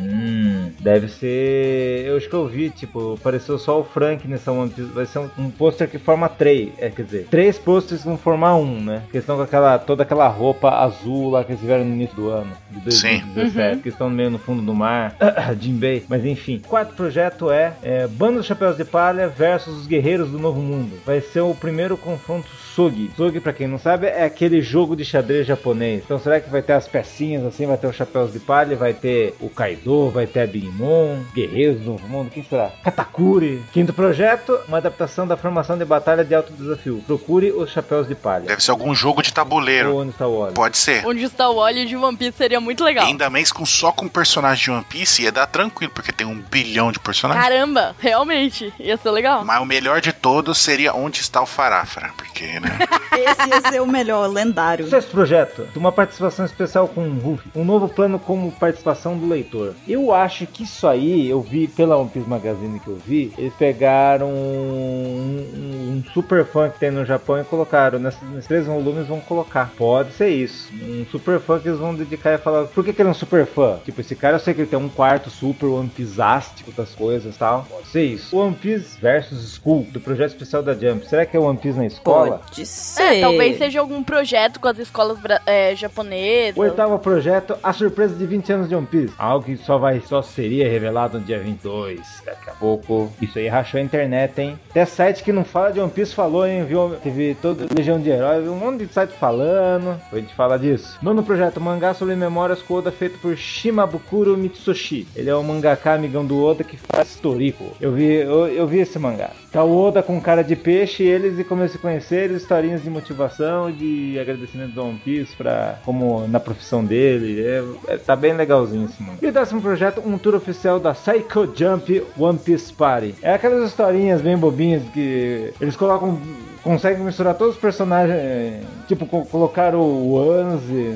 Deve 0.80 1.08
ser. 1.08 2.06
Eu 2.06 2.16
acho 2.16 2.28
que 2.28 2.34
eu 2.34 2.46
vi, 2.46 2.70
tipo, 2.70 3.14
apareceu 3.14 3.58
só 3.58 3.80
o 3.80 3.84
Frank 3.84 4.26
nessa 4.26 4.50
One 4.50 4.70
Piece. 4.70 4.90
Vai 4.90 5.06
ser 5.06 5.18
um, 5.18 5.28
um 5.38 5.50
pôster 5.50 5.88
que 5.88 5.98
forma 5.98 6.28
três. 6.28 6.70
É, 6.78 6.88
quer 6.88 7.02
dizer, 7.02 7.26
três 7.30 7.58
pôsteres 7.58 8.04
vão 8.04 8.16
formar 8.16 8.56
um, 8.56 8.80
né? 8.80 9.02
Que 9.10 9.18
estão 9.18 9.36
com 9.36 9.42
aquela, 9.42 9.78
toda 9.78 10.02
aquela 10.02 10.26
roupa 10.28 10.70
azul 10.70 11.30
lá 11.30 11.44
que 11.44 11.52
eles 11.52 11.60
tiveram 11.60 11.84
no 11.84 11.94
início 11.94 12.16
do 12.16 12.28
ano, 12.30 12.52
de 12.70 12.80
2017. 12.80 13.82
Que 13.82 13.88
estão 13.90 14.08
meio 14.08 14.30
no 14.30 14.38
fundo 14.38 14.62
do 14.62 14.74
mar. 14.74 15.14
Jinbei. 15.60 16.04
Mas 16.08 16.24
enfim. 16.24 16.60
Quarto 16.66 16.94
projeto 16.94 17.50
é, 17.50 17.74
é 17.82 18.06
Bando 18.06 18.38
dos 18.38 18.46
Chapéus 18.46 18.76
de 18.76 18.84
Palha 18.84 19.28
versus 19.28 19.80
os 19.80 19.86
Guerreiros 19.86 20.30
do 20.30 20.38
Novo 20.38 20.60
Mundo. 20.60 20.98
Vai 21.04 21.20
ser 21.20 21.40
o 21.40 21.54
primeiro 21.54 21.96
confronto 21.96 22.48
Sugi. 22.80 23.10
Sugi, 23.14 23.40
pra 23.40 23.52
quem 23.52 23.66
não 23.66 23.78
sabe, 23.78 24.06
é 24.06 24.24
aquele 24.24 24.62
jogo 24.62 24.96
de 24.96 25.04
xadrez 25.04 25.46
japonês. 25.46 26.02
Então 26.02 26.18
será 26.18 26.40
que 26.40 26.48
vai 26.48 26.62
ter 26.62 26.72
as 26.72 26.88
pecinhas 26.88 27.44
assim? 27.44 27.66
Vai 27.66 27.76
ter 27.76 27.86
os 27.86 27.94
chapéus 27.94 28.32
de 28.32 28.38
palha, 28.38 28.74
vai 28.74 28.94
ter 28.94 29.34
o 29.38 29.50
Kaido, 29.50 30.08
vai 30.08 30.26
ter 30.26 30.40
a 30.40 30.46
Big 30.46 30.66
Mom, 30.68 31.22
Guerreiros 31.34 31.80
do 31.80 31.90
Novo 31.90 32.08
Mundo, 32.08 32.30
quem 32.30 32.42
será? 32.42 32.72
Katakuri. 32.82 33.62
Quinto 33.70 33.92
projeto, 33.92 34.58
uma 34.66 34.78
adaptação 34.78 35.26
da 35.26 35.36
formação 35.36 35.76
de 35.76 35.84
batalha 35.84 36.24
de 36.24 36.34
alto 36.34 36.54
desafio. 36.54 37.04
Procure 37.06 37.52
os 37.52 37.70
chapéus 37.70 38.08
de 38.08 38.14
palha. 38.14 38.46
Deve 38.46 38.62
ser 38.62 38.70
algum 38.70 38.94
jogo 38.94 39.22
de 39.22 39.30
tabuleiro. 39.30 39.92
Ou 39.92 40.00
onde 40.00 40.12
está 40.12 40.26
o 40.26 40.38
óleo? 40.38 40.54
Pode 40.54 40.78
ser. 40.78 41.06
Onde 41.06 41.22
está 41.22 41.50
o 41.50 41.56
óleo 41.56 41.84
de 41.86 41.94
One 41.94 42.16
Piece 42.16 42.38
seria 42.38 42.60
muito 42.60 42.82
legal. 42.82 43.04
Ainda 43.04 43.28
mais 43.28 43.52
com 43.52 43.66
só 43.66 43.92
com 43.92 44.08
personagem 44.08 44.64
de 44.64 44.70
One 44.70 44.84
Piece 44.88 45.22
ia 45.22 45.32
dar 45.32 45.46
tranquilo, 45.46 45.92
porque 45.94 46.12
tem 46.12 46.26
um 46.26 46.40
bilhão 46.40 46.90
de 46.90 46.98
personagens. 46.98 47.44
Caramba, 47.44 47.94
realmente, 47.98 48.72
ia 48.78 48.96
ser 48.96 49.10
legal. 49.10 49.44
Mas 49.44 49.60
o 49.60 49.66
melhor 49.66 50.00
de 50.00 50.14
todos 50.14 50.56
seria 50.56 50.94
onde 50.94 51.20
está 51.20 51.42
o 51.42 51.46
Farafra, 51.46 52.10
porque, 52.16 52.58
né? 52.58 52.69
Esse 53.12 53.48
ia 53.48 53.60
ser 53.70 53.82
o 53.82 53.86
melhor, 53.86 54.26
lendário. 54.28 54.88
Sexto 54.88 55.10
projeto, 55.10 55.66
uma 55.76 55.92
participação 55.92 56.44
especial 56.44 56.88
com 56.88 57.02
o 57.02 57.18
Ruff, 57.18 57.48
um 57.54 57.64
novo 57.64 57.88
plano 57.88 58.18
como 58.18 58.50
participação 58.52 59.16
do 59.16 59.28
leitor. 59.28 59.74
Eu 59.86 60.12
acho 60.12 60.46
que 60.46 60.62
isso 60.62 60.86
aí, 60.86 61.28
eu 61.28 61.40
vi 61.40 61.66
pela 61.68 61.96
One 61.96 62.08
Piece 62.08 62.28
Magazine 62.28 62.80
que 62.80 62.88
eu 62.88 62.96
vi, 62.96 63.32
eles 63.36 63.52
pegaram 63.54 64.28
um, 64.28 65.46
um 65.54 65.90
um 66.00 66.04
super 66.12 66.44
fã 66.44 66.68
que 66.70 66.78
tem 66.78 66.90
no 66.90 67.04
Japão 67.04 67.40
e 67.40 67.44
colocaram. 67.44 67.98
Nesses, 67.98 68.22
nesses 68.30 68.46
três 68.46 68.66
volumes 68.66 69.06
vão 69.06 69.20
colocar. 69.20 69.70
Pode 69.76 70.12
ser 70.12 70.28
isso. 70.28 70.72
Um 70.72 71.04
super 71.10 71.38
fã 71.38 71.58
que 71.58 71.68
eles 71.68 71.78
vão 71.78 71.94
dedicar 71.94 72.34
e 72.34 72.38
falar. 72.38 72.64
Por 72.64 72.84
que, 72.84 72.92
que 72.92 73.02
ele 73.02 73.08
é 73.08 73.12
um 73.12 73.14
super 73.14 73.46
fã? 73.46 73.78
Tipo, 73.84 74.00
esse 74.00 74.16
cara 74.16 74.36
eu 74.36 74.40
sei 74.40 74.54
que 74.54 74.62
ele 74.62 74.68
tem 74.68 74.78
um 74.78 74.88
quarto 74.88 75.28
super 75.28 75.66
One 75.66 75.88
Piece-ástico 75.88 76.72
das 76.72 76.94
coisas 76.94 77.34
e 77.34 77.38
tal. 77.38 77.66
Pode 77.68 77.86
ser 77.88 78.04
isso. 78.04 78.36
One 78.36 78.54
Piece 78.54 78.98
versus 79.00 79.60
School, 79.60 79.86
do 79.90 80.00
projeto 80.00 80.30
especial 80.30 80.62
da 80.62 80.74
Jump. 80.74 81.06
Será 81.06 81.26
que 81.26 81.36
é 81.36 81.40
One 81.40 81.58
Piece 81.58 81.78
na 81.78 81.86
escola? 81.86 82.40
Pode 82.50 82.66
ser. 82.66 83.02
É, 83.02 83.20
talvez 83.20 83.58
seja 83.58 83.80
algum 83.80 84.02
projeto 84.02 84.58
com 84.58 84.66
as 84.66 84.78
escolas 84.78 85.18
é, 85.46 85.74
japonesas. 85.76 86.58
Oitavo 86.58 86.98
projeto, 86.98 87.56
a 87.62 87.72
surpresa 87.72 88.14
de 88.16 88.26
20 88.26 88.52
anos 88.52 88.68
de 88.68 88.74
One 88.74 88.86
Piece. 88.86 89.14
Algo 89.16 89.44
que 89.44 89.56
só 89.56 89.78
vai, 89.78 90.00
só 90.00 90.20
seria 90.20 90.68
revelado 90.68 91.18
no 91.18 91.24
dia 91.24 91.38
22. 91.38 92.00
Daqui 92.26 92.50
a 92.50 92.52
pouco. 92.54 93.12
Isso 93.22 93.38
aí 93.38 93.46
rachou 93.46 93.78
a 93.78 93.82
internet, 93.82 94.40
hein? 94.40 94.58
Até 94.70 94.84
site 94.84 95.22
que 95.22 95.32
não 95.32 95.44
fala 95.44 95.72
de 95.72 95.80
One 95.80 95.90
Piece 95.90 96.12
falou, 96.12 96.46
hein? 96.46 96.64
Viu? 96.64 96.96
Teve 97.02 97.36
toda 97.40 97.66
Legião 97.74 98.00
de 98.00 98.10
Heróis, 98.10 98.48
um 98.48 98.56
monte 98.56 98.84
de 98.84 98.92
site 98.92 99.12
falando. 99.12 100.00
A 100.12 100.16
gente 100.16 100.34
fala 100.34 100.58
disso. 100.58 100.98
Nono 101.00 101.22
projeto, 101.22 101.60
mangá 101.60 101.94
sobre 101.94 102.16
memórias 102.16 102.60
com 102.62 102.74
Oda 102.74 102.90
feito 102.90 103.18
por 103.20 103.36
Shimabukuro 103.36 104.36
Mitsushi. 104.36 105.06
Ele 105.14 105.30
é 105.30 105.34
o 105.34 105.42
mangaka 105.42 105.94
amigão 105.94 106.26
do 106.26 106.44
Oda 106.44 106.64
que 106.64 106.76
faz 106.76 107.14
Toriko. 107.16 107.76
Eu 107.80 107.92
vi, 107.92 108.12
eu, 108.12 108.48
eu 108.48 108.66
vi 108.66 108.80
esse 108.80 108.98
mangá. 108.98 109.30
Tá 109.52 109.62
o 109.62 109.76
Oda 109.76 110.02
com 110.02 110.20
cara 110.20 110.42
de 110.42 110.56
peixe 110.56 111.04
e 111.04 111.08
eles 111.08 111.38
e 111.38 111.44
como 111.44 111.62
eles 111.62 111.72
se 111.72 111.78
conheceram, 111.78 112.39
historinhas 112.40 112.82
de 112.82 112.90
motivação 112.90 113.68
e 113.70 113.72
de 113.72 114.18
agradecimento 114.18 114.72
do 114.72 114.82
One 114.84 115.00
Piece 115.04 115.34
pra, 115.36 115.78
como 115.84 116.26
na 116.28 116.40
profissão 116.40 116.84
dele. 116.84 117.40
É, 117.40 117.64
é- 117.94 117.96
tá 117.96 118.14
bem 118.16 118.32
legalzinho 118.34 118.86
esse 118.86 119.02
mangá. 119.02 119.18
E 119.22 119.26
o 119.26 119.32
décimo 119.32 119.60
projeto, 119.60 120.02
um 120.04 120.16
tour 120.18 120.34
oficial 120.34 120.78
da 120.80 120.92
Psycho 120.94 121.50
Jump 121.54 122.02
One 122.18 122.38
Piece 122.38 122.72
Party. 122.72 123.14
É 123.22 123.34
aquelas 123.34 123.68
historinhas 123.68 124.20
bem 124.22 124.36
bobinhas 124.36 124.82
que 124.92 125.52
eles 125.60 125.76
colocam 125.76 126.18
conseguem 126.62 127.02
misturar 127.02 127.34
todos 127.34 127.54
os 127.54 127.60
personagens, 127.60 128.14
é, 128.14 128.60
tipo, 128.86 129.06
co 129.06 129.24
colocar 129.24 129.74
o 129.74 130.18
Anze 130.30 130.94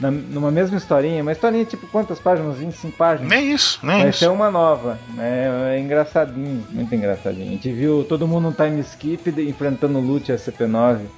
numa 0.00 0.50
mesma 0.50 0.76
historinha, 0.76 1.22
uma 1.22 1.30
historinha 1.30 1.64
tipo 1.64 1.86
quantas 1.86 2.18
páginas? 2.18 2.56
25 2.56 2.96
páginas? 2.96 3.28
Nem 3.30 3.52
isso, 3.52 3.78
nem 3.84 4.00
Vai 4.00 4.10
isso. 4.10 4.18
ser 4.18 4.28
uma 4.30 4.50
nova, 4.50 4.98
é, 5.16 5.74
é 5.76 5.80
engraçadinho, 5.80 6.64
muito 6.72 6.92
engraçadinho. 6.92 7.46
A 7.46 7.50
gente 7.50 7.70
viu 7.70 8.04
todo 8.08 8.26
mundo 8.26 8.46
no 8.48 8.52
time 8.52 8.80
skip 8.80 9.30
de- 9.30 9.48
enfrentando 9.48 9.96
o 9.98 10.02
Lute 10.02 10.32
a 10.32 10.36
CP9, 10.36 10.75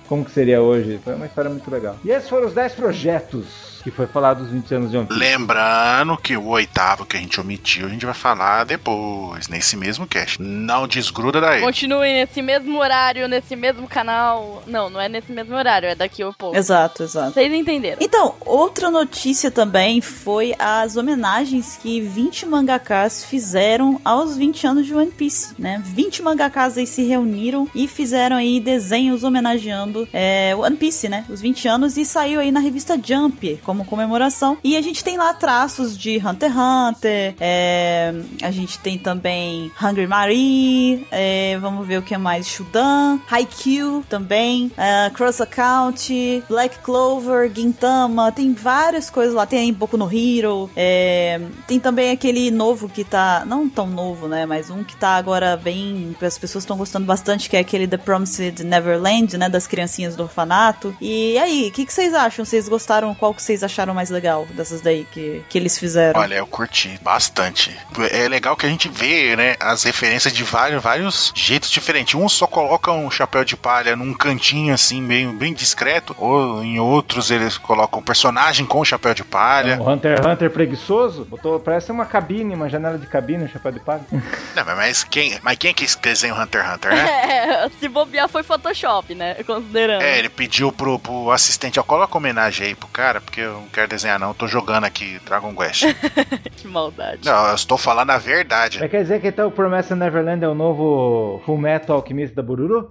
como 0.09 0.25
que 0.25 0.31
seria 0.31 0.61
hoje? 0.63 0.99
Foi 1.03 1.15
uma 1.15 1.27
história 1.27 1.51
muito 1.51 1.71
legal. 1.71 1.97
E 2.05 2.11
esses 2.11 2.29
foram 2.29 2.47
os 2.47 2.55
10 2.55 2.75
projetos 2.75 3.78
que 3.91 3.97
foi 3.97 4.07
falado 4.07 4.43
dos 4.43 4.51
20 4.51 4.75
anos 4.75 4.91
de 4.91 4.97
One 4.97 5.07
Piece. 5.07 5.19
Lembrando 5.19 6.17
que 6.17 6.37
o 6.37 6.47
oitavo 6.49 7.07
que 7.07 7.17
a 7.17 7.21
gente 7.21 7.41
omitiu, 7.41 7.87
a 7.87 7.89
gente 7.89 8.05
vai 8.05 8.15
falar 8.15 8.65
depois, 8.65 9.49
nesse 9.49 9.77
mesmo 9.77 10.07
cast. 10.07 10.41
Não 10.41 10.87
desgruda 10.87 11.41
daí. 11.41 11.61
Continue 11.61 12.13
nesse 12.13 12.43
mesmo 12.43 12.79
horário, 12.79 13.27
nesse 13.29 13.57
mesmo 13.57 13.89
canal. 13.89 14.63
Não, 14.67 14.91
não 14.91 15.01
é 15.01 15.09
nesse 15.09 15.33
mesmo 15.33 15.55
horário, 15.55 15.89
é 15.89 15.95
daqui 15.95 16.23
a 16.23 16.33
pouco. 16.33 16.57
Exato, 16.57 17.03
exato. 17.03 17.33
Vocês 17.33 17.53
entenderam. 17.53 17.99
Então, 18.01 18.35
outra 18.41 18.91
notícia 18.91 19.51
também 19.51 20.01
foi 20.01 20.55
as 20.59 20.97
homenagens 20.97 21.79
que 21.81 22.01
20 22.01 22.47
mangakas 22.47 23.25
fizeram 23.25 24.01
aos 24.05 24.37
20 24.37 24.67
anos 24.67 24.87
de 24.87 24.95
One 24.95 25.11
Piece, 25.11 25.55
né? 25.59 25.83
20 25.85 26.23
mangakas 26.23 26.77
aí 26.77 26.87
se 26.87 27.03
reuniram 27.03 27.69
e 27.75 27.89
fizeram 27.89 28.37
aí 28.37 28.61
desenhos 28.61 29.25
homenageando 29.25 30.07
é, 30.13 30.55
One 30.55 30.77
Piece, 30.77 31.09
né? 31.09 31.25
Os 31.29 31.41
20 31.41 31.69
anos 31.69 31.97
e 31.97 32.05
saiu 32.05 32.41
aí 32.41 32.51
na 32.51 32.61
revista 32.61 32.99
Jump 33.03 33.59
como 33.63 33.78
comemoração. 33.85 34.59
E 34.63 34.77
a 34.77 34.81
gente 34.81 35.03
tem 35.03 35.17
lá 35.17 35.33
traços 35.35 35.97
de 35.97 36.19
Hunter 36.19 36.51
x 36.51 36.59
Hunter, 36.59 37.35
é, 37.41 38.15
a 38.43 38.51
gente 38.51 38.79
tem 38.79 38.99
também 38.99 39.71
Hungry 39.81 40.07
Marie, 40.07 41.07
é, 41.11 41.59
vamos 41.61 41.87
ver 41.87 41.99
o 41.99 42.03
que 42.03 42.17
mais, 42.17 42.47
Shudan, 42.49 43.19
Haikyuu 43.31 44.05
também, 44.09 44.73
é, 44.77 45.11
Cross 45.11 45.41
Account, 45.41 46.45
Black 46.49 46.79
Clover, 46.81 47.51
Gintama, 47.55 48.33
tem 48.33 48.53
várias 48.53 49.11
coisas 49.11 49.35
lá, 49.35 49.47
tem 49.47 49.73
Boku 49.73 49.97
no 49.97 50.11
Hero, 50.13 50.71
é, 50.77 51.41
tem 51.67 51.79
também 51.79 52.11
aquele 52.11 52.51
novo 52.51 52.89
que 52.89 53.05
tá, 53.05 53.45
não 53.47 53.69
tão 53.69 53.87
novo, 53.87 54.29
né, 54.29 54.47
mas 54.47 54.71
um 54.71 54.83
que 54.83 54.97
tá 54.97 55.11
agora 55.11 55.57
bem, 55.57 56.17
as 56.21 56.39
pessoas 56.39 56.65
estão 56.65 56.77
gostando 56.77 57.07
bastante, 57.07 57.49
que 57.49 57.57
é 57.57 57.61
aquele 57.61 57.87
The 57.87 57.99
Promised 57.99 58.65
Neverland, 58.65 59.37
né, 59.37 59.49
das 59.49 59.67
criancinhas 59.67 60.17
do 60.17 60.25
orfanato. 60.25 60.95
E 61.01 61.39
aí, 61.39 61.69
o 61.69 61.73
que, 61.73 61.87
que 61.87 61.93
vocês 61.93 62.15
acham? 62.15 62.45
Vocês 62.45 62.69
gostaram? 62.69 63.15
Qual 63.15 63.33
que 63.33 63.43
vocês 63.43 63.63
acharam 63.63 63.68
mais 63.95 64.11
legal 64.11 64.47
dessas 64.51 64.81
daí 64.81 65.07
que, 65.11 65.43
que 65.49 65.59
eles 65.59 65.79
fizeram? 65.79 66.21
Olha, 66.21 66.35
eu 66.37 66.47
curti 66.47 66.99
bastante. 67.03 67.77
É 68.11 68.29
legal 68.29 68.57
que 68.57 68.67
a 68.67 68.69
gente 68.69 68.89
vê, 68.89 69.37
né, 69.37 69.57
as 69.61 69.85
referências 69.85 70.33
de 70.33 70.43
vários, 70.43 70.83
vários 70.83 71.33
jeitos 71.35 71.71
diferentes. 71.71 72.15
Um 72.15 72.29
só 72.29 72.47
coloca 72.47 72.93
um 72.93 73.11
chapéu 73.11 73.45
de 73.45 73.57
palha 73.57 73.97
num 73.97 74.15
cantinho 74.15 74.75
assim, 74.75 75.01
meio 75.01 75.33
bem 75.33 75.53
discreto, 75.53 76.15
ou 76.19 76.63
em 76.63 76.79
outros 76.79 77.31
eles 77.31 77.57
colocam 77.59 78.01
um 78.01 78.03
personagem 78.03 78.67
com 78.67 78.85
chapéu 78.85 79.15
de 79.15 79.25
palha. 79.25 79.81
O 79.81 79.89
Hunter 79.89 80.19
x 80.19 80.27
Hunter 80.27 80.51
preguiçoso, 80.51 81.25
botou, 81.25 81.61
parece 81.61 81.91
uma 81.91 82.07
cabine, 82.07 82.55
uma 82.55 82.69
janela 82.69 82.99
de 82.99 83.07
cabine, 83.07 83.45
um 83.45 83.49
chapéu 83.49 83.73
de 83.73 83.81
palha. 83.81 84.03
Não, 84.55 84.65
mas 84.65 85.05
quem, 85.05 85.39
mas 85.43 85.57
quem 85.59 85.75
que 85.75 85.87
desenha 86.01 86.35
o 86.35 86.41
Hunter 86.41 86.65
x 86.65 86.75
Hunter, 86.75 86.95
né? 86.95 87.09
É, 87.39 87.69
se 87.81 87.89
bobear 87.89 88.29
foi 88.29 88.43
Photoshop, 88.43 89.15
né? 89.15 89.35
Considerando. 89.45 90.03
É, 90.03 90.19
ele 90.19 90.29
pediu 90.29 90.73
pro, 90.73 90.99
pro 90.99 91.31
assistente, 91.31 91.79
ó, 91.79 91.83
coloca 91.83 92.17
homenagem 92.17 92.69
aí 92.69 92.75
pro 92.75 92.89
cara, 92.89 93.21
porque 93.21 93.43
eu 93.49 93.55
não 93.55 93.69
quero 93.69 93.89
desenhar 93.89 94.19
não, 94.19 94.29
eu 94.29 94.35
tô 94.35 94.47
jogando 94.47 94.85
aqui 94.85 95.19
Dragon 95.25 95.55
Quest. 95.55 95.85
Que 96.57 96.67
maldade. 96.67 97.21
não, 97.25 97.49
eu 97.49 97.55
estou 97.55 97.79
falando 97.79 98.11
a 98.11 98.19
verdade. 98.19 98.79
Mas 98.81 98.91
quer 98.91 99.03
dizer 99.03 99.21
que 99.21 99.29
então 99.29 99.47
o 99.49 99.51
Promessa 99.53 99.95
Neverland 99.95 100.45
é 100.45 100.49
o 100.49 100.55
novo 100.55 101.41
Fullmetal 101.47 101.97
Alquimista 101.97 102.35
da 102.37 102.43
Bururu? 102.43 102.89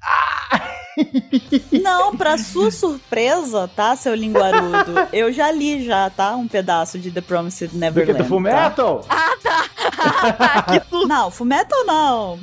Não, 1.71 2.15
pra 2.15 2.37
sua 2.37 2.71
surpresa, 2.71 3.69
tá, 3.75 3.95
seu 3.95 4.15
linguarudo? 4.15 5.07
Eu 5.13 5.31
já 5.31 5.51
li 5.51 5.85
já, 5.85 6.09
tá? 6.09 6.35
Um 6.35 6.47
pedaço 6.47 6.97
de 6.97 7.11
The 7.11 7.21
Promised 7.21 7.67
Do 7.67 7.73
que 7.73 7.77
Neverland. 7.77 8.13
do 8.13 8.23
tá? 8.23 8.29
Fullmetal? 8.29 9.05
Que 9.77 10.79
susto. 10.89 11.07
Não, 11.07 11.29
Fumeto 11.31 11.75
não. 11.85 12.39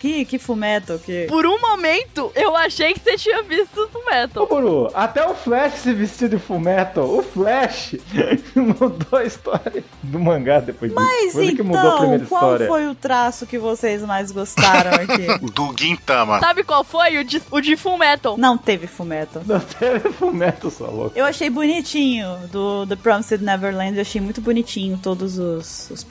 Que, 0.00 0.24
que 0.24 0.38
Fumeto, 0.38 0.98
que... 1.04 1.26
Por 1.26 1.46
um 1.46 1.60
momento, 1.60 2.30
eu 2.34 2.56
achei 2.56 2.92
que 2.94 3.00
você 3.00 3.16
tinha 3.16 3.42
visto 3.42 3.78
o 3.94 3.98
Ô, 3.98 4.10
Metal. 4.10 4.46
Buru, 4.46 4.90
até 4.94 5.26
o 5.26 5.34
Flash 5.34 5.74
se 5.74 5.92
vestiu 5.92 6.28
de 6.28 6.38
Fullmetal. 6.38 7.04
O 7.08 7.22
Flash 7.22 7.96
mudou 8.54 9.18
a 9.18 9.24
história 9.24 9.84
do 10.02 10.18
mangá 10.18 10.60
depois 10.60 10.90
disso. 10.92 11.04
Mas 11.04 11.34
ele 11.36 11.56
que 11.56 11.62
mudou 11.62 11.80
a 11.80 11.84
então, 11.84 11.98
primeira 11.98 12.26
qual 12.26 12.42
história. 12.42 12.66
foi 12.66 12.86
o 12.88 12.94
traço 12.94 13.46
que 13.46 13.58
vocês 13.58 14.02
mais 14.02 14.30
gostaram 14.30 14.92
aqui? 14.92 15.26
Do 15.54 15.74
Gintama. 15.78 16.40
Sabe 16.40 16.64
qual 16.64 16.82
foi? 16.84 17.18
O 17.18 17.24
de, 17.24 17.40
o 17.50 17.60
de 17.60 17.76
Full 17.76 17.98
Metal. 17.98 18.36
não 18.36 18.58
teve 18.58 18.86
Fumeto. 18.86 19.40
Não 19.46 19.60
teve 19.60 20.10
Fullmetal, 20.10 20.70
só 20.70 20.86
louco. 20.86 21.12
Eu 21.16 21.24
achei 21.24 21.48
bonitinho 21.50 22.36
do 22.50 22.86
The 22.86 22.96
Promised 22.96 23.42
Neverland, 23.42 23.96
eu 23.96 24.02
achei 24.02 24.20
muito 24.20 24.40
bonitinho 24.40 24.98
todos 25.02 25.38
os, 25.38 25.90
os 25.90 26.02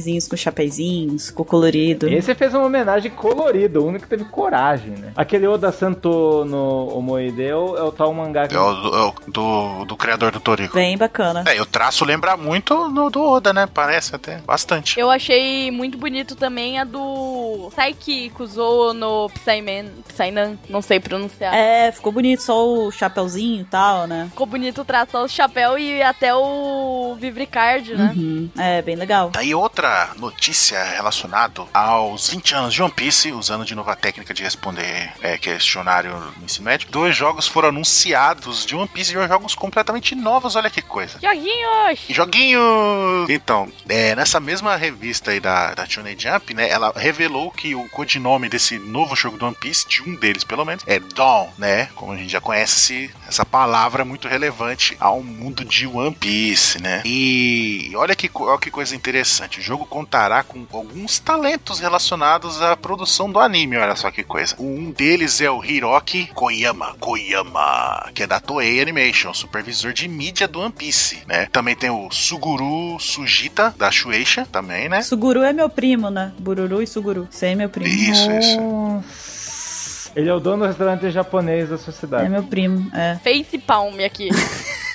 personagenzinhos 0.00 0.28
com 0.28 0.36
chapeizinhos, 0.36 1.30
com 1.30 1.44
colorido. 1.44 2.08
Esse 2.08 2.34
fez 2.34 2.54
uma 2.54 2.64
homenagem 2.64 3.10
colorida, 3.10 3.80
o 3.80 3.86
único 3.86 4.04
que 4.04 4.10
teve 4.10 4.24
coragem, 4.24 4.90
né? 4.90 5.12
Aquele 5.16 5.46
Oda 5.46 5.70
Santo 5.70 6.44
no 6.46 6.96
Omoideu 6.96 7.76
é 7.76 7.82
o 7.82 7.92
tal 7.92 8.12
mangá 8.12 8.48
que... 8.48 8.54
É 8.54 8.60
o 8.60 8.74
do, 8.74 8.96
é 8.96 9.02
o 9.02 9.14
do, 9.28 9.84
do 9.84 9.96
criador 9.96 10.32
do 10.32 10.40
Toriko. 10.40 10.74
Bem 10.74 10.96
bacana. 10.96 11.44
É, 11.46 11.56
e 11.56 11.60
o 11.60 11.66
traço 11.66 12.04
lembra 12.04 12.36
muito 12.36 12.88
no, 12.88 13.10
do 13.10 13.22
Oda, 13.22 13.52
né? 13.52 13.68
Parece 13.72 14.14
até 14.16 14.38
bastante. 14.38 14.98
Eu 14.98 15.10
achei 15.10 15.70
muito 15.70 15.98
bonito 15.98 16.34
também 16.34 16.78
a 16.78 16.84
do 16.84 17.70
Saiki 17.74 18.30
Kuzo 18.30 18.94
no 18.94 19.28
Psyman, 19.30 19.86
Psynan, 20.08 20.56
não 20.68 20.82
sei 20.82 20.98
pronunciar. 20.98 21.54
É, 21.54 21.92
ficou 21.92 22.12
bonito, 22.12 22.42
só 22.42 22.66
o 22.66 22.90
chapeuzinho 22.90 23.62
e 23.62 23.64
tal, 23.64 24.06
né? 24.06 24.28
Ficou 24.30 24.46
bonito 24.46 24.80
o 24.80 24.84
traço, 24.84 25.12
só 25.12 25.24
o 25.24 25.28
chapéu 25.28 25.78
e 25.78 26.02
até 26.02 26.34
o 26.34 27.16
Vivricard, 27.18 27.94
né? 27.94 28.12
Uhum. 28.16 28.50
É, 28.58 28.82
bem 28.82 28.96
legal. 28.96 29.30
Daí 29.30 29.54
outra 29.54 29.89
notícia 30.16 30.82
relacionada 30.82 31.64
aos 31.72 32.28
20 32.28 32.54
anos 32.54 32.74
de 32.74 32.82
One 32.82 32.92
Piece, 32.92 33.32
usando 33.32 33.64
de 33.64 33.74
novo 33.74 33.90
a 33.90 33.96
técnica 33.96 34.32
de 34.32 34.42
responder 34.42 35.12
é, 35.22 35.36
questionário 35.38 36.14
no 36.36 36.44
ensino 36.44 36.64
médio. 36.64 36.88
Dois 36.90 37.16
jogos 37.16 37.46
foram 37.46 37.68
anunciados 37.68 38.64
de 38.64 38.74
One 38.74 38.88
Piece, 38.88 39.12
dois 39.12 39.28
jogos 39.28 39.54
completamente 39.54 40.14
novos, 40.14 40.56
olha 40.56 40.70
que 40.70 40.82
coisa. 40.82 41.18
Joguinhos! 41.20 42.00
Joguinho! 42.08 43.26
Então, 43.28 43.70
é, 43.88 44.14
nessa 44.14 44.40
mesma 44.40 44.76
revista 44.76 45.30
aí 45.30 45.40
da, 45.40 45.74
da 45.74 45.86
Shonen 45.86 46.18
Jump, 46.18 46.54
né, 46.54 46.68
ela 46.68 46.92
revelou 46.94 47.50
que 47.50 47.74
o 47.74 47.88
codinome 47.88 48.48
desse 48.48 48.78
novo 48.78 49.16
jogo 49.16 49.36
do 49.36 49.46
One 49.46 49.56
Piece, 49.60 49.88
de 49.88 50.02
um 50.02 50.14
deles 50.14 50.44
pelo 50.44 50.64
menos, 50.64 50.84
é 50.86 50.98
Dawn, 50.98 51.48
né? 51.58 51.88
Como 51.94 52.12
a 52.12 52.16
gente 52.16 52.30
já 52.30 52.40
conhece 52.40 53.10
essa 53.26 53.44
palavra 53.44 54.04
muito 54.04 54.28
relevante 54.28 54.96
ao 55.00 55.22
mundo 55.22 55.64
de 55.64 55.86
One 55.86 56.14
Piece, 56.14 56.80
né? 56.80 57.02
E 57.04 57.92
olha 57.94 58.14
que, 58.14 58.30
olha 58.34 58.58
que 58.58 58.70
coisa 58.70 58.94
interessante, 58.94 59.60
o 59.60 59.62
jogo 59.62 59.79
contará 59.86 60.42
com 60.42 60.66
alguns 60.72 61.18
talentos 61.18 61.78
relacionados 61.80 62.60
à 62.62 62.76
produção 62.76 63.30
do 63.30 63.38
anime, 63.38 63.76
olha 63.76 63.96
só 63.96 64.10
que 64.10 64.22
coisa. 64.22 64.54
Um 64.58 64.90
deles 64.90 65.40
é 65.40 65.50
o 65.50 65.64
Hiroki 65.64 66.26
Koyama, 66.34 66.94
Koyama, 67.00 68.10
que 68.14 68.22
é 68.22 68.26
da 68.26 68.40
Toei 68.40 68.80
Animation, 68.80 69.32
supervisor 69.34 69.92
de 69.92 70.08
mídia 70.08 70.46
do 70.48 70.60
One 70.60 70.72
Piece, 70.72 71.22
né? 71.26 71.46
Também 71.52 71.74
tem 71.76 71.90
o 71.90 72.10
Suguru 72.10 72.98
Sujita, 73.00 73.74
da 73.76 73.90
Shueisha, 73.90 74.46
também, 74.50 74.88
né? 74.88 75.02
Suguru 75.02 75.42
é 75.42 75.52
meu 75.52 75.68
primo, 75.68 76.10
né? 76.10 76.32
Bururu 76.38 76.82
e 76.82 76.86
Suguru. 76.86 77.28
Você 77.30 77.46
é 77.46 77.54
meu 77.54 77.68
primo. 77.68 77.88
Isso, 77.88 78.30
isso. 78.32 78.60
Nossa. 78.60 80.10
Ele 80.16 80.28
é 80.28 80.34
o 80.34 80.40
dono 80.40 80.64
do 80.64 80.66
restaurante 80.68 81.08
japonês 81.10 81.68
da 81.68 81.76
É 81.76 81.78
sociedade. 81.78 82.28
meu 82.28 82.42
primo, 82.42 82.90
é. 82.92 83.16
Face 83.22 83.58
palm 83.58 83.94
aqui. 84.04 84.28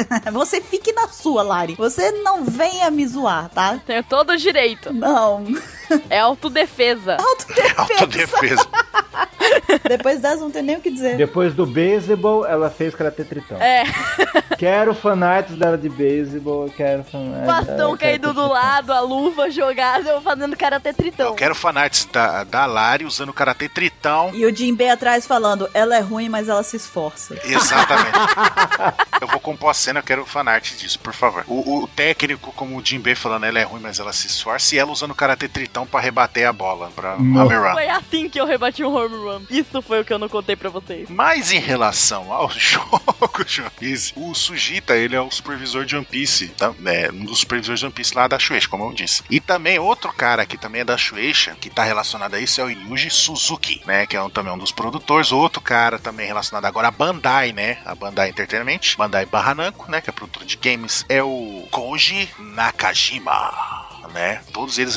Você 0.32 0.60
fique 0.60 0.92
na 0.92 1.08
sua, 1.08 1.42
Lari. 1.42 1.74
Você 1.74 2.10
não 2.10 2.44
venha 2.44 2.90
me 2.90 3.06
zoar, 3.06 3.48
tá? 3.48 3.78
Tenho 3.86 4.02
todo 4.02 4.30
o 4.30 4.36
direito. 4.36 4.92
Não. 4.92 5.44
É 6.10 6.18
autodefesa. 6.18 7.16
Autodefesa. 7.76 8.66
Depois 9.88 10.20
dessa 10.20 10.36
não 10.36 10.50
tem 10.50 10.62
nem 10.62 10.76
o 10.76 10.80
que 10.80 10.90
dizer. 10.90 11.16
Depois 11.16 11.54
do 11.54 11.64
beisebol, 11.64 12.44
ela 12.46 12.68
fez 12.68 12.94
Karate 12.94 13.24
Tritão. 13.24 13.60
É, 13.60 13.84
Quero 14.58 14.94
fanarts 14.94 15.54
dela 15.56 15.76
de 15.76 15.88
beisebol, 15.88 16.70
quero 16.74 17.04
fanarts 17.04 17.46
bastão 17.46 17.76
dela 17.76 17.92
de 17.92 17.98
caído 17.98 18.32
do 18.32 18.46
lado, 18.48 18.92
a 18.92 19.00
luva 19.00 19.50
jogada, 19.50 20.10
eu 20.10 20.20
fazendo 20.22 20.56
karate 20.56 20.92
tritão. 20.94 21.26
Eu 21.26 21.34
quero 21.34 21.54
fanarts 21.54 22.06
da, 22.06 22.42
da 22.44 22.64
Lari 22.64 23.04
usando 23.04 23.32
Karate 23.32 23.68
Tritão. 23.68 24.30
E 24.34 24.46
o 24.46 24.54
Jim 24.54 24.74
B 24.74 24.88
atrás 24.88 25.26
falando, 25.26 25.68
ela 25.74 25.96
é 25.96 26.00
ruim, 26.00 26.28
mas 26.28 26.48
ela 26.48 26.62
se 26.62 26.76
esforça. 26.76 27.38
Exatamente. 27.44 28.18
eu 29.20 29.28
vou 29.28 29.40
compor 29.40 29.70
a 29.70 29.74
cena, 29.86 30.00
eu 30.00 30.04
quero 30.04 30.26
fanart 30.26 30.72
disso, 30.76 30.98
por 30.98 31.12
favor. 31.12 31.44
O, 31.46 31.82
o 31.82 31.88
técnico, 31.88 32.52
como 32.52 32.76
o 32.76 32.84
Jim 32.84 32.98
B 32.98 33.14
falando, 33.14 33.44
ela 33.44 33.58
é 33.58 33.62
ruim, 33.62 33.80
mas 33.80 34.00
ela 34.00 34.12
se 34.12 34.26
esforça. 34.26 34.74
E 34.74 34.78
ela 34.78 34.90
usando 34.90 35.12
o 35.12 35.14
Karate 35.14 35.48
Tritão 35.48 35.86
pra 35.86 36.00
rebater 36.00 36.48
a 36.48 36.52
bola, 36.52 36.90
pra 36.94 37.16
Nossa. 37.16 37.54
home 37.54 37.68
run. 37.68 37.72
Foi 37.74 37.88
assim 37.88 38.28
que 38.28 38.40
eu 38.40 38.46
rebati 38.46 38.82
um 38.82 38.94
home 38.94 39.16
run. 39.16 39.42
Isso 39.48 39.80
foi 39.82 40.00
o 40.00 40.04
que 40.04 40.12
eu 40.12 40.18
não 40.18 40.28
contei 40.28 40.56
pra 40.56 40.68
vocês. 40.70 41.08
Mas 41.08 41.52
em 41.52 41.60
relação 41.60 42.32
ao 42.32 42.50
jogo 42.58 43.44
de 43.46 43.60
One 43.60 43.70
Piece, 43.78 44.12
o 44.16 44.34
Sujita, 44.34 44.96
ele 44.96 45.14
é 45.14 45.20
o 45.20 45.30
supervisor 45.30 45.84
de 45.84 45.96
One 45.96 46.04
Piece, 46.04 46.48
tá? 46.48 46.74
é, 46.86 47.10
um 47.12 47.24
dos 47.24 47.40
supervisores 47.40 47.80
de 47.80 47.86
One 47.86 47.94
Piece 47.94 48.14
lá 48.14 48.26
da 48.26 48.38
Shueisha, 48.38 48.68
como 48.68 48.84
eu 48.84 48.92
disse. 48.92 49.22
E 49.30 49.40
também 49.40 49.78
outro 49.78 50.12
cara 50.12 50.44
que 50.44 50.58
também 50.58 50.80
é 50.80 50.84
da 50.84 50.96
Shueisha, 50.96 51.56
que 51.60 51.70
tá 51.70 51.84
relacionado 51.84 52.34
a 52.34 52.40
isso, 52.40 52.60
é 52.60 52.64
o 52.64 52.70
Yuji 52.70 53.10
Suzuki, 53.10 53.82
né? 53.86 54.06
Que 54.06 54.16
é 54.16 54.22
um, 54.22 54.28
também 54.28 54.52
um 54.52 54.58
dos 54.58 54.72
produtores. 54.72 55.30
Outro 55.30 55.60
cara 55.60 55.98
também 55.98 56.26
relacionado 56.26 56.64
agora 56.64 56.88
à 56.88 56.90
Bandai, 56.90 57.52
né? 57.52 57.78
A 57.84 57.94
Bandai 57.94 58.30
Entertainment, 58.30 58.96
Bandai 58.98 59.26
Barra 59.26 59.54
Namco, 59.76 59.90
né? 59.90 60.00
Que 60.00 60.10
é 60.10 60.12
produtor 60.12 60.44
de 60.44 60.56
games, 60.56 61.04
é 61.08 61.22
o 61.22 61.66
Koji 61.70 62.28
Nakajima. 62.38 63.75
Né? 64.12 64.40
Todos 64.52 64.78
eles 64.78 64.96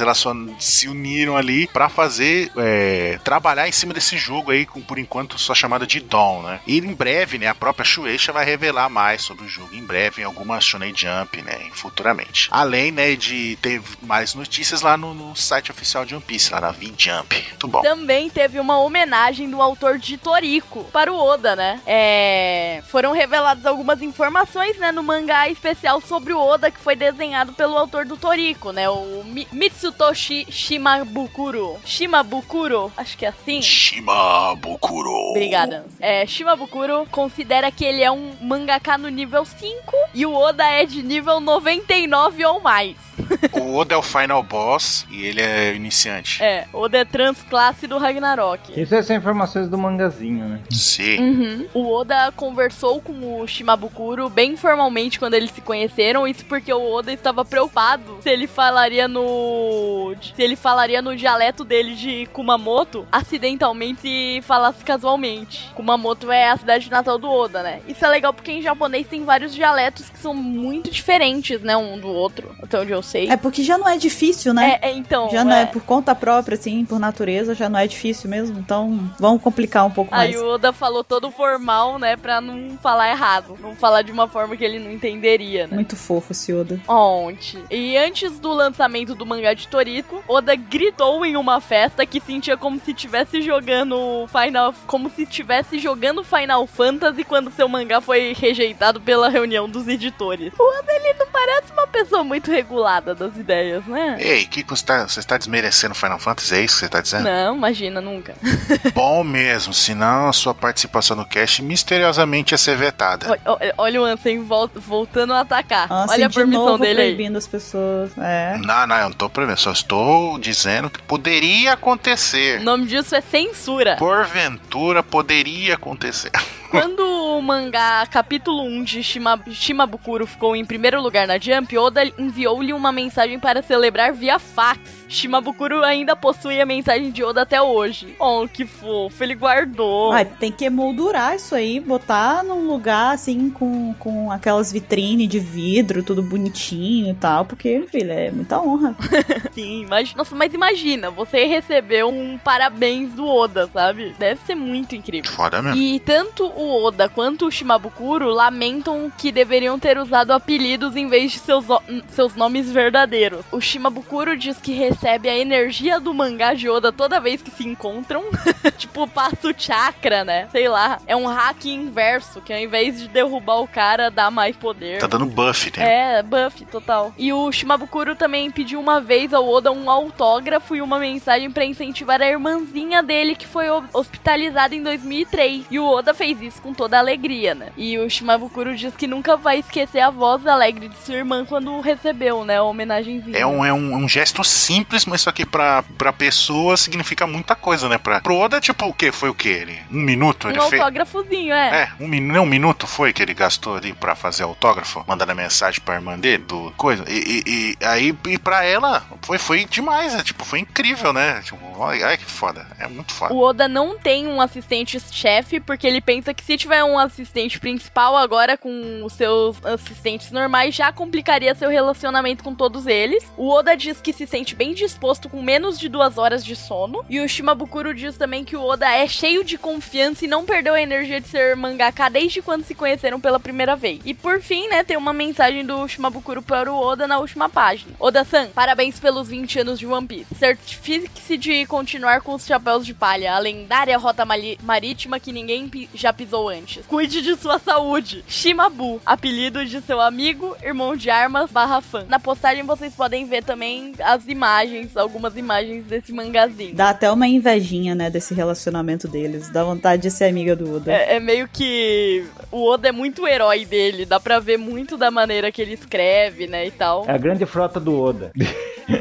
se 0.59 0.87
uniram 0.87 1.35
ali 1.35 1.67
pra 1.67 1.89
fazer 1.89 2.51
é, 2.57 3.19
trabalhar 3.23 3.67
em 3.67 3.71
cima 3.71 3.93
desse 3.93 4.17
jogo 4.17 4.51
aí 4.51 4.65
com 4.65 4.81
por 4.81 4.97
enquanto 4.97 5.37
só 5.37 5.53
chamada 5.53 5.85
de 5.85 5.99
Dawn, 5.99 6.43
né? 6.43 6.59
E 6.65 6.77
em 6.77 6.93
breve, 6.93 7.37
né, 7.37 7.47
a 7.47 7.55
própria 7.55 7.85
Shueisha 7.85 8.31
vai 8.31 8.45
revelar 8.45 8.89
mais 8.89 9.21
sobre 9.21 9.45
o 9.45 9.47
jogo 9.47 9.73
em 9.73 9.83
breve 9.83 10.21
em 10.21 10.25
alguma 10.25 10.59
Shonen 10.59 10.93
Jump, 10.95 11.41
né, 11.41 11.69
futuramente. 11.73 12.47
Além, 12.51 12.91
né, 12.91 13.15
de 13.15 13.57
ter 13.61 13.81
mais 14.01 14.33
notícias 14.33 14.81
lá 14.81 14.97
no, 14.97 15.13
no 15.13 15.35
site 15.35 15.71
oficial 15.71 16.05
de 16.05 16.15
One 16.15 16.23
Piece, 16.23 16.51
lá 16.51 16.61
na 16.61 16.71
V-Jump. 16.71 17.35
Muito 17.49 17.67
bom. 17.67 17.81
Também 17.81 18.29
teve 18.29 18.59
uma 18.59 18.79
homenagem 18.79 19.49
do 19.49 19.61
autor 19.61 19.97
de 19.97 20.17
Toriko 20.17 20.83
para 20.85 21.11
o 21.11 21.17
Oda, 21.17 21.55
né? 21.55 21.79
É... 21.85 22.81
Foram 22.87 23.11
reveladas 23.11 23.65
algumas 23.65 24.01
informações, 24.01 24.77
né, 24.77 24.91
no 24.91 25.03
mangá 25.03 25.49
especial 25.49 26.01
sobre 26.01 26.33
o 26.33 26.39
Oda, 26.39 26.71
que 26.71 26.79
foi 26.79 26.95
desenhado 26.95 27.53
pelo 27.53 27.77
autor 27.77 28.05
do 28.05 28.17
Toriko, 28.17 28.71
né? 28.71 28.89
O 28.89 28.98
Mi- 29.25 29.47
Mitsutoshi 29.51 30.45
Shimabukuro. 30.49 31.77
Shimabukuro, 31.85 32.91
acho 32.97 33.17
que 33.17 33.25
é 33.25 33.29
assim. 33.29 33.61
Shimabukuro. 33.61 35.11
Obrigada. 35.31 35.85
É, 35.99 36.25
Shimabukuro 36.25 37.05
considera 37.11 37.71
que 37.71 37.85
ele 37.85 38.03
é 38.03 38.11
um 38.11 38.33
mangaka 38.41 38.97
no 38.97 39.09
nível 39.09 39.45
5 39.45 39.75
e 40.13 40.25
o 40.25 40.33
Oda 40.33 40.63
é 40.65 40.85
de 40.85 41.01
nível 41.03 41.39
99 41.39 42.45
ou 42.45 42.59
mais. 42.61 42.95
O 43.53 43.75
Oda 43.75 43.93
é 43.93 43.97
o 43.97 44.01
final 44.01 44.41
boss 44.41 45.05
e 45.11 45.23
ele 45.25 45.41
é 45.41 45.73
iniciante. 45.75 46.41
É, 46.41 46.65
Oda 46.73 46.97
é 46.99 47.05
transclasse 47.05 47.85
do 47.85 47.97
Ragnarok. 47.97 48.79
Isso 48.79 48.95
é 48.95 49.01
são 49.03 49.15
informações 49.15 49.67
do 49.69 49.77
mangazinho, 49.77 50.45
né? 50.45 50.59
Sim. 50.71 51.19
Uhum. 51.19 51.67
O 51.73 51.93
Oda 51.93 52.31
conversou 52.35 52.99
com 53.01 53.39
o 53.41 53.47
Shimabukuro 53.47 54.29
bem 54.29 54.55
formalmente 54.57 55.19
quando 55.19 55.33
eles 55.35 55.51
se 55.51 55.61
conheceram, 55.61 56.27
isso 56.27 56.43
porque 56.45 56.73
o 56.73 56.91
Oda 56.91 57.11
estava 57.13 57.43
preocupado 57.45 58.17
se 58.21 58.29
ele 58.29 58.47
falaria 58.47 58.88
no 59.07 60.15
se 60.35 60.41
ele 60.41 60.55
falaria 60.55 61.01
no 61.01 61.15
dialeto 61.15 61.63
dele 61.63 61.95
de 61.95 62.25
Kumamoto 62.27 63.07
acidentalmente 63.11 64.01
se 64.01 64.41
falasse 64.43 64.83
casualmente. 64.83 65.69
Kumamoto 65.75 66.31
é 66.31 66.49
a 66.49 66.57
cidade 66.57 66.89
natal 66.89 67.17
do 67.17 67.29
Oda, 67.29 67.61
né? 67.61 67.81
Isso 67.87 68.03
é 68.03 68.07
legal 68.07 68.33
porque 68.33 68.51
em 68.51 68.61
japonês 68.61 69.07
tem 69.07 69.23
vários 69.23 69.53
dialetos 69.53 70.09
que 70.09 70.17
são 70.17 70.33
muito 70.33 70.89
diferentes, 70.89 71.61
né, 71.61 71.75
um 71.75 71.99
do 71.99 72.07
outro, 72.07 72.55
até 72.61 72.79
onde 72.79 72.91
eu 72.91 73.01
sei. 73.01 73.29
É 73.29 73.37
porque 73.37 73.63
já 73.63 73.77
não 73.77 73.87
é 73.87 73.97
difícil, 73.97 74.53
né? 74.53 74.79
É, 74.81 74.89
é, 74.89 74.91
então, 74.93 75.29
já 75.29 75.43
não 75.43 75.53
é. 75.53 75.63
é. 75.63 75.65
por 75.65 75.81
conta 75.83 76.15
própria, 76.15 76.55
assim, 76.55 76.85
por 76.85 76.99
natureza, 76.99 77.53
já 77.53 77.69
não 77.69 77.79
é 77.79 77.87
difícil 77.87 78.29
mesmo. 78.29 78.59
Então, 78.59 79.11
vamos 79.19 79.41
complicar 79.41 79.85
um 79.85 79.91
pouco 79.91 80.13
Aí 80.13 80.31
mais. 80.31 80.41
o 80.41 80.53
Oda 80.53 80.73
falou 80.73 81.03
todo 81.03 81.29
formal, 81.31 81.99
né, 81.99 82.15
pra 82.15 82.41
não 82.41 82.77
falar 82.81 83.09
errado. 83.09 83.57
Não 83.59 83.75
falar 83.75 84.01
de 84.01 84.11
uma 84.11 84.27
forma 84.27 84.55
que 84.55 84.63
ele 84.63 84.79
não 84.79 84.91
entenderia, 84.91 85.67
né? 85.67 85.75
Muito 85.75 85.95
fofo 85.95 86.31
esse 86.31 86.53
Oda. 86.53 86.79
Ontem. 86.87 87.63
E 87.69 87.97
antes 87.97 88.39
do 88.39 88.51
lançamento 88.79 89.13
do 89.13 89.25
mangá 89.25 89.53
de 89.53 89.67
Toriko, 89.67 90.23
Oda 90.27 90.55
gritou 90.55 91.25
em 91.25 91.35
uma 91.35 91.59
festa 91.59 92.05
que 92.05 92.21
sentia 92.21 92.55
como 92.55 92.79
se 92.79 92.91
estivesse 92.91 93.41
jogando 93.41 94.25
Final, 94.27 94.73
como 94.87 95.09
se 95.09 95.23
estivesse 95.23 95.77
jogando 95.79 96.23
Final 96.23 96.65
Fantasy 96.65 97.25
quando 97.25 97.51
seu 97.51 97.67
mangá 97.67 97.99
foi 97.99 98.33
rejeitado 98.33 99.01
pela 99.01 99.27
reunião 99.27 99.67
dos 99.67 99.85
editores. 99.87 100.53
O 100.57 100.63
Oda 100.79 100.93
ele 100.93 101.13
não 101.19 101.27
parece 101.27 101.73
uma 101.73 101.87
pessoa 101.87 102.23
muito 102.23 102.49
regulada 102.49 103.13
das 103.13 103.35
ideias, 103.35 103.85
né? 103.85 104.15
Ei, 104.19 104.45
que 104.45 104.63
que 104.63 104.69
você 104.69 104.81
está, 104.81 105.07
você 105.07 105.19
está 105.19 105.37
desmerecendo 105.37 105.93
Final 105.93 106.19
Fantasy? 106.19 106.55
É 106.55 106.61
isso 106.61 106.75
que 106.75 106.79
você 106.79 106.85
está 106.85 107.01
dizendo? 107.01 107.23
Não, 107.25 107.55
imagina 107.57 107.99
nunca. 107.99 108.35
Bom 108.95 109.23
mesmo, 109.25 109.73
senão 109.73 110.29
a 110.29 110.33
sua 110.33 110.53
participação 110.53 111.17
no 111.17 111.25
cast 111.25 111.61
misteriosamente 111.61 112.53
ia 112.53 112.57
ser 112.57 112.77
vetada. 112.77 113.27
Olha, 113.29 113.41
olha- 113.45 113.73
olha 113.77 114.01
o 114.01 114.05
Ansem 114.05 114.41
vol- 114.43 114.69
voltando 114.73 115.33
a 115.33 115.41
atacar. 115.41 115.89
Nossa, 115.89 116.13
olha 116.13 116.25
a 116.25 116.29
de 116.29 116.35
permissão 116.35 116.65
novo 116.65 116.77
dele 116.83 117.01
aí. 117.01 117.07
proibindo 117.15 117.37
as 117.37 117.45
pessoas. 117.47 118.11
É. 118.17 118.57
Não, 118.69 118.85
não, 118.85 118.95
eu 118.97 119.03
não 119.05 119.13
tô 119.13 119.27
prevendo, 119.27 119.57
só 119.57 119.71
estou 119.71 120.37
dizendo 120.37 120.91
que 120.91 121.01
poderia 121.01 121.73
acontecer. 121.73 122.59
O 122.59 122.63
nome 122.63 122.85
disso 122.85 123.15
é 123.15 123.21
censura. 123.21 123.95
Porventura 123.95 125.01
poderia 125.01 125.73
acontecer. 125.73 126.29
Quando 126.69 126.99
o 126.99 127.41
mangá 127.41 128.05
capítulo 128.05 128.61
1 128.63 128.83
de 128.83 129.03
Shima, 129.03 129.41
Shimabukuro 129.49 130.27
ficou 130.27 130.55
em 130.55 130.63
primeiro 130.63 131.01
lugar 131.01 131.25
na 131.27 131.39
Jump, 131.39 131.75
Oda 131.77 132.03
enviou-lhe 132.17 132.73
uma 132.73 132.91
mensagem 132.91 133.39
para 133.39 133.63
celebrar 133.63 134.13
via 134.13 134.37
fax. 134.37 134.79
Shimabukuro 135.07 135.83
ainda 135.83 136.15
possui 136.15 136.61
a 136.61 136.65
mensagem 136.65 137.09
de 137.09 137.23
Oda 137.23 137.41
até 137.41 137.59
hoje. 137.59 138.15
Oh, 138.19 138.47
que 138.47 138.65
fofo, 138.65 139.23
ele 139.23 139.33
guardou. 139.33 140.11
Ah, 140.11 140.23
tem 140.23 140.51
que 140.51 140.65
emoldurar 140.65 141.35
isso 141.35 141.55
aí, 141.55 141.79
botar 141.79 142.43
num 142.43 142.67
lugar 142.67 143.15
assim 143.15 143.49
com, 143.49 143.95
com 143.97 144.31
aquelas 144.31 144.71
vitrines 144.71 145.27
de 145.27 145.39
vidro, 145.39 146.03
tudo 146.03 146.21
bonitinho 146.21 147.09
e 147.09 147.15
tal, 147.15 147.45
porque, 147.45 147.83
filho, 147.89 148.11
é 148.11 148.29
muita 148.29 148.61
honra. 148.61 148.95
Sim, 149.51 149.87
mas, 149.89 150.13
nossa, 150.13 150.35
mas 150.35 150.53
imagina, 150.53 151.09
você 151.09 151.45
recebeu 151.45 152.09
um 152.09 152.37
parabéns 152.37 153.11
do 153.13 153.25
Oda, 153.25 153.67
sabe? 153.73 154.13
Deve 154.19 154.39
ser 154.45 154.53
muito 154.53 154.95
incrível. 154.95 155.31
Foda 155.31 155.61
mesmo. 155.63 155.81
E 155.81 155.99
tanto 156.01 156.45
o 156.59 156.83
Oda 156.83 157.07
quanto 157.07 157.45
o 157.47 157.51
Shimabukuro 157.51 158.29
lamentam 158.29 159.11
que 159.17 159.31
deveriam 159.31 159.79
ter 159.79 159.97
usado 159.97 160.31
apelidos 160.31 160.95
em 160.95 161.07
vez 161.07 161.31
de 161.31 161.39
seus, 161.39 161.65
seus 162.09 162.35
nomes 162.35 162.69
verdadeiros. 162.69 163.45
O 163.51 163.61
Shimabukuro 163.61 164.35
diz 164.37 164.57
que 164.59 164.73
recebe 164.73 165.29
a 165.29 165.37
energia 165.37 165.99
do 165.99 166.13
mangá 166.13 166.53
de 166.53 166.69
Oda 166.69 166.91
toda 166.91 167.19
vez 167.19 167.41
que 167.41 167.51
se 167.51 167.65
encontram. 167.67 168.23
tipo, 168.77 169.07
passa 169.07 169.47
o 169.49 169.53
chakra, 169.57 170.23
né? 170.25 170.47
Sei 170.51 170.67
lá. 170.67 170.99
É 171.07 171.15
um 171.15 171.25
hack 171.27 171.65
inverso, 171.65 172.41
que 172.41 172.51
ao 172.51 172.59
invés 172.59 172.99
de 172.99 173.07
derrubar 173.07 173.61
o 173.61 173.67
cara, 173.67 174.09
dá 174.11 174.29
mais 174.29 174.55
poder. 174.55 174.99
Tá 174.99 175.07
dando 175.07 175.25
buff, 175.27 175.71
né? 175.77 176.17
É, 176.19 176.23
buff, 176.23 176.65
total. 176.65 177.13
E 177.17 177.31
o 177.31 177.51
Shimabukuro 177.51 178.15
também 178.15 178.51
pediu 178.51 178.79
uma 178.79 178.99
vez 178.99 179.33
ao 179.33 179.47
Oda 179.47 179.71
um 179.71 179.89
autógrafo 179.89 180.75
e 180.75 180.81
uma 180.81 180.99
mensagem 180.99 181.49
pra 181.51 181.63
incentivar 181.63 182.21
a 182.21 182.27
irmãzinha 182.29 183.01
dele 183.01 183.35
que 183.35 183.47
foi 183.47 183.69
ho- 183.69 183.83
hospitalizada 183.93 184.75
em 184.75 184.83
2003. 184.83 185.65
E 185.71 185.79
o 185.79 185.85
Oda 185.87 186.13
fez 186.13 186.41
isso 186.41 186.48
com 186.57 186.73
toda 186.73 186.95
a 186.95 186.99
alegria, 187.01 187.53
né? 187.53 187.67
E 187.75 187.97
o 187.97 188.09
Shimabukuro 188.09 188.75
diz 188.75 188.95
que 188.95 189.05
nunca 189.07 189.35
vai 189.35 189.59
esquecer 189.59 189.99
a 189.99 190.09
voz 190.09 190.47
alegre 190.47 190.87
de 190.87 190.97
sua 190.99 191.15
irmã 191.15 191.45
quando 191.45 191.81
recebeu, 191.81 192.45
né, 192.45 192.57
a 192.57 192.63
homenagenzinha. 192.63 193.37
É 193.37 193.45
um, 193.45 193.65
é 193.65 193.73
um, 193.73 193.95
um 193.97 194.07
gesto 194.07 194.43
simples, 194.43 195.05
mas 195.05 195.21
isso 195.21 195.29
aqui 195.29 195.45
pra, 195.45 195.83
pra 195.97 196.13
pessoa 196.13 196.77
significa 196.77 197.27
muita 197.27 197.55
coisa, 197.55 197.89
né? 197.89 197.97
Pra, 197.97 198.21
pro 198.21 198.35
Oda, 198.37 198.61
tipo, 198.61 198.85
o 198.85 198.93
quê? 198.93 199.11
Foi 199.11 199.29
o 199.29 199.33
quê? 199.33 199.49
Ele, 199.49 199.77
um 199.91 199.99
minuto? 200.01 200.47
Um 200.47 200.51
Ele 200.51 200.61
fez. 200.61 200.73
autógrafozinho, 200.81 201.53
é. 201.53 201.83
É, 201.83 202.03
um, 202.03 202.07
nem 202.07 202.39
um 202.39 202.45
minuto 202.45 202.87
foi 202.87 203.11
que 203.11 203.21
ele 203.21 203.33
gastou 203.33 203.75
ali 203.75 203.91
pra 203.91 204.15
fazer 204.15 204.43
autógrafo, 204.43 205.03
mandando 205.07 205.31
a 205.31 205.35
mensagem 205.35 205.81
pra 205.81 205.95
irmã 205.95 206.17
dele, 206.17 206.43
do 206.45 206.71
coisa. 206.77 207.03
E, 207.09 207.43
e- 207.45 207.75
e 207.81 207.85
aí, 207.85 208.15
e 208.27 208.37
pra 208.37 208.63
ela, 208.63 209.03
foi, 209.23 209.37
foi 209.37 209.65
demais, 209.65 210.13
né? 210.13 210.23
Tipo, 210.23 210.45
foi 210.45 210.59
incrível, 210.59 211.11
né? 211.11 211.41
Tipo, 211.43 211.57
ai, 211.83 212.17
que 212.17 212.25
foda. 212.25 212.65
É 212.79 212.87
muito 212.87 213.11
foda. 213.13 213.33
O 213.33 213.39
Oda 213.41 213.67
não 213.67 213.97
tem 213.97 214.27
um 214.27 214.39
assistente-chefe, 214.41 215.59
porque 215.59 215.87
ele 215.87 215.99
pensa 216.01 216.33
que 216.33 216.38
se 216.43 216.57
tiver 216.57 216.83
um 216.83 216.97
assistente 216.97 217.59
principal 217.59 218.17
agora 218.17 218.57
com 218.57 219.01
os 219.03 219.13
seus 219.13 219.63
assistentes 219.63 220.31
normais, 220.31 220.75
já 220.75 220.91
complicaria 220.91 221.53
seu 221.55 221.69
relacionamento 221.69 222.43
com 222.43 222.55
todos 222.55 222.87
eles. 222.87 223.23
O 223.37 223.49
Oda 223.49 223.75
diz 223.75 224.01
que 224.01 224.13
se 224.13 224.25
sente 224.25 224.55
bem 224.55 224.73
disposto 224.73 225.29
com 225.29 225.41
menos 225.41 225.79
de 225.79 225.89
duas 225.89 226.17
horas 226.17 226.43
de 226.43 226.55
sono. 226.55 227.05
E 227.09 227.19
o 227.19 227.27
Shimabukuro 227.27 227.93
diz 227.93 228.17
também 228.17 228.43
que 228.43 228.55
o 228.55 228.63
Oda 228.63 228.89
é 228.89 229.07
cheio 229.07 229.43
de 229.43 229.57
confiança 229.57 230.25
e 230.25 230.27
não 230.27 230.45
perdeu 230.45 230.73
a 230.73 230.81
energia 230.81 231.21
de 231.21 231.27
ser 231.27 231.55
mangaka 231.55 232.09
desde 232.09 232.41
quando 232.41 232.63
se 232.63 232.75
conheceram 232.75 233.19
pela 233.19 233.39
primeira 233.39 233.75
vez. 233.75 233.99
E 234.05 234.13
por 234.13 234.41
fim, 234.41 234.67
né, 234.69 234.83
tem 234.83 234.97
uma 234.97 235.13
mensagem 235.13 235.65
do 235.65 235.87
Shimabukuro 235.87 236.41
para 236.41 236.71
o 236.71 236.77
Oda 236.79 237.07
na 237.07 237.19
última 237.19 237.49
página. 237.49 237.93
Oda-san, 237.99 238.47
parabéns 238.47 238.99
pelos 238.99 239.27
20 239.27 239.59
anos 239.59 239.79
de 239.79 239.85
One 239.85 240.07
Piece. 240.07 240.35
Certifique-se 240.35 241.37
de 241.37 241.65
continuar 241.65 242.21
com 242.21 242.33
os 242.33 242.45
chapéus 242.45 242.85
de 242.85 242.93
palha, 242.93 243.33
a 243.33 243.39
lendária 243.39 243.97
rota 243.97 244.23
marítima 244.63 245.19
que 245.19 245.31
ninguém 245.31 245.69
já 245.93 246.13
pisou 246.13 246.28
antes. 246.33 246.85
Cuide 246.85 247.21
de 247.21 247.35
sua 247.35 247.59
saúde. 247.59 248.23
Shimabu, 248.27 249.01
apelido 249.05 249.65
de 249.65 249.81
seu 249.81 249.99
amigo, 250.01 250.55
irmão 250.63 250.95
de 250.95 251.09
armas 251.09 251.49
barra 251.51 251.81
fã. 251.81 252.05
Na 252.07 252.19
postagem 252.19 252.63
vocês 252.63 252.93
podem 252.93 253.25
ver 253.25 253.43
também 253.43 253.93
as 254.03 254.27
imagens, 254.27 254.95
algumas 254.95 255.35
imagens 255.37 255.85
desse 255.85 256.11
mangazinho. 256.11 256.75
Dá 256.75 256.89
até 256.89 257.11
uma 257.11 257.27
invejinha, 257.27 257.95
né, 257.95 258.09
desse 258.09 258.33
relacionamento 258.33 259.07
deles. 259.07 259.49
Dá 259.49 259.63
vontade 259.63 260.01
de 260.03 260.11
ser 260.11 260.25
amiga 260.25 260.55
do 260.55 260.75
Oda. 260.77 260.91
É, 260.91 261.15
é 261.15 261.19
meio 261.19 261.47
que 261.47 262.23
o 262.51 262.65
Oda 262.69 262.89
é 262.89 262.91
muito 262.91 263.27
herói 263.27 263.65
dele, 263.65 264.05
dá 264.05 264.19
pra 264.19 264.39
ver 264.39 264.57
muito 264.57 264.97
da 264.97 265.09
maneira 265.11 265.51
que 265.51 265.61
ele 265.61 265.73
escreve, 265.73 266.47
né, 266.47 266.65
e 266.67 266.71
tal. 266.71 267.05
É 267.07 267.11
a 267.11 267.17
grande 267.17 267.45
frota 267.45 267.79
do 267.79 267.99
Oda. 267.99 268.31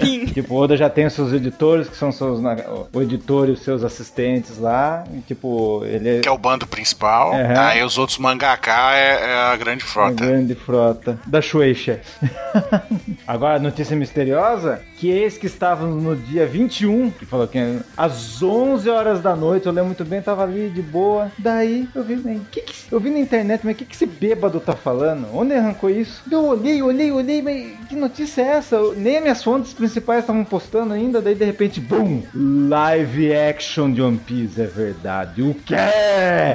Sim. 0.04 0.26
tipo, 0.32 0.54
o 0.54 0.58
Oda 0.58 0.76
já 0.76 0.90
tem 0.90 1.06
os 1.06 1.12
seus 1.14 1.32
editores, 1.32 1.88
que 1.88 1.96
são 1.96 2.12
seus, 2.12 2.40
na- 2.40 2.56
o 2.92 3.00
editor 3.02 3.48
e 3.48 3.52
os 3.52 3.60
seus 3.60 3.82
assistentes 3.82 4.58
lá. 4.58 5.04
E, 5.14 5.20
tipo, 5.20 5.82
ele 5.84 6.18
é 6.18 6.20
Que 6.20 6.28
é 6.28 6.32
o 6.32 6.38
bando 6.38 6.66
principal. 6.66 7.17
Uhum. 7.26 7.60
Aí 7.60 7.82
os 7.82 7.98
outros 7.98 8.18
mangaka 8.18 8.92
é, 8.94 9.30
é 9.30 9.34
a 9.52 9.56
grande 9.56 9.84
a 9.84 9.86
frota. 9.86 10.24
grande 10.24 10.54
frota 10.54 11.18
da 11.26 11.40
Shueisha. 11.40 12.00
Agora, 13.26 13.56
a 13.56 13.58
notícia 13.58 13.96
misteriosa, 13.96 14.80
que 14.98 15.08
eis 15.10 15.38
que 15.38 15.46
estávamos 15.46 16.02
no 16.02 16.16
dia 16.16 16.44
21, 16.46 17.10
que 17.12 17.24
falou 17.24 17.46
que 17.46 17.58
às 17.96 18.42
11 18.42 18.90
horas 18.90 19.20
da 19.22 19.36
noite, 19.36 19.66
eu 19.66 19.72
lembro 19.72 19.86
muito 19.86 20.04
bem, 20.04 20.20
tava 20.20 20.42
ali 20.42 20.68
de 20.70 20.82
boa. 20.82 21.30
Daí, 21.38 21.88
eu 21.94 22.02
vi, 22.02 22.16
né, 22.16 22.40
que 22.50 22.60
que, 22.62 22.74
eu 22.90 22.98
vi 22.98 23.08
na 23.10 23.18
internet, 23.20 23.60
mas 23.64 23.74
o 23.74 23.78
que, 23.78 23.84
que 23.84 23.94
esse 23.94 24.06
bêbado 24.06 24.58
tá 24.58 24.74
falando? 24.74 25.28
Onde 25.32 25.54
arrancou 25.54 25.88
isso? 25.88 26.22
Eu 26.30 26.44
olhei, 26.46 26.82
olhei, 26.82 27.12
olhei, 27.12 27.40
mas 27.40 27.74
que 27.88 27.94
notícia 27.94 28.42
é 28.42 28.46
essa? 28.56 28.74
Eu- 28.76 28.94
nem 28.94 29.16
as 29.18 29.22
minhas 29.22 29.42
fontes 29.44 29.72
principais 29.72 30.20
estavam 30.20 30.44
postando 30.44 30.92
ainda, 30.92 31.20
daí 31.22 31.34
de 31.34 31.44
repente, 31.44 31.80
BUM! 31.80 32.22
Live 32.34 33.34
action 33.36 33.92
de 33.92 34.02
One 34.02 34.18
Piece, 34.18 34.60
é 34.60 34.66
verdade. 34.66 35.42
O 35.42 35.54
quê? 35.54 35.74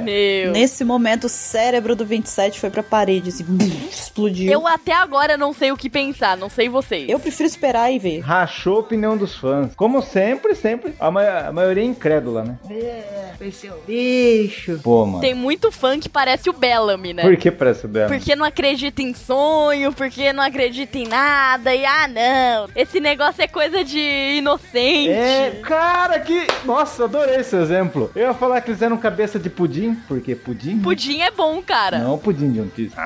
Meu. 0.02 0.52
Nesse 0.52 0.84
momento, 0.84 1.24
o 1.24 1.28
cérebro 1.28 1.96
do 1.96 2.04
27 2.04 2.60
foi 2.60 2.68
pra 2.70 2.82
parede, 2.82 3.30
assim, 3.30 3.44
explodiu. 3.90 4.52
Eu 4.52 4.66
até 4.66 4.92
agora 4.92 5.36
não 5.36 5.52
sei 5.54 5.72
o 5.72 5.76
que 5.76 5.88
pensar, 5.88 6.36
não 6.36 6.50
sei 6.50 6.68
vocês. 6.68 7.08
Eu 7.08 7.18
prefiro 7.18 7.46
esperar 7.48 7.90
e 7.90 7.98
ver. 7.98 8.20
Rachou 8.34 8.78
a 8.78 8.80
opinião 8.80 9.16
dos 9.16 9.36
fãs. 9.36 9.72
Como 9.76 10.02
sempre, 10.02 10.56
sempre. 10.56 10.92
A, 10.98 11.08
ma- 11.08 11.38
a 11.48 11.52
maioria 11.52 11.84
é 11.84 11.86
incrédula, 11.86 12.42
né? 12.42 12.58
É, 12.68 13.50
ser 13.52 13.70
um 13.72 13.76
lixo. 13.86 14.80
Pô, 14.82 15.06
mano. 15.06 15.20
Tem 15.20 15.34
muito 15.34 15.70
fã 15.70 16.00
que 16.00 16.08
parece 16.08 16.50
o 16.50 16.52
Bellamy, 16.52 17.12
né? 17.14 17.22
Por 17.22 17.36
que 17.36 17.48
parece 17.50 17.86
bela? 17.86 18.08
Porque 18.08 18.34
não 18.34 18.44
acredita 18.44 19.00
em 19.02 19.14
sonho, 19.14 19.92
porque 19.92 20.32
não 20.32 20.42
acredita 20.42 20.98
em 20.98 21.06
nada, 21.06 21.72
e 21.72 21.84
ah 21.86 22.08
não, 22.08 22.68
esse 22.74 22.98
negócio 22.98 23.40
é 23.42 23.46
coisa 23.46 23.84
de 23.84 23.98
inocente. 24.38 25.10
É, 25.10 25.60
cara, 25.62 26.18
que. 26.18 26.44
Nossa, 26.64 27.04
adorei 27.04 27.36
esse 27.36 27.54
exemplo. 27.54 28.10
Eu 28.16 28.22
ia 28.28 28.34
falar 28.34 28.60
que 28.62 28.70
eles 28.72 28.82
eram 28.82 28.96
cabeça 28.96 29.38
de 29.38 29.48
pudim, 29.48 29.94
porque 30.08 30.34
pudim. 30.34 30.80
Pudim 30.80 31.20
é 31.20 31.30
bom, 31.30 31.62
cara. 31.62 31.98
Não 31.98 32.18
pudim 32.18 32.50
de 32.50 32.60
One 32.60 32.70
Piece. 32.70 32.96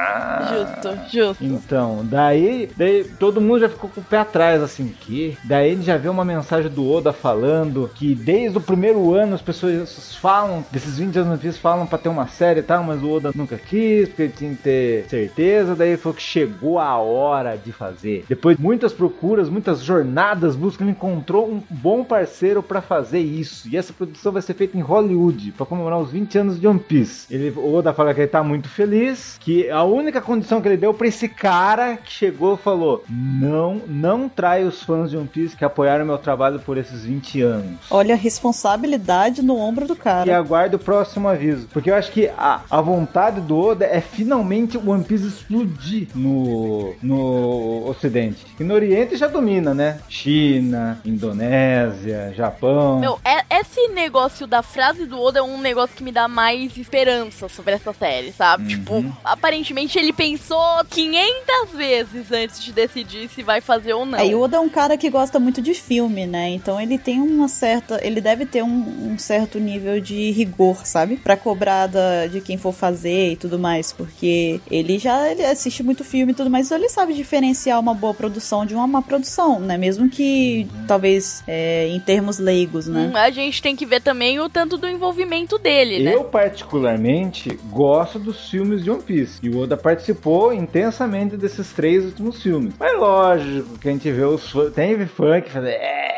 Justo, 0.49 0.99
justo. 1.12 1.45
Então, 1.45 2.01
daí, 2.05 2.70
daí 2.76 3.05
todo 3.05 3.41
mundo 3.41 3.61
já 3.61 3.68
ficou 3.68 3.91
com 3.91 4.01
o 4.01 4.05
pé 4.05 4.18
atrás, 4.18 4.62
assim, 4.62 4.95
que? 5.01 5.18
Daí 5.45 5.73
ele 5.73 5.83
já 5.83 5.97
vê 5.97 6.09
uma 6.09 6.25
mensagem 6.25 6.71
do 6.71 6.91
Oda 6.91 7.12
falando 7.12 7.91
que 7.95 8.14
desde 8.14 8.59
o 8.59 8.61
primeiro 8.61 9.14
ano 9.14 9.35
as 9.35 9.43
pessoas 9.43 10.14
falam, 10.16 10.64
desses 10.71 10.99
20 10.99 11.16
anos 11.19 11.33
no 11.33 11.39
Piece 11.39 11.59
falam 11.59 11.87
pra 11.87 11.99
ter 11.99 12.09
uma 12.09 12.27
série 12.27 12.61
e 12.61 12.62
tal, 12.62 12.83
mas 12.83 13.03
o 13.03 13.11
Oda 13.11 13.33
nunca 13.35 13.57
quis, 13.57 14.09
porque 14.09 14.23
ele 14.23 14.33
tinha 14.37 14.51
que 14.51 14.62
ter 14.62 15.05
certeza, 15.09 15.75
daí 15.75 15.91
ele 15.91 15.97
falou 15.97 16.14
que 16.14 16.23
chegou 16.23 16.79
a 16.79 16.97
hora 16.97 17.57
de 17.57 17.73
fazer. 17.73 18.25
Depois 18.29 18.57
de 18.57 18.62
muitas 18.62 18.93
procuras, 18.93 19.49
muitas 19.49 19.83
jornadas, 19.83 20.57
busca, 20.57 20.83
ele 20.83 20.93
encontrou 20.93 21.49
um 21.49 21.62
bom 21.69 22.05
parceiro 22.05 22.62
pra 22.62 22.81
fazer 22.81 23.21
isso. 23.21 23.69
E 23.69 23.77
essa 23.77 23.93
produção 23.93 24.33
vai 24.33 24.43
ser 24.43 24.55
feita 24.55 24.77
em 24.77 24.81
Hollywood, 24.81 25.53
pra 25.53 25.66
comemorar 25.66 25.99
os 25.99 26.11
20 26.11 26.39
anos 26.39 26.61
de 26.61 26.66
One 26.66 26.79
Piece. 26.79 27.33
Ele, 27.33 27.51
o 27.57 27.75
Oda 27.75 27.93
fala 27.93 28.14
que 28.14 28.21
ele 28.21 28.29
tá 28.29 28.43
muito 28.43 28.69
feliz, 28.69 29.37
que 29.41 29.69
a 29.71 29.83
única 29.85 30.21
condição 30.21 30.61
que 30.61 30.69
ele 30.69 30.77
deu 30.77 30.95
pra 30.95 31.07
esse 31.07 31.29
cara 31.29 31.97
que 31.97 32.12
chegou 32.12 32.57
falou: 32.57 33.05
Não, 33.09 33.83
não 33.87 34.29
trai 34.29 34.64
os 34.64 34.83
fãs 34.83 35.08
de 35.11 35.17
One 35.17 35.29
Piece 35.29 35.57
que 35.57 35.65
apoiaram 35.65 36.05
meu 36.05 36.19
trabalho 36.19 36.59
por 36.61 36.77
esses 36.79 37.05
20 37.05 37.43
anos. 37.43 37.79
Olha 37.91 38.15
a 38.15 38.19
responsabilidade 38.19 39.43
no 39.43 39.57
ombro 39.57 39.87
do 39.87 39.95
E 39.95 39.97
cara. 39.97 40.37
aguardo 40.37 40.77
o 40.77 40.81
próximo 40.81 41.29
aviso. 41.29 41.69
Porque 41.73 41.91
eu 41.91 41.95
acho 41.95 42.11
que 42.13 42.29
a, 42.37 42.61
a 42.71 42.81
vontade 42.81 43.41
do 43.41 43.59
Oda 43.59 43.85
é 43.85 44.01
finalmente 44.01 44.77
o 44.77 44.91
One 44.91 45.05
Piece 45.05 45.27
explodir 45.27 46.09
no, 46.15 46.95
no 47.03 47.89
Ocidente. 47.89 48.45
E 48.59 48.65
no 48.65 48.75
Oriente 48.75 49.17
já 49.17 49.27
domina, 49.27 49.75
né? 49.75 50.01
China, 50.09 51.01
Indonésia, 51.05 52.33
Japão. 52.37 52.99
Meu, 53.01 53.19
é- 53.25 53.59
esse 53.61 53.89
negócio 53.89 54.47
da 54.47 54.63
frase 54.63 55.07
do 55.07 55.21
Oda 55.21 55.39
é 55.39 55.43
um 55.43 55.61
negócio 55.61 55.97
que 55.97 56.03
me 56.05 56.13
dá 56.13 56.29
mais 56.29 56.77
esperança 56.77 57.49
sobre 57.49 57.75
essa 57.75 57.93
série, 57.93 58.33
sabe? 58.33 58.63
Uhum. 58.65 58.69
Tipo, 58.69 59.17
aparentemente 59.25 59.99
ele 59.99 60.13
pensou 60.13 60.59
500 60.91 61.71
vezes 61.77 62.33
antes 62.33 62.63
de 62.63 62.73
decidir 62.73 63.29
se 63.29 63.43
vai 63.43 63.61
fazer 63.61 63.95
ou 63.95 64.05
não. 64.05 64.19
É, 64.19 64.27
e 64.27 64.35
o 64.35 64.41
Oda 64.43 64.57
é 64.57 64.61
um 64.61 64.69
cara 64.69 64.97
que 64.99 65.09
gosta 65.09 65.38
muito 65.38 65.62
de 65.62 65.72
filme, 65.74 66.26
né? 66.26 66.51
Então 66.51 66.80
ele 66.80 66.99
tem 66.99 67.20
uma 67.20 67.49
certa. 67.49 67.99
Ele 68.05 68.20
deve 68.20 68.44
ter 68.44 68.62
um, 68.62 69.12
um 69.12 69.18
certo 69.18 69.59
nível 69.59 70.01
de 70.01 70.30
rigor, 70.32 70.84
sabe? 70.86 71.16
Pra 71.16 71.36
cobrar 71.36 71.86
da- 71.86 72.26
de 72.26 72.40
quem 72.40 72.59
for 72.59 72.72
fazer 72.72 73.32
e 73.32 73.36
tudo 73.36 73.59
mais. 73.59 73.92
Porque 73.92 74.61
ele 74.70 74.99
já 74.99 75.30
ele 75.30 75.44
assiste 75.44 75.82
muito 75.82 76.05
filme 76.05 76.32
e 76.32 76.34
tudo 76.34 76.51
mais, 76.51 76.66
então 76.66 76.76
ele 76.78 76.88
sabe 76.88 77.14
diferenciar 77.14 77.78
uma 77.80 77.94
boa 77.94 78.12
produção 78.12 78.66
de 78.66 78.74
uma 78.74 78.86
má 78.86 79.01
produção, 79.01 79.61
né? 79.61 79.78
Mesmo 79.78 80.09
que 80.11 80.66
talvez 80.86 81.42
é, 81.46 81.88
em 81.88 82.01
termos 82.01 82.38
leigos, 82.38 82.86
né? 82.86 83.11
Hum, 83.12 83.16
a 83.16 83.30
gente 83.30 83.62
tem 83.62 83.76
que 83.76 83.86
ver 83.86 84.03
também 84.03 84.38
o 84.40 84.49
tanto 84.49 84.76
do 84.76 84.88
envolvimento 84.88 85.59
dele, 85.59 86.03
né? 86.03 86.14
Eu, 86.14 86.24
particularmente, 86.24 87.59
gosto 87.70 88.18
dos 88.18 88.49
filmes 88.51 88.82
de 88.84 88.90
One 88.90 89.03
Piece. 89.03 89.38
E 89.42 89.49
o 89.49 89.59
Oda 89.61 89.76
participou 89.76 90.53
intensamente 90.53 91.36
desses 91.36 91.68
três 91.72 92.05
últimos 92.05 92.42
filmes. 92.42 92.74
Mas 92.78 92.99
lógico 92.99 93.78
que 93.78 93.88
a 93.88 93.92
gente 93.92 94.11
vê 94.11 94.24
os 94.24 94.51
fãs. 94.51 94.72
Tem 94.72 94.88
fã 95.07 95.41
que 95.41 95.51
fala. 95.51 95.68
É, 95.68 96.09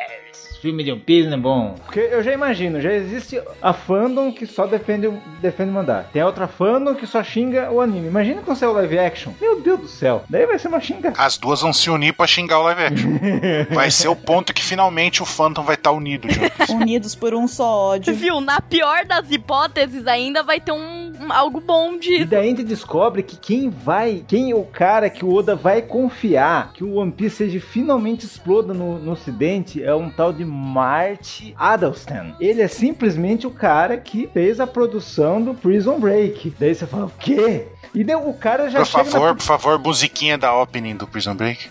filme 0.61 0.85
de 0.85 0.95
Piece 0.95 1.27
não 1.27 1.39
é 1.39 1.41
bom. 1.41 1.75
Porque 1.87 2.01
eu 2.01 2.23
já 2.23 2.35
imagino, 2.35 2.83
já 2.83 2.93
existe 2.93 3.41
a 3.63 3.73
fandom 3.73 4.31
que 4.31 4.47
só 4.47 4.67
defende, 4.67 5.07
o- 5.07 5.19
defende 5.41 5.71
mandar. 5.73 6.11
Tem 6.13 6.21
a 6.21 6.27
outra 6.27 6.47
fandom 6.47 6.95
que 6.95 7.07
só 7.07 7.23
xinga 7.25 7.71
o 7.73 7.81
anime. 7.81 8.09
Imagina 8.09 8.43
quando 8.43 8.59
sair 8.59 8.69
o 8.69 8.73
live 8.73 8.99
action. 8.99 9.33
Meu 9.41 9.59
Deus 9.63 9.81
do 9.81 9.89
céu. 9.89 10.23
Daí 10.29 10.45
vai 10.45 10.59
ser 10.59 10.69
uma 10.69 10.79
xinga. 10.79 11.15
As 11.17 11.39
duas 11.39 11.63
vão 11.63 11.73
se 11.73 11.89
unir 11.89 12.13
pra 12.13 12.27
xingar 12.27 12.59
o 12.61 12.65
live 12.65 12.83
action. 12.85 13.11
Vai 13.75 13.91
ser 13.91 14.09
o 14.09 14.15
ponto 14.17 14.53
que 14.53 14.63
finalmente 14.63 15.23
o 15.23 15.27
Phantom 15.27 15.63
vai 15.63 15.77
estar 15.77 15.93
unido 15.93 16.29
One 16.29 16.51
Piece. 16.51 16.73
Unidos 16.73 17.15
por 17.15 17.33
um 17.35 17.49
só 17.49 17.93
ódio. 17.93 18.15
Viu? 18.15 18.39
Na 18.43 18.61
pior 18.61 19.07
das 19.07 19.31
hipóteses, 19.31 20.07
ainda 20.07 20.43
vai 20.43 20.61
ter 20.61 20.73
um, 20.73 20.77
um- 20.77 21.00
algo 21.29 21.61
bom 21.61 21.95
E 21.95 21.99
disso. 21.99 22.27
daí 22.27 22.47
a 22.47 22.51
gente 22.51 22.65
descobre 22.65 23.23
que 23.23 23.37
quem 23.37 23.69
vai, 23.69 24.25
quem 24.27 24.51
é 24.51 24.55
o 24.55 24.65
cara 24.65 25.11
que 25.11 25.25
o 25.25 25.33
Oda 25.35 25.55
vai 25.55 25.83
confiar 25.83 26.73
que 26.73 26.83
o 26.85 26.95
One 26.97 27.13
Piece 27.13 27.37
seja 27.37 27.61
finalmente 27.61 28.25
exploda 28.25 28.73
no, 28.73 28.99
no 28.99 29.13
ocidente 29.13 29.83
é 29.83 29.95
um 29.95 30.09
tal 30.11 30.33
de 30.33 30.45
Marty 30.45 31.55
Adelston. 31.59 32.35
Ele 32.41 32.63
é 32.63 32.69
simplesmente 32.69 33.47
o 33.47 33.51
cara 33.51 33.97
que 33.97 34.29
fez 34.33 34.61
a 34.61 34.67
produção 34.67 35.43
do 35.43 35.55
Prison 35.55 35.99
Break. 35.99 36.55
Daí 36.59 36.75
você 36.75 36.87
fala, 36.87 37.07
o 37.07 37.13
quê? 37.19 37.67
E 37.95 38.05
daí 38.05 38.17
o 38.17 38.33
cara 38.35 38.71
já 38.71 38.79
Por 38.81 38.87
chega 38.87 39.05
na 39.05 39.11
favor, 39.11 39.35
por 39.37 39.43
favor, 39.43 39.79
musiquinha 39.79 40.39
da 40.39 40.55
opening 40.55 40.97
do 40.97 41.07
Prison 41.07 41.35
Break. 41.35 41.71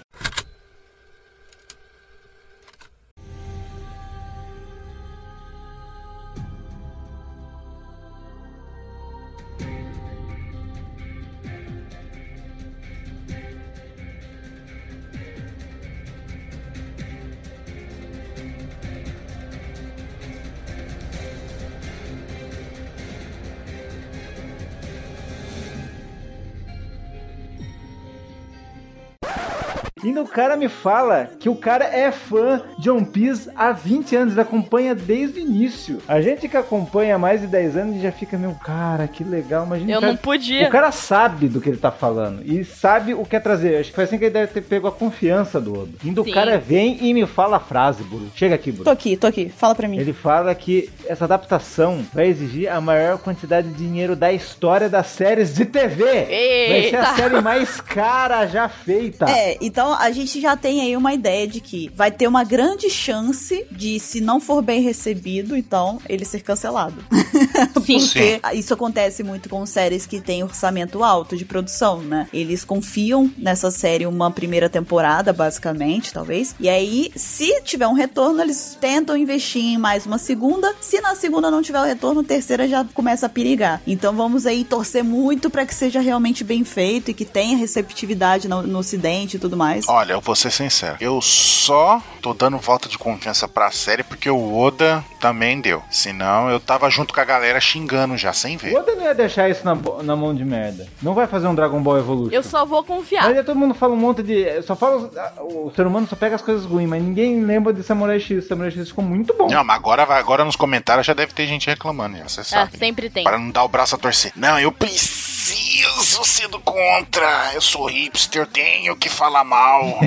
E 30.10 30.20
o 30.20 30.26
cara 30.26 30.58
me 30.58 30.68
fala 30.68 31.30
que 31.40 31.48
o 31.48 31.56
cara 31.56 31.86
é 31.86 32.12
fã 32.12 32.62
de 32.80 32.90
One 32.90 33.06
Piece 33.06 33.50
há 33.56 33.72
20 33.72 34.16
anos, 34.16 34.34
ele 34.34 34.42
acompanha 34.42 34.96
desde 34.96 35.40
o 35.40 35.44
início. 35.44 36.00
A 36.08 36.20
gente 36.20 36.48
que 36.48 36.58
acompanha 36.58 37.16
há 37.16 37.18
mais 37.20 37.42
de 37.42 37.48
10 37.48 37.78
anos 37.78 38.02
já 38.02 38.12
fica, 38.12 38.38
meu, 38.38 38.56
cara, 38.56 39.08
que 39.08 39.24
legal. 39.24 39.66
Imagina 39.66 39.92
Eu 39.92 40.00
cara, 40.02 40.12
não 40.12 40.18
podia. 40.18 40.68
O 40.68 40.72
cara 40.72 40.92
sabe 40.92 41.48
do 41.48 41.62
que 41.62 41.70
ele 41.70 41.78
tá 41.78 41.92
falando 41.92 42.42
e 42.44 42.64
sabe 42.66 43.14
o 43.14 43.24
que 43.24 43.36
é 43.36 43.40
trazer. 43.40 43.78
Acho 43.78 43.90
que 43.90 43.96
foi 43.96 44.04
assim 44.06 44.18
que 44.18 44.26
ele 44.26 44.34
deve 44.34 44.52
ter 44.52 44.62
pego 44.62 44.88
a 44.88 44.92
confiança 44.92 45.62
do 45.62 45.74
Odo. 45.82 45.94
E 46.04 46.20
o 46.20 46.32
cara 46.32 46.58
vem 46.58 46.98
e 47.02 47.14
me 47.14 47.26
fala 47.28 47.58
a 47.58 47.60
frase, 47.60 48.04
Buru. 48.04 48.32
Chega 48.36 48.56
aqui, 48.56 48.72
Buru. 48.72 48.86
Tô 48.86 48.90
aqui, 48.90 49.16
tô 49.16 49.28
aqui. 49.28 49.50
Fala 49.50 49.76
pra 49.76 49.88
mim. 49.88 49.98
Ele 50.00 50.14
fala 50.14 50.54
que 50.56 50.90
essa 51.08 51.26
adaptação 51.26 52.06
vai 52.14 52.28
exigir 52.28 52.72
a 52.72 52.82
maior 52.82 53.18
quantidade 53.20 53.68
de 53.70 53.76
dinheiro 53.76 54.16
da 54.16 54.32
história 54.34 54.90
das 54.90 55.08
séries 55.08 55.54
de 55.54 55.66
TV. 55.66 56.04
Vai 56.04 56.84
ser 56.90 56.96
a 56.96 57.00
Eita. 57.00 57.16
série 57.16 57.42
mais 57.42 57.80
cara 57.82 58.48
já 58.48 58.68
feita. 58.68 59.30
É, 59.30 59.58
então 59.62 59.94
a 60.00 60.12
gente 60.12 60.40
já 60.40 60.56
tem 60.56 60.82
aí 60.82 60.96
uma 60.96 61.14
ideia 61.14 61.46
de 61.46 61.60
que 61.60 61.92
vai 61.94 62.10
ter 62.10 62.28
uma 62.28 62.44
grande 62.44 62.90
chance 62.90 63.66
de, 63.70 64.00
se 64.00 64.22
não 64.22 64.40
for 64.40 64.62
bem 64.62 64.82
recebido, 64.82 65.56
então 65.56 66.00
ele 66.08 66.24
ser 66.24 66.42
cancelado. 66.42 66.96
Sim. 67.86 68.00
Porque 68.00 68.42
isso 68.54 68.74
acontece 68.74 69.24
muito 69.24 69.50
com 69.50 69.66
séries 69.66 70.06
que 70.06 70.22
têm 70.22 70.42
orçamento 70.44 71.04
alto 71.04 71.36
de 71.36 71.44
produção, 71.44 72.02
né? 72.02 72.28
Eles 72.32 72.64
confiam 72.64 73.30
nessa 73.38 73.70
série 73.70 74.06
uma 74.06 74.32
primeira 74.32 74.70
temporada, 74.70 75.34
basicamente, 75.34 76.14
talvez. 76.14 76.56
E 76.60 76.70
aí, 76.70 77.12
se 77.16 77.62
tiver 77.62 77.88
um 77.88 77.94
retorno, 77.94 78.42
eles 78.42 78.78
tentam 78.80 79.18
investir 79.18 79.62
em 79.62 79.78
mais 79.78 80.06
uma 80.06 80.18
segunda. 80.18 80.74
Se 80.80 81.02
na 81.02 81.16
segunda 81.16 81.52
não 81.52 81.62
tiver 81.62 81.82
o 81.82 81.86
retorno, 81.86 82.22
a 82.22 82.24
terceira 82.24 82.68
já 82.68 82.86
começa 82.94 83.26
a 83.26 83.30
perigar. 83.30 83.82
Então 83.86 84.16
vamos 84.16 84.46
aí 84.46 84.64
torcer 84.64 85.04
muito 85.04 85.50
pra 85.50 85.66
que 85.66 85.76
seja 85.76 86.00
realmente 86.00 86.44
bem 86.44 86.64
feito 86.64 87.12
e 87.12 87.14
que 87.14 87.26
tenha 87.26 87.58
receptividade 87.58 88.48
no, 88.48 88.62
no 88.62 88.80
ocidente 88.80 89.36
e 89.36 89.40
tudo 89.40 89.58
mais. 89.58 89.89
Olha, 89.90 90.14
eu 90.14 90.22
vou 90.22 90.36
ser 90.36 90.52
sincero. 90.52 90.98
Eu 91.02 91.20
só 91.20 92.00
tô 92.22 92.32
dando 92.34 92.58
volta 92.60 92.88
de 92.88 92.96
confiança 92.98 93.48
pra 93.48 93.72
série 93.72 94.04
porque 94.04 94.30
o 94.30 94.56
Oda 94.56 95.04
também 95.20 95.60
deu. 95.60 95.82
Senão 95.90 96.48
eu 96.48 96.60
tava 96.60 96.88
junto 96.92 97.12
com 97.12 97.20
a 97.20 97.26
galera 97.26 97.60
xingando 97.60 98.16
já, 98.16 98.32
sem 98.32 98.56
O 98.56 98.60
ver. 98.60 98.76
Oda 98.76 98.94
não 98.94 99.04
ia 99.04 99.16
deixar 99.16 99.50
isso 99.50 99.66
na, 99.66 99.76
na 100.04 100.16
mão 100.16 100.36
de 100.36 100.46
merda. 100.46 100.88
Não 101.02 101.16
vai 101.16 101.26
fazer 101.26 101.48
um 101.48 101.56
Dragon 101.56 101.82
Ball 101.82 101.98
Evolution. 101.98 102.36
Eu 102.36 102.44
só 102.44 102.66
vou 102.66 102.84
confiar. 102.84 103.24
Mas 103.24 103.38
aí 103.40 103.44
todo 103.44 103.58
mundo 103.58 103.74
fala 103.74 103.94
um 103.94 103.98
monte 103.98 104.22
de. 104.22 104.62
Só 104.62 104.76
fala. 104.76 105.10
O 105.40 105.72
ser 105.76 105.88
humano 105.88 106.06
só 106.08 106.16
pega 106.16 106.36
as 106.36 106.42
coisas 106.44 106.66
ruins, 106.66 106.88
mas 106.88 107.02
ninguém 107.02 107.42
lembra 107.44 107.74
de 107.74 107.82
Samurai 107.82 108.20
X. 108.20 108.48
Samurai 108.48 108.70
X 108.72 108.90
ficou 108.90 109.04
muito 109.04 109.34
bom. 109.34 109.48
Não, 109.50 109.64
mas 109.64 109.76
agora, 109.76 110.04
agora 110.04 110.46
nos 110.46 110.56
comentários 110.56 111.08
já 111.08 111.14
deve 111.14 111.34
ter 111.34 111.48
gente 111.48 111.68
reclamando, 111.68 112.16
já, 112.18 112.30
você 112.30 112.42
Ah, 112.42 112.44
sabe. 112.44 112.74
né? 112.74 112.78
sempre 112.80 113.10
tem. 113.10 113.24
Para 113.24 113.40
não 113.40 113.50
dar 113.50 113.64
o 113.64 113.68
braço 113.68 113.96
a 113.96 113.98
torcer. 113.98 114.32
Não, 114.36 114.60
eu 114.60 114.72
preciso 114.72 115.39
ser 115.54 116.48
do 116.48 116.60
contra. 116.60 117.52
Eu 117.54 117.62
sou 117.62 117.86
hipster, 117.88 118.42
eu 118.42 118.46
tenho 118.46 118.96
que 118.96 119.10
falar 119.10 119.44
mal. 119.44 120.00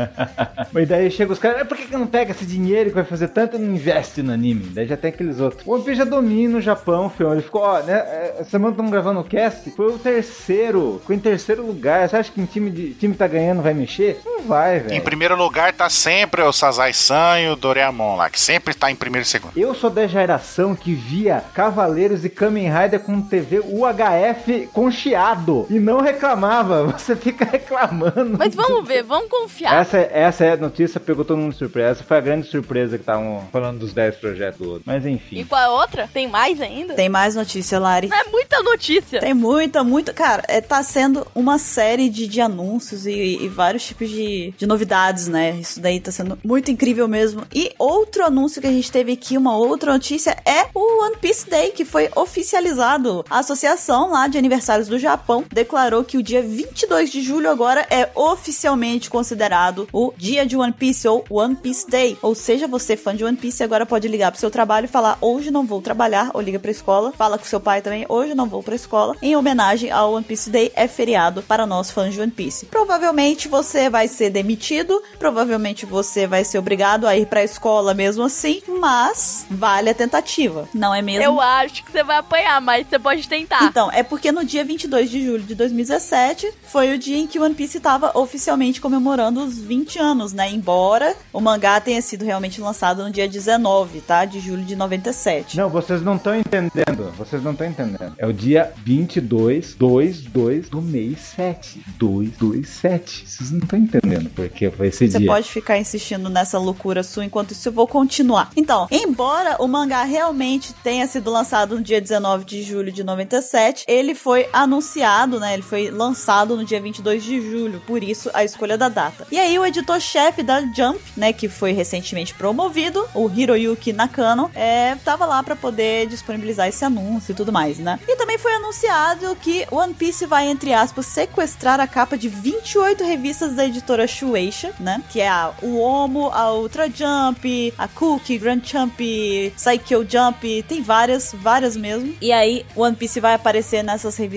Mas 0.72 0.88
daí 0.88 1.10
chega 1.10 1.32
os 1.32 1.38
caras, 1.38 1.62
"Ah, 1.62 1.64
por 1.64 1.76
que, 1.76 1.86
que 1.86 1.96
não 1.96 2.06
pega 2.06 2.30
esse 2.32 2.44
dinheiro 2.46 2.90
que 2.90 2.94
vai 2.94 3.04
fazer 3.04 3.28
tanto 3.28 3.56
e 3.56 3.58
não 3.58 3.74
investe 3.74 4.22
no 4.22 4.32
anime? 4.32 4.66
Daí 4.70 4.86
já 4.86 4.96
tem 4.96 5.10
aqueles 5.10 5.40
outros. 5.40 5.66
O 5.66 5.72
One 5.74 5.84
Piece 5.84 5.98
já 5.98 6.04
domina 6.04 6.58
o 6.58 6.60
Japão, 6.60 7.10
filho. 7.10 7.32
Ele 7.32 7.42
ficou, 7.42 7.62
ó, 7.62 7.80
né? 7.80 7.94
é, 7.94 8.34
Essa 8.40 8.50
semana 8.50 8.70
estamos 8.70 8.90
gravando 8.90 9.20
o 9.20 9.24
cast, 9.24 9.70
foi 9.72 9.86
o 9.92 9.98
terceiro. 9.98 10.98
Ficou 11.00 11.14
em 11.16 11.18
terceiro 11.18 11.66
lugar. 11.66 12.08
Você 12.08 12.16
acha 12.16 12.30
que 12.32 12.40
um 12.40 12.46
time, 12.46 12.70
de, 12.70 12.94
time 12.94 13.14
tá 13.14 13.26
ganhando 13.26 13.62
vai 13.62 13.74
mexer? 13.74 14.20
Não 14.24 14.42
vai, 14.42 14.78
em 14.78 14.80
velho. 14.80 15.02
primeiro 15.02 15.36
lugar 15.36 15.72
tá 15.72 15.88
sempre 15.90 16.42
o 16.42 16.52
Sazai-san 16.52 17.40
e 17.40 17.48
o 17.50 17.56
Doraemon 17.56 18.16
lá, 18.16 18.30
que 18.30 18.40
sempre 18.40 18.74
tá 18.74 18.90
em 18.90 18.96
primeiro 18.96 19.26
e 19.26 19.28
segundo. 19.28 19.52
Eu 19.56 19.74
sou 19.74 19.90
da 19.90 20.06
geração 20.06 20.74
que 20.74 20.94
via 20.94 21.42
Cavaleiros 21.54 22.24
e 22.24 22.28
Kamen 22.30 22.70
Rider 22.72 23.00
com 23.00 23.20
TV 23.20 23.58
UHF 23.60 24.68
com 24.78 24.90
chiado 24.92 25.66
e 25.68 25.80
não 25.80 26.00
reclamava. 26.00 26.86
Você 26.96 27.16
fica 27.16 27.44
reclamando. 27.44 28.36
Mas 28.38 28.54
vamos 28.54 28.86
ver, 28.86 29.02
vamos 29.02 29.28
confiar. 29.28 29.80
Essa, 29.80 29.98
essa 29.98 30.44
é 30.44 30.52
a 30.52 30.56
notícia, 30.56 31.00
pegou 31.00 31.24
todo 31.24 31.36
mundo 31.36 31.52
de 31.52 31.58
surpresa. 31.58 31.90
Essa 31.90 32.04
foi 32.04 32.16
a 32.16 32.20
grande 32.20 32.46
surpresa 32.46 32.96
que 32.96 33.02
estavam 33.02 33.48
falando 33.50 33.80
dos 33.80 33.92
10 33.92 34.16
projetos 34.16 34.60
do 34.60 34.68
outro. 34.70 34.82
Mas 34.86 35.04
E 35.04 35.10
enfim. 35.10 35.44
qual 35.44 35.60
é 35.60 35.64
a 35.64 35.70
outra? 35.70 36.08
Tem 36.12 36.28
mais 36.28 36.60
ainda? 36.60 36.94
Tem 36.94 37.08
mais 37.08 37.34
notícia, 37.34 37.78
Lari. 37.78 38.08
É 38.12 38.30
muita 38.30 38.62
notícia. 38.62 39.18
Tem 39.18 39.34
muita, 39.34 39.82
muita. 39.82 40.12
Cara, 40.12 40.44
é, 40.46 40.60
tá 40.60 40.80
sendo 40.82 41.26
uma 41.34 41.58
série 41.58 42.08
de, 42.08 42.28
de 42.28 42.40
anúncios 42.40 43.04
e, 43.04 43.10
e 43.42 43.48
vários 43.48 43.84
tipos 43.84 44.08
de, 44.08 44.54
de 44.56 44.66
novidades, 44.66 45.26
né? 45.26 45.56
Isso 45.60 45.80
daí 45.80 45.98
tá 45.98 46.12
sendo 46.12 46.38
muito 46.44 46.70
incrível 46.70 47.08
mesmo. 47.08 47.42
E 47.52 47.72
outro 47.78 48.24
anúncio 48.24 48.60
que 48.60 48.66
a 48.68 48.72
gente 48.72 48.92
teve 48.92 49.12
aqui, 49.12 49.36
uma 49.36 49.56
outra 49.56 49.92
notícia, 49.92 50.36
é 50.46 50.68
o 50.72 51.04
One 51.04 51.16
Piece 51.16 51.50
Day, 51.50 51.72
que 51.72 51.84
foi 51.84 52.08
oficializado. 52.14 53.24
A 53.28 53.40
associação 53.40 54.10
lá 54.12 54.28
de 54.28 54.38
aniversários 54.68 54.88
do 54.88 54.98
Japão 54.98 55.44
declarou 55.50 56.04
que 56.04 56.18
o 56.18 56.22
dia 56.22 56.42
22 56.42 57.10
de 57.10 57.22
julho 57.22 57.50
agora 57.50 57.86
é 57.90 58.10
oficialmente 58.14 59.08
considerado 59.08 59.88
o 59.92 60.12
dia 60.16 60.44
de 60.44 60.56
One 60.56 60.72
Piece 60.72 61.08
ou 61.08 61.24
One 61.30 61.56
Piece 61.56 61.88
Day. 61.88 62.18
Ou 62.20 62.34
seja, 62.34 62.68
você 62.68 62.96
fã 62.96 63.16
de 63.16 63.24
One 63.24 63.36
Piece 63.36 63.62
agora 63.62 63.86
pode 63.86 64.06
ligar 64.08 64.30
pro 64.30 64.40
seu 64.40 64.50
trabalho 64.50 64.84
e 64.84 64.88
falar 64.88 65.16
hoje 65.20 65.50
não 65.50 65.64
vou 65.64 65.80
trabalhar, 65.80 66.30
ou 66.34 66.40
liga 66.40 66.58
pra 66.58 66.70
escola, 66.70 67.12
fala 67.12 67.38
com 67.38 67.44
seu 67.44 67.60
pai 67.60 67.80
também, 67.80 68.04
hoje 68.08 68.34
não 68.34 68.46
vou 68.46 68.62
pra 68.62 68.74
escola, 68.74 69.16
em 69.22 69.36
homenagem 69.36 69.90
ao 69.90 70.12
One 70.12 70.24
Piece 70.24 70.50
Day, 70.50 70.70
é 70.74 70.86
feriado 70.86 71.42
para 71.42 71.66
nós 71.66 71.90
fãs 71.90 72.12
de 72.12 72.20
One 72.20 72.30
Piece. 72.30 72.66
Provavelmente 72.66 73.48
você 73.48 73.88
vai 73.88 74.06
ser 74.08 74.30
demitido, 74.30 75.02
provavelmente 75.18 75.86
você 75.86 76.26
vai 76.26 76.44
ser 76.44 76.58
obrigado 76.58 77.06
a 77.06 77.16
ir 77.16 77.26
pra 77.26 77.42
escola 77.42 77.94
mesmo 77.94 78.24
assim, 78.24 78.62
mas 78.80 79.46
vale 79.50 79.90
a 79.90 79.94
tentativa, 79.94 80.68
não 80.74 80.94
é 80.94 81.00
mesmo? 81.00 81.22
Eu 81.22 81.40
acho 81.40 81.84
que 81.84 81.90
você 81.90 82.02
vai 82.02 82.18
apanhar, 82.18 82.60
mas 82.60 82.86
você 82.86 82.98
pode 82.98 83.28
tentar. 83.28 83.64
Então, 83.64 83.90
é 83.92 84.02
porque 84.02 84.30
no 84.30 84.44
dia 84.44 84.57
22 84.64 85.10
de 85.10 85.24
julho 85.24 85.42
de 85.42 85.54
2017 85.54 86.52
foi 86.64 86.94
o 86.94 86.98
dia 86.98 87.16
em 87.16 87.26
que 87.26 87.38
One 87.38 87.54
Piece 87.54 87.78
estava 87.78 88.16
oficialmente 88.18 88.80
comemorando 88.80 89.42
os 89.42 89.58
20 89.58 89.98
anos, 89.98 90.32
né? 90.32 90.50
Embora 90.50 91.14
o 91.32 91.40
mangá 91.40 91.80
tenha 91.80 92.00
sido 92.02 92.24
realmente 92.24 92.60
lançado 92.60 93.02
no 93.02 93.10
dia 93.10 93.28
19, 93.28 94.00
tá? 94.00 94.24
De 94.24 94.40
julho 94.40 94.64
de 94.64 94.76
97. 94.76 95.56
Não, 95.56 95.68
vocês 95.68 96.02
não 96.02 96.16
estão 96.16 96.34
entendendo. 96.34 97.12
Vocês 97.16 97.42
não 97.42 97.52
estão 97.52 97.66
entendendo. 97.66 98.14
É 98.18 98.26
o 98.26 98.32
dia 98.32 98.72
22, 98.84 99.74
2, 99.74 100.20
2 100.22 100.68
do 100.68 100.82
mês 100.82 101.18
7. 101.36 101.82
2, 101.98 102.30
2, 102.36 102.68
7. 102.68 103.24
Vocês 103.26 103.50
não 103.50 103.60
estão 103.60 103.78
entendendo 103.78 104.30
porque 104.34 104.70
foi 104.70 104.88
esse 104.88 105.10
Você 105.10 105.18
dia. 105.18 105.26
pode 105.26 105.48
ficar 105.48 105.78
insistindo 105.78 106.28
nessa 106.28 106.58
loucura 106.58 107.02
sua, 107.02 107.24
enquanto 107.24 107.52
isso 107.52 107.68
eu 107.68 107.72
vou 107.72 107.86
continuar. 107.86 108.50
Então, 108.56 108.86
embora 108.90 109.56
o 109.58 109.66
mangá 109.68 110.04
realmente 110.04 110.72
tenha 110.82 111.06
sido 111.06 111.30
lançado 111.30 111.76
no 111.76 111.82
dia 111.82 112.00
19 112.00 112.44
de 112.44 112.62
julho 112.62 112.92
de 112.92 113.02
97, 113.04 113.84
ele 113.88 114.14
foi 114.14 114.47
anunciado, 114.52 115.38
né? 115.40 115.54
Ele 115.54 115.62
foi 115.62 115.90
lançado 115.90 116.56
no 116.56 116.64
dia 116.64 116.80
22 116.80 117.22
de 117.22 117.40
julho, 117.40 117.82
por 117.86 118.02
isso 118.02 118.30
a 118.32 118.44
escolha 118.44 118.78
da 118.78 118.88
data. 118.88 119.26
E 119.30 119.38
aí 119.38 119.58
o 119.58 119.64
editor-chefe 119.64 120.42
da 120.42 120.60
Jump, 120.60 121.00
né, 121.16 121.32
que 121.32 121.48
foi 121.48 121.72
recentemente 121.72 122.34
promovido, 122.34 123.06
o 123.14 123.30
Hiroyuki 123.30 123.92
Nakano, 123.92 124.50
é, 124.54 124.94
tava 125.04 125.26
lá 125.26 125.42
pra 125.42 125.56
poder 125.56 126.06
disponibilizar 126.06 126.68
esse 126.68 126.84
anúncio 126.84 127.32
e 127.32 127.34
tudo 127.34 127.52
mais, 127.52 127.78
né? 127.78 127.98
E 128.06 128.16
também 128.16 128.38
foi 128.38 128.54
anunciado 128.54 129.36
que 129.36 129.66
One 129.70 129.94
Piece 129.94 130.26
vai, 130.26 130.48
entre 130.48 130.72
aspas, 130.72 131.06
sequestrar 131.06 131.80
a 131.80 131.86
capa 131.86 132.16
de 132.16 132.28
28 132.28 133.04
revistas 133.04 133.54
da 133.54 133.64
editora 133.64 134.06
Shueisha, 134.06 134.72
né? 134.78 135.02
Que 135.10 135.20
é 135.20 135.28
a 135.28 135.52
Uomo, 135.62 136.30
a 136.32 136.52
Ultra 136.54 136.88
Jump, 136.88 137.74
a 137.76 137.88
Cookie, 137.88 138.38
Grand 138.38 138.60
Jump, 138.64 139.52
Psycho 139.56 140.06
Jump, 140.08 140.62
tem 140.68 140.82
várias, 140.82 141.34
várias 141.34 141.76
mesmo. 141.76 142.14
E 142.20 142.32
aí 142.32 142.64
One 142.74 142.96
Piece 142.96 143.20
vai 143.20 143.34
aparecer 143.34 143.82
nessas 143.82 144.16
revistas 144.16 144.27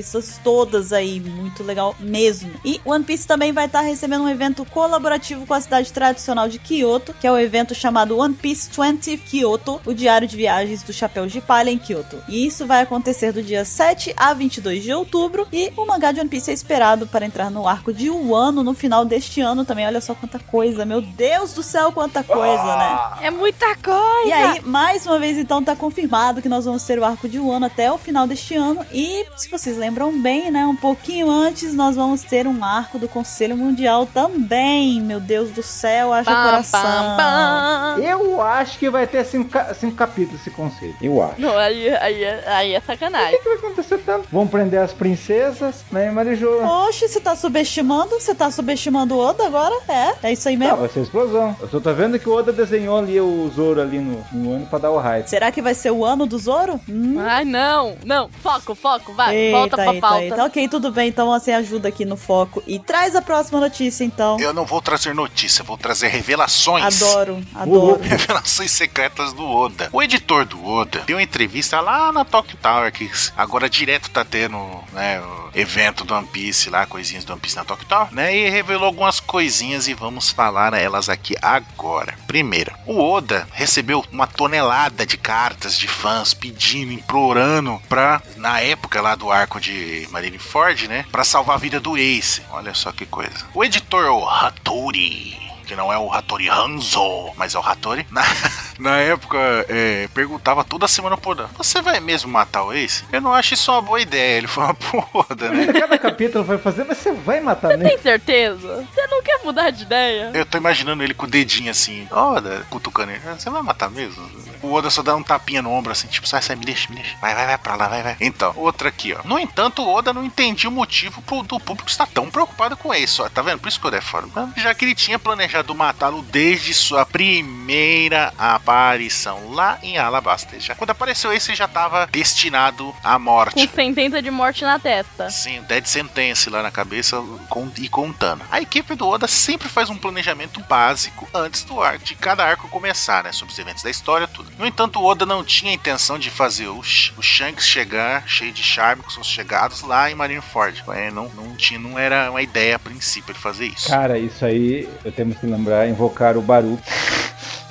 todas 0.44 0.94
aí, 0.94 1.20
muito 1.20 1.64
legal 1.64 1.96
mesmo. 2.00 2.52
E 2.64 2.80
One 2.86 3.04
Piece 3.04 3.28
também 3.28 3.52
vai 3.52 3.66
estar 3.66 3.82
recebendo 3.82 4.24
um 4.24 4.30
evento 4.30 4.66
colaborativo 4.66 5.46
com 5.46 5.54
a 5.54 5.62
cidade 5.62 5.92
tradicional 5.92 6.48
de 6.48 6.60
Kyoto, 6.60 7.14
que 7.14 7.28
é 7.28 7.32
o 7.32 7.38
evento 7.38 7.74
chamado 7.74 8.18
One 8.18 8.34
Piece 8.34 8.70
20 8.70 9.18
Kyoto, 9.18 9.82
o 9.86 9.94
diário 9.94 10.28
de 10.28 10.38
viagens 10.38 10.84
do 10.84 10.94
Chapéu 10.94 11.28
de 11.28 11.42
Palha 11.42 11.70
em 11.70 11.78
Kyoto. 11.78 12.22
E 12.28 12.46
isso 12.46 12.66
vai 12.66 12.82
acontecer 12.82 13.32
do 13.32 13.42
dia 13.42 13.66
7 13.66 14.14
a 14.16 14.34
22 14.34 14.84
de 14.84 14.94
outubro 14.94 15.48
e 15.52 15.72
o 15.76 15.86
mangá 15.86 16.12
de 16.12 16.20
One 16.20 16.30
Piece 16.30 16.52
é 16.52 16.54
esperado 16.54 17.08
para 17.08 17.26
entrar 17.26 17.50
no 17.50 17.68
arco 17.68 17.94
de 17.94 18.10
Wano 18.10 18.64
no 18.64 18.74
final 18.74 19.06
deste 19.06 19.42
ano 19.42 19.66
também. 19.66 19.86
Olha 19.86 20.02
só 20.02 20.14
quanta 20.14 20.39
coisa, 20.39 20.86
meu 20.86 21.02
Deus 21.02 21.54
do 21.54 21.64
céu, 21.64 21.92
quanta 21.92 22.24
coisa, 22.24 22.76
né? 22.78 23.00
É 23.22 23.32
muita 23.32 23.76
coisa. 23.76 24.28
E 24.28 24.32
aí, 24.32 24.62
mais 24.62 25.06
uma 25.06 25.20
vez, 25.20 25.38
então, 25.38 25.64
tá 25.64 25.76
confirmado 25.76 26.42
que 26.42 26.50
nós 26.50 26.66
vamos 26.66 26.84
ter 26.84 27.00
o 27.00 27.06
arco 27.06 27.28
de 27.28 27.39
Wano 27.39 27.66
até 27.66 27.92
o 27.92 27.98
final 27.98 28.28
deste 28.28 28.56
ano. 28.56 28.86
E, 28.92 29.26
se 29.36 29.50
vocês 29.50 29.78
lembram 29.82 30.22
bem, 30.22 30.52
né, 30.52 30.64
um 30.68 30.76
pouquinho 30.76 31.28
antes, 31.30 31.74
nós 31.74 31.96
vamos 31.96 32.22
ter 32.22 32.46
um 32.46 32.64
arco 32.64 33.00
do 33.00 33.08
Conselho 33.10 33.58
Mundial 33.58 34.06
também. 34.06 35.02
Meu 35.02 35.20
Deus 35.20 35.50
do 35.50 35.64
céu, 35.64 36.14
haja 36.14 36.30
Pam, 36.32 36.44
coração. 36.44 36.82
pam, 36.82 37.18
pam. 37.18 37.98
Eu 38.04 38.40
acho 38.42 38.78
que 38.78 38.90
vai 38.92 39.08
ter 39.08 39.26
cinco, 39.26 39.50
cinco 39.80 39.96
capítulos 39.96 40.40
esse 40.42 40.52
conceito. 40.52 40.96
Eu 41.02 41.22
acho. 41.24 41.42
Não, 41.42 41.58
aí, 41.58 41.90
aí, 41.96 42.24
é- 42.24 42.44
aí 42.48 42.74
é 42.76 42.80
sacanagem. 42.80 43.36
O 43.36 43.42
que 43.42 43.50
vai 43.50 43.58
acontecer 43.58 43.98
tanto? 44.06 44.28
Vão 44.32 44.46
prender 44.48 44.80
as 44.80 44.94
princesas, 44.94 45.84
né, 45.92 46.12
Marijô? 46.12 46.64
Oxe, 46.88 47.08
você 47.08 47.20
tá 47.20 47.36
subestimando? 47.36 48.20
Você 48.20 48.36
tá 48.36 48.52
subestimando 48.52 49.16
o 49.16 49.20
Oda 49.20 49.46
agora? 49.48 49.76
É, 49.88 50.14
é 50.30 50.34
isso 50.34 50.48
aí 50.48 50.56
Não, 50.58 50.66
mesmo. 50.68 50.82
vai 50.82 50.90
ser 50.90 51.02
explosão. 51.02 51.56
Eu 51.60 51.68
só 51.70 51.80
tô 51.80 51.92
vendo 51.94 52.20
que 52.20 52.30
o 52.30 52.34
Oda 52.36 52.54
desenhou 52.54 53.00
ali 53.00 53.20
o 53.20 53.50
Zoro 53.56 53.82
ali 53.82 53.98
no, 54.00 54.24
no 54.32 54.54
ano 54.58 54.66
pra 54.68 54.78
dar 54.78 54.92
o 54.92 54.98
hype. 55.00 55.28
Será 55.28 55.52
que 55.52 55.62
vai 55.62 55.74
ser 55.74 55.90
o 55.92 56.06
ano 56.06 56.28
do 56.28 56.38
Zoro? 56.38 56.80
Hum, 56.88 57.16
Ai, 57.20 57.44
não. 57.46 57.96
Não, 58.06 58.30
foco, 58.44 58.76
foco, 58.76 59.14
vai. 59.14 59.36
Eita, 59.36 59.58
Volta 59.58 59.71
pra 59.76 59.94
eita, 59.94 60.08
aí. 60.14 60.30
Então, 60.30 60.46
ok, 60.46 60.68
tudo 60.68 60.92
bem. 60.92 61.10
Então 61.10 61.28
você 61.28 61.52
ajuda 61.52 61.90
aqui 61.90 62.06
no 62.06 62.18
foco. 62.18 62.64
E 62.68 62.80
traz 62.80 63.16
a 63.16 63.22
próxima 63.22 63.60
notícia, 63.60 64.04
então. 64.04 64.40
Eu 64.40 64.54
não 64.54 64.66
vou 64.66 64.82
trazer 64.82 65.14
notícia, 65.14 65.64
vou 65.64 65.78
trazer 65.78 66.08
revelações. 66.08 67.02
Adoro, 67.02 67.42
adoro. 67.54 68.02
Revelações 68.04 68.72
secretas 68.72 69.34
do 69.34 69.48
Oda. 69.48 69.90
O 69.92 70.02
editor 70.02 70.46
do 70.46 70.66
Oda 70.66 71.04
deu 71.06 71.18
uma 71.18 71.24
entrevista 71.24 71.80
lá 71.80 72.12
na 72.12 72.26
Tokyo 72.26 72.58
Tower, 72.62 72.92
que 72.92 73.10
agora 73.38 73.70
direto 73.70 74.10
tá 74.10 74.24
tendo, 74.24 74.58
né, 74.94 75.20
o 75.22 75.52
evento 75.54 76.04
do 76.04 76.14
One 76.14 76.28
Piece 76.28 76.70
lá, 76.70 76.86
coisinhas 76.86 77.24
do 77.24 77.34
One 77.34 77.42
Piece 77.42 77.56
na 77.56 77.66
Tokyo 77.66 77.88
Tower, 77.88 78.14
né, 78.14 78.36
e 78.36 78.50
revelou 78.50 78.86
algumas 78.86 79.20
coisinhas 79.20 79.88
e 79.88 79.94
vamos 79.94 80.30
falar 80.30 80.74
elas 80.74 81.10
aqui 81.10 81.36
agora. 81.42 82.16
Primeiro, 82.28 82.74
o 82.86 83.00
Oda 83.00 83.48
recebeu 83.52 84.04
uma 84.12 84.28
tonelada 84.28 85.06
de 85.06 85.18
cartas 85.18 85.78
de 85.78 85.88
fãs 85.88 86.34
pedindo, 86.34 86.92
implorando 86.92 87.82
pra, 87.88 88.22
na 88.38 88.60
época 88.60 89.02
lá 89.02 89.16
do 89.16 89.32
arco 89.32 89.60
de 89.62 90.07
Marineford, 90.12 90.88
né, 90.88 91.05
pra 91.12 91.24
salvar 91.24 91.55
a 91.55 91.59
vida 91.59 91.80
do 91.80 91.95
Ace. 91.95 92.41
Olha 92.49 92.74
só 92.74 92.91
que 92.91 93.05
coisa. 93.05 93.45
O 93.53 93.64
editor, 93.64 94.05
o 94.12 94.28
Hattori, 94.28 95.38
que 95.72 95.76
não 95.78 95.92
é 95.92 95.98
o 95.98 96.12
Hattori 96.12 96.50
Hanzo, 96.50 97.32
mas 97.38 97.56
é 97.56 97.58
o 97.58 97.66
Hattori. 97.66 98.06
Na, 98.12 98.22
na 98.78 98.98
época, 98.98 99.38
é, 99.70 100.10
perguntava 100.14 100.66
toda 100.66 100.86
semana 100.86 101.16
pro 101.16 101.32
Oda: 101.32 101.50
Você 101.58 101.82
vai 101.82 102.02
mesmo 102.02 102.30
matar 102.30 102.64
o 102.66 102.74
Ace? 102.74 103.06
Eu 103.10 103.22
não 103.22 103.34
acho 103.34 103.54
isso 103.54 103.72
uma 103.72 103.82
boa 103.82 104.02
ideia. 104.02 104.40
Ele 104.40 104.48
falou: 104.48 104.74
Porra, 104.92 105.34
né? 105.50 105.72
Cada 105.72 105.98
capítulo 105.98 106.44
vai 106.44 106.58
fazer, 106.58 106.84
mas 106.84 106.98
você 106.98 107.14
vai 107.14 107.40
matar 107.40 107.70
Você 107.70 107.78
mesmo. 107.78 107.90
tem 107.90 108.00
certeza? 108.00 108.86
Você 108.94 109.08
não 109.08 109.24
quer 109.24 109.40
mudar 109.46 109.70
de 109.70 109.84
ideia? 109.84 110.32
Eu 110.34 110.46
tô 110.46 110.58
imaginando 110.58 111.04
ele 111.04 111.14
com 111.14 111.26
o 111.26 111.30
dedinho 111.30 111.72
assim, 111.72 112.06
Oda, 112.12 112.68
cutucando 112.70 113.12
ele. 113.12 113.22
Você 113.38 113.50
vai 113.50 113.62
matar 113.62 113.90
mesmo? 113.90 114.30
O 114.62 114.74
Oda 114.74 114.90
só 114.90 115.02
dá 115.02 115.16
um 115.16 115.24
tapinha 115.24 115.62
no 115.62 115.72
ombro 115.72 115.94
assim, 115.94 116.08
tipo, 116.08 116.28
sai, 116.28 116.42
sai, 116.42 116.58
me 116.58 116.66
deixa, 116.66 116.90
me 116.90 116.98
deixa. 116.98 117.16
Vai, 117.22 117.34
vai, 117.34 117.46
vai 117.48 117.58
pra 117.58 117.76
lá, 117.76 117.88
vai, 117.88 118.04
vai. 118.04 118.18
Então, 118.20 118.54
outra 118.58 118.90
aqui, 118.90 119.14
ó. 119.14 119.26
No 119.26 119.40
entanto, 119.40 119.82
o 119.82 119.94
Oda 119.94 120.12
não 120.12 120.26
entendia 120.26 120.70
o 120.70 120.74
motivo 120.74 121.22
pro, 121.22 121.42
do 121.44 121.60
público 121.60 121.90
estar 121.90 122.08
tão 122.08 122.30
preocupado 122.30 122.76
com 122.76 122.94
isso, 122.94 123.24
ó. 123.24 123.30
Tá 123.30 123.42
vendo? 123.42 123.60
Por 123.60 123.70
isso 123.70 123.80
que 123.80 123.86
o 123.86 123.88
Oda 123.88 123.98
é 123.98 124.02
foda. 124.02 124.28
Já 124.58 124.74
que 124.76 124.86
ele 124.86 124.94
tinha 124.94 125.18
planejado 125.18 125.61
matá-lo 125.76 126.22
desde 126.24 126.74
sua 126.74 127.05
primeira 127.05 128.34
aparição 128.38 129.51
lá 129.51 129.78
em 129.84 129.97
Alabasta. 129.97 130.59
Já, 130.59 130.76
quando 130.76 130.91
apareceu 130.91 131.32
esse, 131.34 131.53
já 131.55 131.68
tava 131.68 132.07
destinado 132.07 132.93
à 133.03 133.18
morte. 133.20 133.53
Com 133.68 133.76
sentença 133.76 134.22
de 134.22 134.32
morte 134.32 134.64
na 134.64 134.80
testa. 134.80 135.30
Sim, 135.30 135.62
Dead 135.68 135.86
Sentence 135.86 136.49
lá 136.49 136.62
na 136.64 136.72
cabeça 136.72 137.22
com- 137.49 137.72
e 137.78 137.88
contando. 137.88 138.43
A 138.51 138.62
equipe 138.62 138.95
do 138.95 139.07
Oda 139.07 139.28
sempre 139.28 139.68
faz 139.70 139.89
um 139.89 139.97
planejamento 139.97 140.59
básico 140.68 141.28
antes 141.34 141.64
do 141.64 141.82
arco, 141.82 142.03
de 142.05 142.16
cada 142.16 142.43
arco 142.45 142.68
começar, 142.70 143.24
né? 143.24 143.32
Sobre 143.32 143.53
os 143.53 143.59
eventos 143.59 143.84
da 143.84 143.89
história, 143.89 144.28
tudo. 144.28 144.51
No 144.57 144.66
entanto, 144.66 144.99
o 144.99 145.05
Oda 145.05 145.26
não 145.26 145.43
tinha 145.43 145.72
a 145.72 145.76
intenção 145.76 146.18
de 146.20 146.30
fazer 146.30 146.68
o, 146.68 146.80
o 146.80 147.22
Shanks 147.22 147.66
chegar 147.68 148.28
cheio 148.28 148.51
de 148.51 148.64
charme 148.64 149.03
com 149.03 149.09
seus 149.09 149.28
chegados 149.28 149.82
lá 149.82 150.09
em 150.09 150.16
Marineford. 150.16 150.84
É, 150.89 151.12
não, 151.12 151.30
não, 151.30 151.55
tinha, 151.55 151.80
não 151.80 151.97
era 151.97 152.30
uma 152.30 152.41
ideia 152.41 152.76
a 152.76 152.80
princípio 152.80 153.32
ele 153.32 153.39
fazer 153.39 153.68
isso. 153.68 153.88
Cara, 153.88 154.18
isso 154.18 154.45
aí 154.45 154.88
eu 155.03 155.12
temos 155.12 155.38
que 155.38 155.45
lembrar, 155.52 155.88
invocar 155.88 156.38
o 156.38 156.41
Baruch. 156.41 156.82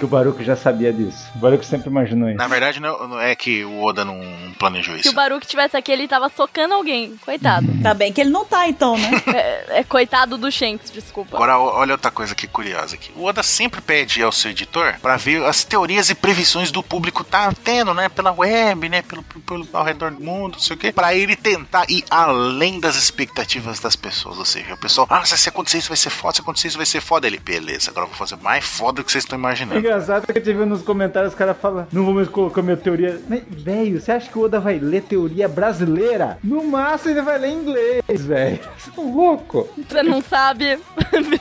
Que 0.01 0.05
o 0.07 0.09
Baruch 0.09 0.43
já 0.43 0.57
sabia 0.57 0.91
disso. 0.95 1.29
O 1.35 1.39
Baruch 1.41 1.63
sempre 1.67 1.91
imaginou 1.91 2.31
isso. 2.31 2.39
Na 2.39 2.49
verdade, 2.49 2.81
não, 2.81 3.21
é 3.21 3.37
que 3.37 3.67
o 3.67 3.83
Oda 3.83 4.03
não 4.03 4.19
planejou 4.59 4.95
Se 4.95 5.01
isso. 5.01 5.11
o 5.11 5.13
Baruch 5.13 5.47
tivesse 5.47 5.77
aqui, 5.77 5.93
ele 5.93 6.09
tava 6.09 6.31
socando 6.31 6.73
alguém. 6.73 7.19
Coitado. 7.23 7.67
Tá 7.83 7.93
bem 7.93 8.11
que 8.11 8.19
ele 8.23 8.31
não 8.31 8.47
tá, 8.47 8.67
então, 8.67 8.97
né? 8.97 9.11
é, 9.69 9.81
é 9.81 9.85
coitado 9.85 10.39
do 10.39 10.51
Shanks, 10.51 10.91
desculpa. 10.91 11.37
Agora, 11.37 11.59
olha 11.59 11.93
outra 11.93 12.11
coisa 12.11 12.35
que 12.35 12.47
curiosa 12.47 12.95
aqui. 12.95 13.13
O 13.15 13.25
Oda 13.25 13.43
sempre 13.43 13.83
pede 13.83 14.23
ao 14.23 14.33
seu 14.33 14.53
editor 14.53 14.95
pra 15.03 15.19
ver 15.19 15.45
as 15.45 15.65
teorias 15.65 16.09
e 16.09 16.15
previsões 16.15 16.73
do 16.73 16.83
público 16.83 17.23
tá 17.23 17.53
tendo, 17.63 17.93
né? 17.93 18.09
Pela 18.09 18.33
web, 18.33 18.89
né? 18.89 19.03
Pelo, 19.03 19.23
pelo 19.23 19.69
ao 19.75 19.85
redor 19.85 20.13
do 20.13 20.25
mundo, 20.25 20.55
não 20.55 20.61
sei 20.61 20.77
o 20.77 20.79
quê. 20.79 20.93
Pra 20.93 21.15
ele 21.15 21.37
tentar 21.37 21.85
ir 21.91 22.05
além 22.11 22.81
das 22.81 22.97
expectativas 22.97 23.81
das 23.81 23.97
pessoas. 23.97 24.39
Ou 24.39 24.47
seja, 24.47 24.73
o 24.73 24.79
pessoal, 24.79 25.07
ah, 25.11 25.27
se 25.27 25.47
acontecer 25.47 25.77
isso 25.77 25.89
vai 25.89 25.97
ser 25.99 26.09
foda, 26.09 26.37
se 26.37 26.41
acontecer 26.41 26.69
isso 26.69 26.79
vai 26.79 26.87
ser 26.87 27.03
foda. 27.03 27.27
Ele, 27.27 27.39
beleza, 27.39 27.91
agora 27.91 28.07
eu 28.07 28.09
vou 28.09 28.17
fazer 28.17 28.37
mais 28.43 28.65
foda 28.65 29.03
do 29.03 29.05
que 29.05 29.13
vocês 29.13 29.25
estão 29.25 29.37
É 29.37 29.41
imaginando. 29.41 29.90
Engraçado 29.91 30.27
que 30.27 30.39
eu 30.39 30.43
tive 30.43 30.65
nos 30.65 30.83
comentários, 30.83 31.33
os 31.33 31.39
caras 31.39 31.57
falam, 31.61 31.87
não 31.93 32.05
vou 32.05 32.15
mais 32.15 32.29
colocar 32.29 32.63
minha 32.63 32.77
teoria. 32.77 33.21
Velho, 33.49 34.01
você 34.01 34.13
acha 34.13 34.31
que 34.31 34.39
o 34.39 34.43
Oda 34.43 34.61
vai 34.61 34.79
ler 34.79 35.03
teoria 35.03 35.49
brasileira? 35.49 36.39
No 36.43 36.63
máximo 36.63 37.11
ele 37.11 37.23
vai 37.23 37.39
ler 37.39 37.51
inglês, 37.51 38.25
velho. 38.25 38.61
Você 38.79 38.91
tá 38.91 39.03
louco? 39.03 39.69
Você 39.89 40.03
não 40.03 40.23
sabe. 40.23 40.79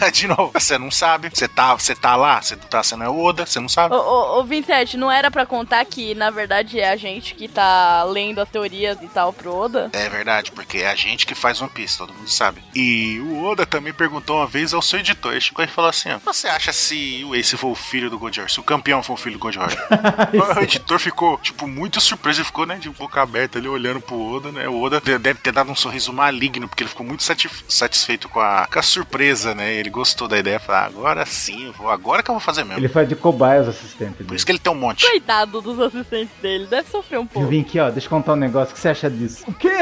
É, 0.00 0.10
de 0.12 0.28
novo, 0.28 0.52
você 0.54 0.78
não 0.78 0.90
sabe, 0.90 1.30
você 1.32 1.48
tá, 1.48 1.74
você 1.74 1.92
tá 1.92 2.14
lá, 2.14 2.40
você 2.40 2.54
tá 2.54 2.80
sendo 2.80 3.02
é 3.02 3.08
o 3.08 3.18
Oda, 3.18 3.44
você 3.44 3.58
não 3.58 3.68
sabe. 3.68 3.92
Ô, 3.92 3.98
ô, 3.98 4.38
ô, 4.38 4.44
27, 4.44 4.96
não 4.96 5.10
era 5.10 5.30
pra 5.30 5.44
contar 5.44 5.84
que, 5.84 6.14
na 6.14 6.30
verdade, 6.30 6.78
é 6.78 6.90
a 6.90 6.96
gente 6.96 7.34
que 7.34 7.48
tá 7.48 8.04
lendo 8.04 8.40
as 8.40 8.48
teorias 8.48 8.98
e 9.02 9.08
tal 9.08 9.32
pro 9.32 9.52
Oda? 9.52 9.90
É 9.92 10.08
verdade, 10.08 10.52
porque 10.52 10.78
é 10.78 10.90
a 10.90 10.94
gente 10.94 11.26
que 11.26 11.34
faz 11.34 11.60
One 11.60 11.70
Piece, 11.70 11.98
todo 11.98 12.14
mundo 12.14 12.30
sabe. 12.30 12.62
E 12.72 13.18
o 13.20 13.44
Oda 13.44 13.66
também 13.66 13.92
perguntou 13.92 14.36
uma 14.36 14.46
vez 14.46 14.72
ao 14.72 14.80
seu 14.80 15.00
editor, 15.00 15.32
ele 15.32 15.40
chegou 15.40 15.64
e 15.64 15.68
falou 15.68 15.90
assim, 15.90 16.10
ó, 16.10 16.18
você 16.18 16.46
acha 16.46 16.72
se 16.72 17.24
o 17.24 17.34
Ace 17.34 17.56
for 17.56 17.74
filho 17.78 18.10
do 18.10 18.18
Gold 18.18 18.38
Roger, 18.40 18.52
se 18.52 18.60
o 18.60 18.62
campeão 18.62 19.02
for 19.02 19.14
o 19.14 19.16
filho 19.16 19.36
do 19.36 19.38
Gold 19.38 19.58
Roger? 19.58 19.78
o 20.58 20.60
editor 20.62 20.98
ficou, 20.98 21.38
tipo, 21.38 21.66
muito 21.66 22.00
surpreso, 22.00 22.40
ele 22.40 22.46
ficou, 22.46 22.66
né, 22.66 22.76
de 22.76 22.90
boca 22.90 23.22
aberta 23.22 23.58
ali, 23.58 23.68
olhando 23.68 24.00
pro 24.00 24.20
Oda, 24.20 24.50
né, 24.52 24.68
o 24.68 24.80
Oda 24.80 25.00
de- 25.00 25.18
deve 25.18 25.38
ter 25.40 25.52
dado 25.52 25.70
um 25.70 25.76
sorriso 25.76 26.12
maligno, 26.12 26.68
porque 26.68 26.82
ele 26.82 26.90
ficou 26.90 27.06
muito 27.06 27.22
satisf- 27.22 27.64
satisfeito 27.68 28.28
com 28.28 28.40
a, 28.40 28.66
com 28.70 28.78
a 28.78 28.82
surpresa, 28.82 29.54
né, 29.54 29.72
ele 29.74 29.90
gostou 29.90 30.28
da 30.28 30.38
ideia, 30.38 30.58
falou, 30.60 30.80
ah, 30.82 30.84
agora 30.86 31.26
sim, 31.26 31.66
eu 31.66 31.72
vou, 31.72 31.90
agora 31.90 32.22
que 32.22 32.30
eu 32.30 32.34
vou 32.34 32.40
fazer 32.40 32.64
mesmo. 32.64 32.80
Ele 32.80 32.88
faz 32.88 33.08
de 33.08 33.16
cobaia 33.16 33.62
os 33.62 33.68
assistentes 33.68 34.16
Por 34.16 34.24
dele. 34.24 34.36
isso 34.36 34.46
que 34.46 34.52
ele 34.52 34.58
tem 34.58 34.72
um 34.72 34.76
monte. 34.76 35.06
Coitado 35.08 35.60
dos 35.60 35.78
assistentes 35.80 36.34
dele, 36.42 36.66
deve 36.66 36.88
sofrer 36.90 37.18
um 37.18 37.22
Eu 37.22 37.26
pouco. 37.28 37.48
vim 37.48 37.60
aqui, 37.60 37.78
ó, 37.78 37.90
deixa 37.90 38.06
eu 38.06 38.10
contar 38.10 38.32
um 38.32 38.36
negócio. 38.36 38.72
O 38.72 38.74
que 38.74 38.80
você 38.80 38.88
acha 38.88 39.10
disso? 39.10 39.44
O 39.46 39.52
que? 39.52 39.68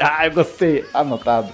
Ah, 0.00 0.26
eu 0.26 0.32
gostei. 0.32 0.84
Anotado. 0.94 1.52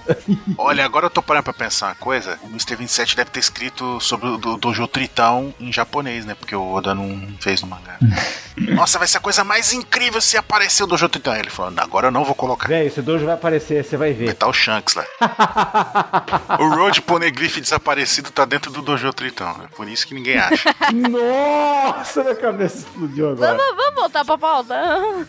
Olha, 0.57 0.85
agora 0.85 1.05
eu 1.07 1.09
tô 1.09 1.21
parando 1.21 1.43
pra 1.45 1.53
pensar 1.53 1.87
uma 1.87 1.95
coisa. 1.95 2.37
O 2.43 2.47
Mr. 2.47 2.75
27 2.75 3.15
deve 3.15 3.29
ter 3.31 3.39
escrito 3.39 3.99
sobre 3.99 4.27
o 4.29 4.37
do, 4.37 4.57
Dojo 4.57 4.87
Tritão 4.87 5.53
em 5.67 5.73
japonês, 5.73 6.25
né? 6.25 6.35
Porque 6.35 6.55
o 6.55 6.73
Oda 6.73 6.93
não 6.93 7.21
fez 7.39 7.61
no 7.61 7.67
mangá. 7.67 7.97
Nossa, 8.57 8.97
vai 8.97 9.07
ser 9.07 9.17
a 9.17 9.21
coisa 9.21 9.43
mais 9.43 9.73
incrível 9.73 10.21
se 10.21 10.37
aparecer 10.37 10.83
o 10.83 10.87
Dojo 10.87 11.09
Tritão. 11.09 11.33
Aí 11.33 11.41
Ele 11.41 11.49
falou, 11.49 11.73
agora 11.77 12.07
eu 12.07 12.11
não 12.11 12.23
vou 12.23 12.33
colocar. 12.33 12.67
Velho, 12.67 12.87
esse 12.87 13.01
dojo 13.01 13.25
vai 13.25 13.35
aparecer, 13.35 13.83
você 13.83 13.97
vai 13.97 14.13
ver. 14.13 14.33
Tá 14.33 14.47
o 14.47 14.53
Shanks 14.53 14.95
lá. 14.95 15.05
o 16.59 16.69
Road 16.69 17.01
Poneglyph 17.01 17.57
desaparecido 17.57 18.31
tá 18.31 18.45
dentro 18.45 18.71
do 18.71 18.81
Dojo 18.81 19.11
Tritão. 19.11 19.61
É 19.63 19.67
por 19.75 19.89
isso 19.89 20.07
que 20.07 20.15
ninguém 20.15 20.37
acha. 20.37 20.73
Nossa, 20.93 22.23
minha 22.23 22.35
cabeça 22.35 22.77
explodiu 22.77 23.31
agora. 23.31 23.57
Vamos, 23.57 23.75
vamos 23.75 23.95
voltar 23.95 24.23
pra 24.23 24.37
pauta. 24.37 24.75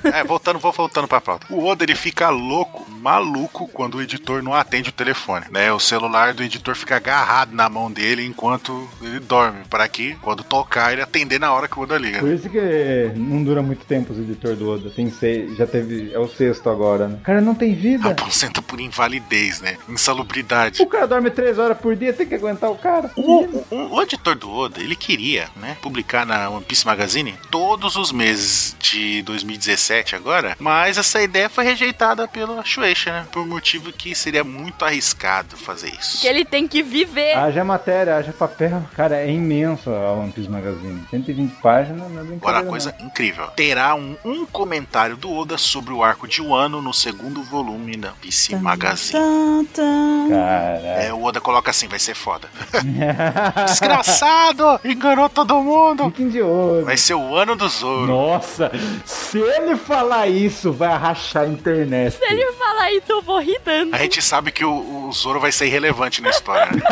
É, 0.05 0.23
voltando, 0.23 0.59
vou 0.61 0.73
voltando 0.73 1.09
pra 1.09 1.21
pauta. 1.21 1.47
O 1.51 1.67
Oda, 1.67 1.83
ele 1.83 1.97
fica 1.97 2.29
louco, 2.29 2.89
maluco, 2.91 3.67
quando 3.69 3.97
o 3.97 4.03
editor 4.03 4.43
não 4.43 4.55
atende 4.55 4.91
o 4.91 4.93
telefone, 4.93 5.47
né? 5.51 5.73
O 5.73 5.81
celular 5.81 6.33
do 6.33 6.43
editor 6.45 6.77
fica 6.77 6.97
agarrado 6.97 7.53
na 7.53 7.69
mão 7.69 7.91
dele 7.91 8.25
enquanto 8.25 8.89
ele 9.03 9.19
dorme, 9.19 9.65
para 9.69 9.89
que, 9.89 10.15
quando 10.27 10.43
tocar, 10.43 10.93
ele 10.93 11.03
atender 11.03 11.39
na 11.39 11.53
hora 11.53 11.69
que 11.69 11.79
o 11.79 11.83
Oda 11.83 11.97
liga. 11.97 12.19
Por 12.19 12.31
isso 12.33 12.51
que 12.51 13.13
não 13.15 13.45
dura 13.45 13.63
muito 13.63 13.87
tempo 13.87 14.13
os 14.13 14.19
editores 14.19 14.59
do 14.59 14.69
Oda. 14.69 14.91
Tem 14.91 15.09
seis, 15.09 15.57
já 15.57 15.69
teve. 15.69 16.13
É 16.13 16.19
o 16.19 16.27
sexto 16.27 16.69
agora, 16.69 17.07
né? 17.07 17.19
O 17.21 17.25
cara 17.25 17.41
não 17.41 17.55
tem 17.55 17.77
vida. 17.77 18.11
Aposenta 18.11 18.61
por 18.61 18.81
invalidez, 18.81 19.61
né? 19.61 19.77
Insalubridade. 19.89 20.83
O 20.83 20.87
cara 20.87 21.07
dorme 21.07 21.31
três 21.31 21.61
horas 21.61 21.79
por 21.79 21.95
dia, 21.95 22.13
tem 22.13 22.27
que 22.27 22.35
aguentar 22.35 22.69
o 22.73 22.75
cara. 22.77 23.09
O, 23.15 23.43
o- 23.71 23.95
o 23.95 24.03
editor 24.03 24.35
do 24.35 24.51
Oda, 24.51 24.81
ele 24.81 24.97
queria, 24.97 25.49
né, 25.55 25.77
publicar 25.81 26.27
na 26.27 26.51
One 26.51 26.65
Piece 26.65 26.85
Magazine 26.85 27.35
todos 27.49 27.95
os 27.95 28.11
meses 28.11 28.75
de 28.81 29.23
2017 29.23 30.17
agora, 30.17 30.57
mas 30.59 30.99
essa 30.99 31.23
ideia 31.23 31.49
foi 31.49 31.63
rejeitada 31.65 32.27
pela 32.27 32.65
Shueisha, 32.65 33.13
né, 33.13 33.27
por 33.31 33.47
motivo 33.47 33.93
que 33.93 34.13
seria 34.13 34.43
muito 34.43 34.85
arriscado 34.85 35.57
fazer 35.57 35.91
isso. 35.91 36.21
Que 36.21 36.27
ele 36.27 36.45
tem 36.45 36.67
que 36.67 36.83
viver. 36.83 37.35
Haja 37.37 37.65
matéria, 37.65 38.17
haja 38.17 38.33
papel. 38.33 38.83
Cara, 38.97 39.17
é 39.19 39.31
imenso 39.31 39.91
a 40.07 40.13
One 40.13 40.33
Piece 40.33 40.49
Magazine. 40.49 41.03
120 41.11 41.51
páginas, 41.63 41.99
não 41.99 42.07
é 42.07 42.11
Agora, 42.11 42.25
brincadeira. 42.25 42.67
coisa 42.69 42.95
incrível. 43.01 43.47
Terá 43.49 43.95
um, 43.95 44.17
um 44.25 44.47
comentário 44.47 45.17
do 45.17 45.33
Oda 45.33 45.57
sobre 45.59 45.93
o 45.93 46.03
arco 46.03 46.27
de 46.29 46.41
Wano 46.43 46.81
no 46.83 46.93
segundo 46.95 47.43
volume 47.43 47.97
da 47.97 48.11
PC 48.13 48.57
Magazine. 48.57 49.13
Tan, 49.19 49.65
tan. 49.73 49.83
não. 49.83 50.31
Cara. 50.31 51.03
É, 51.03 51.13
o 51.13 51.23
Oda 51.23 51.41
coloca 51.41 51.71
assim, 51.71 51.89
vai 51.89 51.99
ser 51.99 52.15
foda. 52.15 52.49
Desgraçado! 53.67 54.81
Enganou 54.85 55.29
todo 55.29 55.61
mundo! 55.63 56.05
Fiquem 56.07 56.29
de 56.29 56.43
olho. 56.43 56.85
Vai 56.85 56.97
ser 56.97 57.15
o 57.15 57.35
ano 57.35 57.57
do 57.57 57.69
Zoro. 57.69 58.07
Nossa, 58.07 58.71
se 59.05 59.39
ele 59.39 59.77
falar 59.77 60.27
isso, 60.29 60.73
vai 60.73 60.97
rachar 60.97 61.45
a 61.45 61.47
internet. 61.47 62.17
Se 62.17 62.25
ele 62.25 62.53
falar 62.53 62.93
isso, 62.93 63.11
eu 63.11 63.23
vou 63.23 63.41
rir 63.41 63.61
tanto. 63.65 63.95
A 63.95 63.99
gente 63.99 64.21
sabe 64.23 64.51
que 64.51 64.65
o, 64.65 65.07
o 65.09 65.13
Zoro 65.13 65.41
vai 65.41 65.53
ser 65.53 65.67
irrelevante 65.67 66.21
na 66.21 66.31
história. 66.31 66.67
né? 66.73 66.83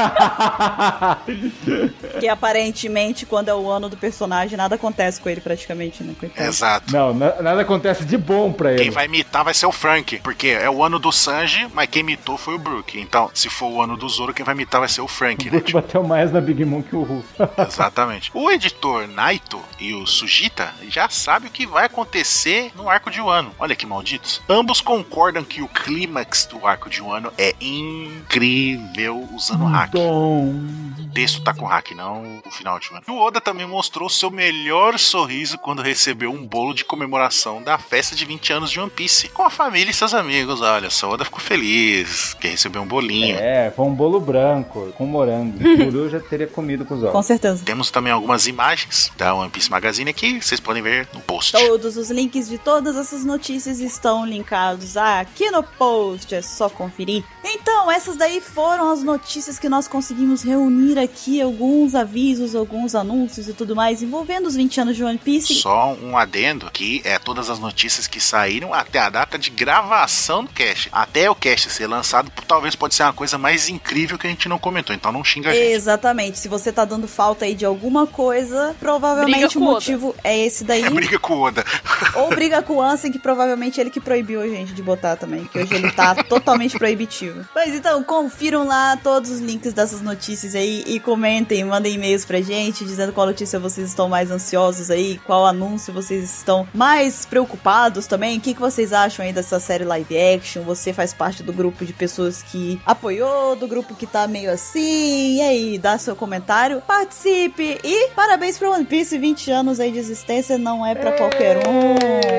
Que 2.20 2.28
aparentemente, 2.28 3.03
quando 3.26 3.48
é 3.48 3.55
o 3.55 3.68
ano 3.70 3.88
do 3.88 3.96
personagem, 3.96 4.57
nada 4.57 4.76
acontece 4.76 5.20
com 5.20 5.28
ele 5.28 5.40
praticamente, 5.40 6.02
né? 6.02 6.14
Coitado. 6.18 6.48
Exato. 6.48 6.92
Não, 6.92 7.12
na- 7.12 7.42
nada 7.42 7.61
acontece 7.62 8.05
de 8.05 8.16
bom 8.16 8.52
pra 8.52 8.72
ele. 8.72 8.82
Quem 8.82 8.90
vai 8.90 9.07
imitar 9.07 9.44
vai 9.44 9.52
ser 9.55 9.66
o 9.66 9.72
Frank, 9.72 10.18
porque 10.22 10.48
é 10.48 10.70
o 10.70 10.82
ano 10.82 10.98
do 10.98 11.11
Sanji, 11.12 11.66
mas 11.74 11.88
quem 11.88 12.00
imitou 12.00 12.36
foi 12.38 12.55
o 12.55 12.59
Brook. 12.59 12.98
Então, 12.98 13.30
se 13.34 13.48
for 13.50 13.66
o 13.70 13.82
ano 13.82 13.96
do 13.96 14.09
Zoro, 14.09 14.32
quem 14.32 14.44
vai 14.44 14.55
imitar 14.55 14.80
vai 14.80 14.88
ser 14.88 15.00
o 15.00 15.09
Frank, 15.09 15.44
né? 15.44 15.50
Brook 15.50 15.72
bateu 15.72 16.02
mais 16.05 16.32
na 16.32 16.40
Big 16.40 16.64
Mom 16.64 16.82
que 16.82 16.94
o 16.96 17.02
Hulk. 17.02 17.26
Exatamente. 17.68 18.30
O 18.32 18.50
editor 18.50 19.07
Naito 19.09 19.61
e 19.80 19.92
o 19.94 20.07
Sujita 20.07 20.72
já 20.88 21.09
sabem 21.09 21.48
o 21.48 21.52
que 21.52 21.66
vai 21.66 21.86
acontecer 21.86 22.70
no 22.76 22.88
arco 22.88 23.11
de 23.11 23.20
Wano. 23.20 23.52
Olha 23.59 23.74
que 23.76 23.86
malditos. 23.86 24.40
Ambos 24.48 24.80
concordam 24.80 25.42
que 25.44 25.61
o 25.62 25.68
clímax 25.68 26.46
do 26.46 26.66
arco 26.66 26.88
de 26.88 27.02
Wano 27.02 27.32
é 27.36 27.55
incrível 27.61 29.28
usando 29.34 29.64
hack. 29.64 29.92
Bom. 29.92 30.48
O 30.48 31.09
texto 31.14 31.42
tá 31.42 31.55
com 31.55 31.64
hack, 31.66 31.92
não 31.92 32.40
o 32.44 32.50
final 32.50 32.78
de 32.78 32.90
E 33.07 33.11
o 33.11 33.18
Oda 33.18 33.40
também 33.40 33.66
mostrou 33.66 34.09
seu 34.09 34.30
melhor 34.30 34.99
sorriso 34.99 35.59
quando 35.59 35.82
recebeu 35.82 36.30
um 36.30 36.47
bolo 36.47 36.72
de 36.72 36.84
comemoração 36.84 37.62
da 37.62 37.76
festa 37.78 38.14
de 38.14 38.24
20 38.24 38.53
anos 38.53 38.70
de 38.70 38.78
One 38.80 38.90
Piece 38.90 39.28
com 39.28 39.42
a 39.42 39.51
família 39.51 39.90
e 39.90 39.95
seus 39.95 40.14
amigos. 40.14 40.61
Olha 40.61 40.90
só, 40.90 41.09
o 41.09 41.12
Oda 41.12 41.24
ficou 41.24 41.40
feliz 41.40 42.34
que 42.34 42.49
recebeu 42.49 42.82
um 42.82 42.86
bolinho. 42.86 43.36
É, 43.36 43.70
foi 43.74 43.84
um 43.84 43.95
bolo 43.95 44.20
branco 44.20 44.92
com 44.97 45.07
morango. 45.07 45.59
O 45.59 45.76
Guru 45.76 46.09
já 46.09 46.20
teria 46.20 46.47
comido 46.47 46.84
com 46.84 46.95
os 46.95 47.01
Com 47.01 47.09
ovos. 47.09 47.26
certeza. 47.26 47.64
Temos 47.64 47.90
também 47.90 48.12
algumas 48.12 48.47
imagens 48.47 49.11
da 49.16 49.34
One 49.34 49.51
Piece 49.51 49.70
Magazine 49.70 50.11
aqui, 50.11 50.40
vocês 50.40 50.61
podem 50.61 50.82
ver 50.82 51.09
no 51.12 51.20
post. 51.20 51.53
Todos 51.53 51.97
os 51.97 52.11
links 52.11 52.49
de 52.49 52.59
todas 52.59 52.97
essas 52.97 53.24
notícias 53.24 53.80
estão 53.80 54.24
linkados 54.24 54.97
aqui 54.97 55.51
no 55.51 55.62
post, 55.62 56.34
é 56.34 56.42
só 56.42 56.68
conferir. 56.68 57.24
Então, 57.45 57.90
essas 57.90 58.16
daí 58.16 58.40
foram 58.40 58.90
as 58.90 59.03
notícias 59.03 59.59
que 59.59 59.68
nós 59.68 59.86
conseguimos 59.88 60.42
reunir 60.42 60.99
aqui, 60.99 61.40
alguns 61.40 61.95
avisos, 61.95 62.55
alguns 62.55 62.84
anúncios 62.93 63.49
e 63.49 63.53
tudo 63.53 63.76
mais 63.76 64.03
envolvendo 64.03 64.47
os 64.47 64.57
20 64.57 64.80
anos 64.80 64.97
de 64.97 65.05
One 65.05 65.18
Piece. 65.18 65.55
Só 65.55 65.95
um 66.03 66.18
adendo 66.18 66.68
que 66.72 67.01
é 67.05 67.20
todas 67.20 67.49
as 67.49 67.61
notícias 67.61 68.09
que 68.09 68.18
saíram 68.18 68.74
até 68.74 68.99
a 68.99 69.09
data 69.09 69.39
de 69.39 69.51
gravação 69.51 70.43
do 70.43 70.51
cast. 70.51 70.89
Até 70.91 71.30
o 71.30 71.37
cast 71.37 71.70
ser 71.70 71.87
lançado, 71.87 72.32
talvez 72.49 72.74
pode 72.74 72.97
ser 72.97 73.05
uma 73.05 73.12
coisa 73.12 73.39
mais 73.39 73.68
incrível 73.68 74.18
que 74.18 74.26
a 74.26 74.30
gente 74.30 74.49
não 74.49 74.59
comentou, 74.59 74.95
então 74.95 75.12
não 75.12 75.22
xinga 75.22 75.51
a 75.51 75.55
gente. 75.55 75.66
Exatamente. 75.66 76.39
Se 76.39 76.49
você 76.49 76.72
tá 76.72 76.85
dando 76.85 77.07
falta 77.07 77.45
aí 77.45 77.55
de 77.55 77.64
alguma 77.64 78.07
coisa, 78.07 78.74
provavelmente 78.80 79.57
o 79.57 79.61
o 79.61 79.64
Oda. 79.64 79.74
motivo 79.74 80.14
é 80.24 80.39
esse 80.39 80.64
daí. 80.64 80.82
É 80.82 80.91
briga 80.91 81.18
com 81.18 81.35
o 81.35 81.43
Oda. 81.43 81.64
Ou 82.16 82.28
briga 82.30 82.62
com 82.62 82.76
o 82.76 82.82
Ansem, 82.82 83.12
que 83.12 83.18
provavelmente 83.18 83.78
é 83.78 83.82
ele 83.82 83.91
que 83.91 84.01
proibiu 84.01 84.41
a 84.41 84.49
gente 84.49 84.72
de 84.72 84.82
botar 84.82 85.16
também, 85.16 85.45
que 85.45 85.59
hoje 85.59 85.74
ele 85.74 85.91
tá 85.93 86.14
totalmente 86.24 86.78
proibitivo. 86.78 87.47
Mas 87.55 87.74
então, 87.74 88.03
confiram 88.03 88.66
lá 88.66 88.97
todos 88.97 89.30
os 89.30 89.41
links 89.41 89.72
dessas 89.72 90.01
notícias 90.01 90.55
aí 90.55 90.82
e 90.87 90.99
comentem, 91.01 91.64
mandem 91.64 91.95
e-mails 91.95 92.24
pra 92.24 92.41
gente 92.41 92.74
dizendo 92.83 93.12
qual 93.12 93.27
notícia 93.27 93.61
vocês 93.61 93.89
estão 93.89 94.09
mais 94.09 94.31
ansiosos 94.31 94.91
aí, 94.91 95.18
qual 95.18 95.45
anúncio 95.45 95.93
vocês 95.93 96.25
estão 96.25 96.66
mais 96.72 97.27
preocupados 97.27 98.07
também, 98.07 98.39
o 98.39 98.41
que, 98.41 98.55
que 98.55 98.61
vocês 98.61 98.93
acham 98.93 99.25
aí 99.25 99.33
dessa 99.33 99.61
série 99.61 99.85
live 99.85 100.16
action, 100.18 100.62
você 100.62 100.95
faz 100.95 101.12
parte 101.12 101.43
do 101.43 101.53
grupo 101.53 101.85
de 101.85 101.93
pessoas 101.93 102.43
que 102.43 102.81
apoiou, 102.87 103.55
do 103.55 103.68
grupo 103.68 103.95
que 103.95 104.07
tá 104.07 104.27
meio 104.27 104.51
assim, 104.51 105.37
e 105.37 105.41
aí, 105.43 105.79
dá 105.79 105.99
seu 105.99 106.16
comentário, 106.16 106.81
participe 106.87 107.79
e 107.85 108.09
parabéns 108.16 108.59
pro 108.59 108.72
One 108.72 108.87
Piece, 108.87 109.18
20 109.18 109.51
anos 109.51 109.79
aí 109.79 109.93
de 109.93 109.99
existência, 109.99 110.57
não 110.57 110.87
é 110.87 110.95
pra 110.95 111.12
qualquer 111.12 111.59
um, 111.68 111.95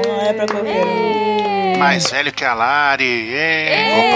não 0.07 0.21
é 0.21 0.33
pra 0.33 0.47
qualquer 0.47 0.85
um. 0.85 1.77
Mais 1.77 2.09
velho 2.09 2.31
que 2.31 2.43
a 2.43 2.53
Lari. 2.53 3.33
É. 3.33 4.15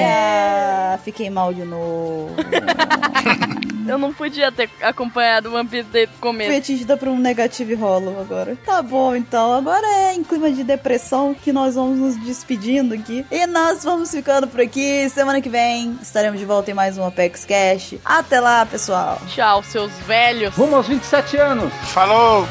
É, 0.00 0.04
ah, 0.06 0.98
fiquei 1.02 1.28
mal 1.30 1.52
de 1.52 1.64
novo. 1.64 2.36
Eu 3.86 3.98
não 3.98 4.14
podia 4.14 4.50
ter 4.54 4.70
acompanhado 4.82 5.54
One 5.54 5.68
Piece 5.68 5.88
desde 5.90 6.14
o 6.14 6.18
Fui 6.18 6.20
começo. 6.20 6.56
atingida 6.56 6.96
por 6.96 7.08
um 7.08 7.18
negative 7.18 7.74
rolo 7.74 8.18
agora. 8.20 8.56
Tá 8.64 8.80
bom, 8.82 9.14
então. 9.14 9.52
Agora 9.54 9.86
é 9.86 10.14
em 10.14 10.22
clima 10.24 10.50
de 10.50 10.62
depressão 10.64 11.34
que 11.34 11.52
nós 11.52 11.74
vamos 11.74 11.98
nos 11.98 12.16
despedindo 12.24 12.94
aqui. 12.94 13.24
E 13.30 13.46
nós 13.46 13.84
vamos 13.84 14.10
ficando 14.10 14.46
por 14.46 14.60
aqui. 14.60 15.08
Semana 15.10 15.40
que 15.40 15.48
vem 15.48 15.98
estaremos 16.00 16.38
de 16.38 16.46
volta 16.46 16.70
em 16.70 16.74
mais 16.74 16.96
um 16.98 17.04
Apex 17.06 17.44
Cash. 17.44 17.94
Até 18.04 18.40
lá, 18.40 18.64
pessoal. 18.64 19.20
Tchau, 19.28 19.62
seus 19.62 19.92
velhos. 20.06 20.54
Rumo 20.54 20.76
aos 20.76 20.86
27 20.86 21.36
anos! 21.36 21.72
Falou! 21.92 22.46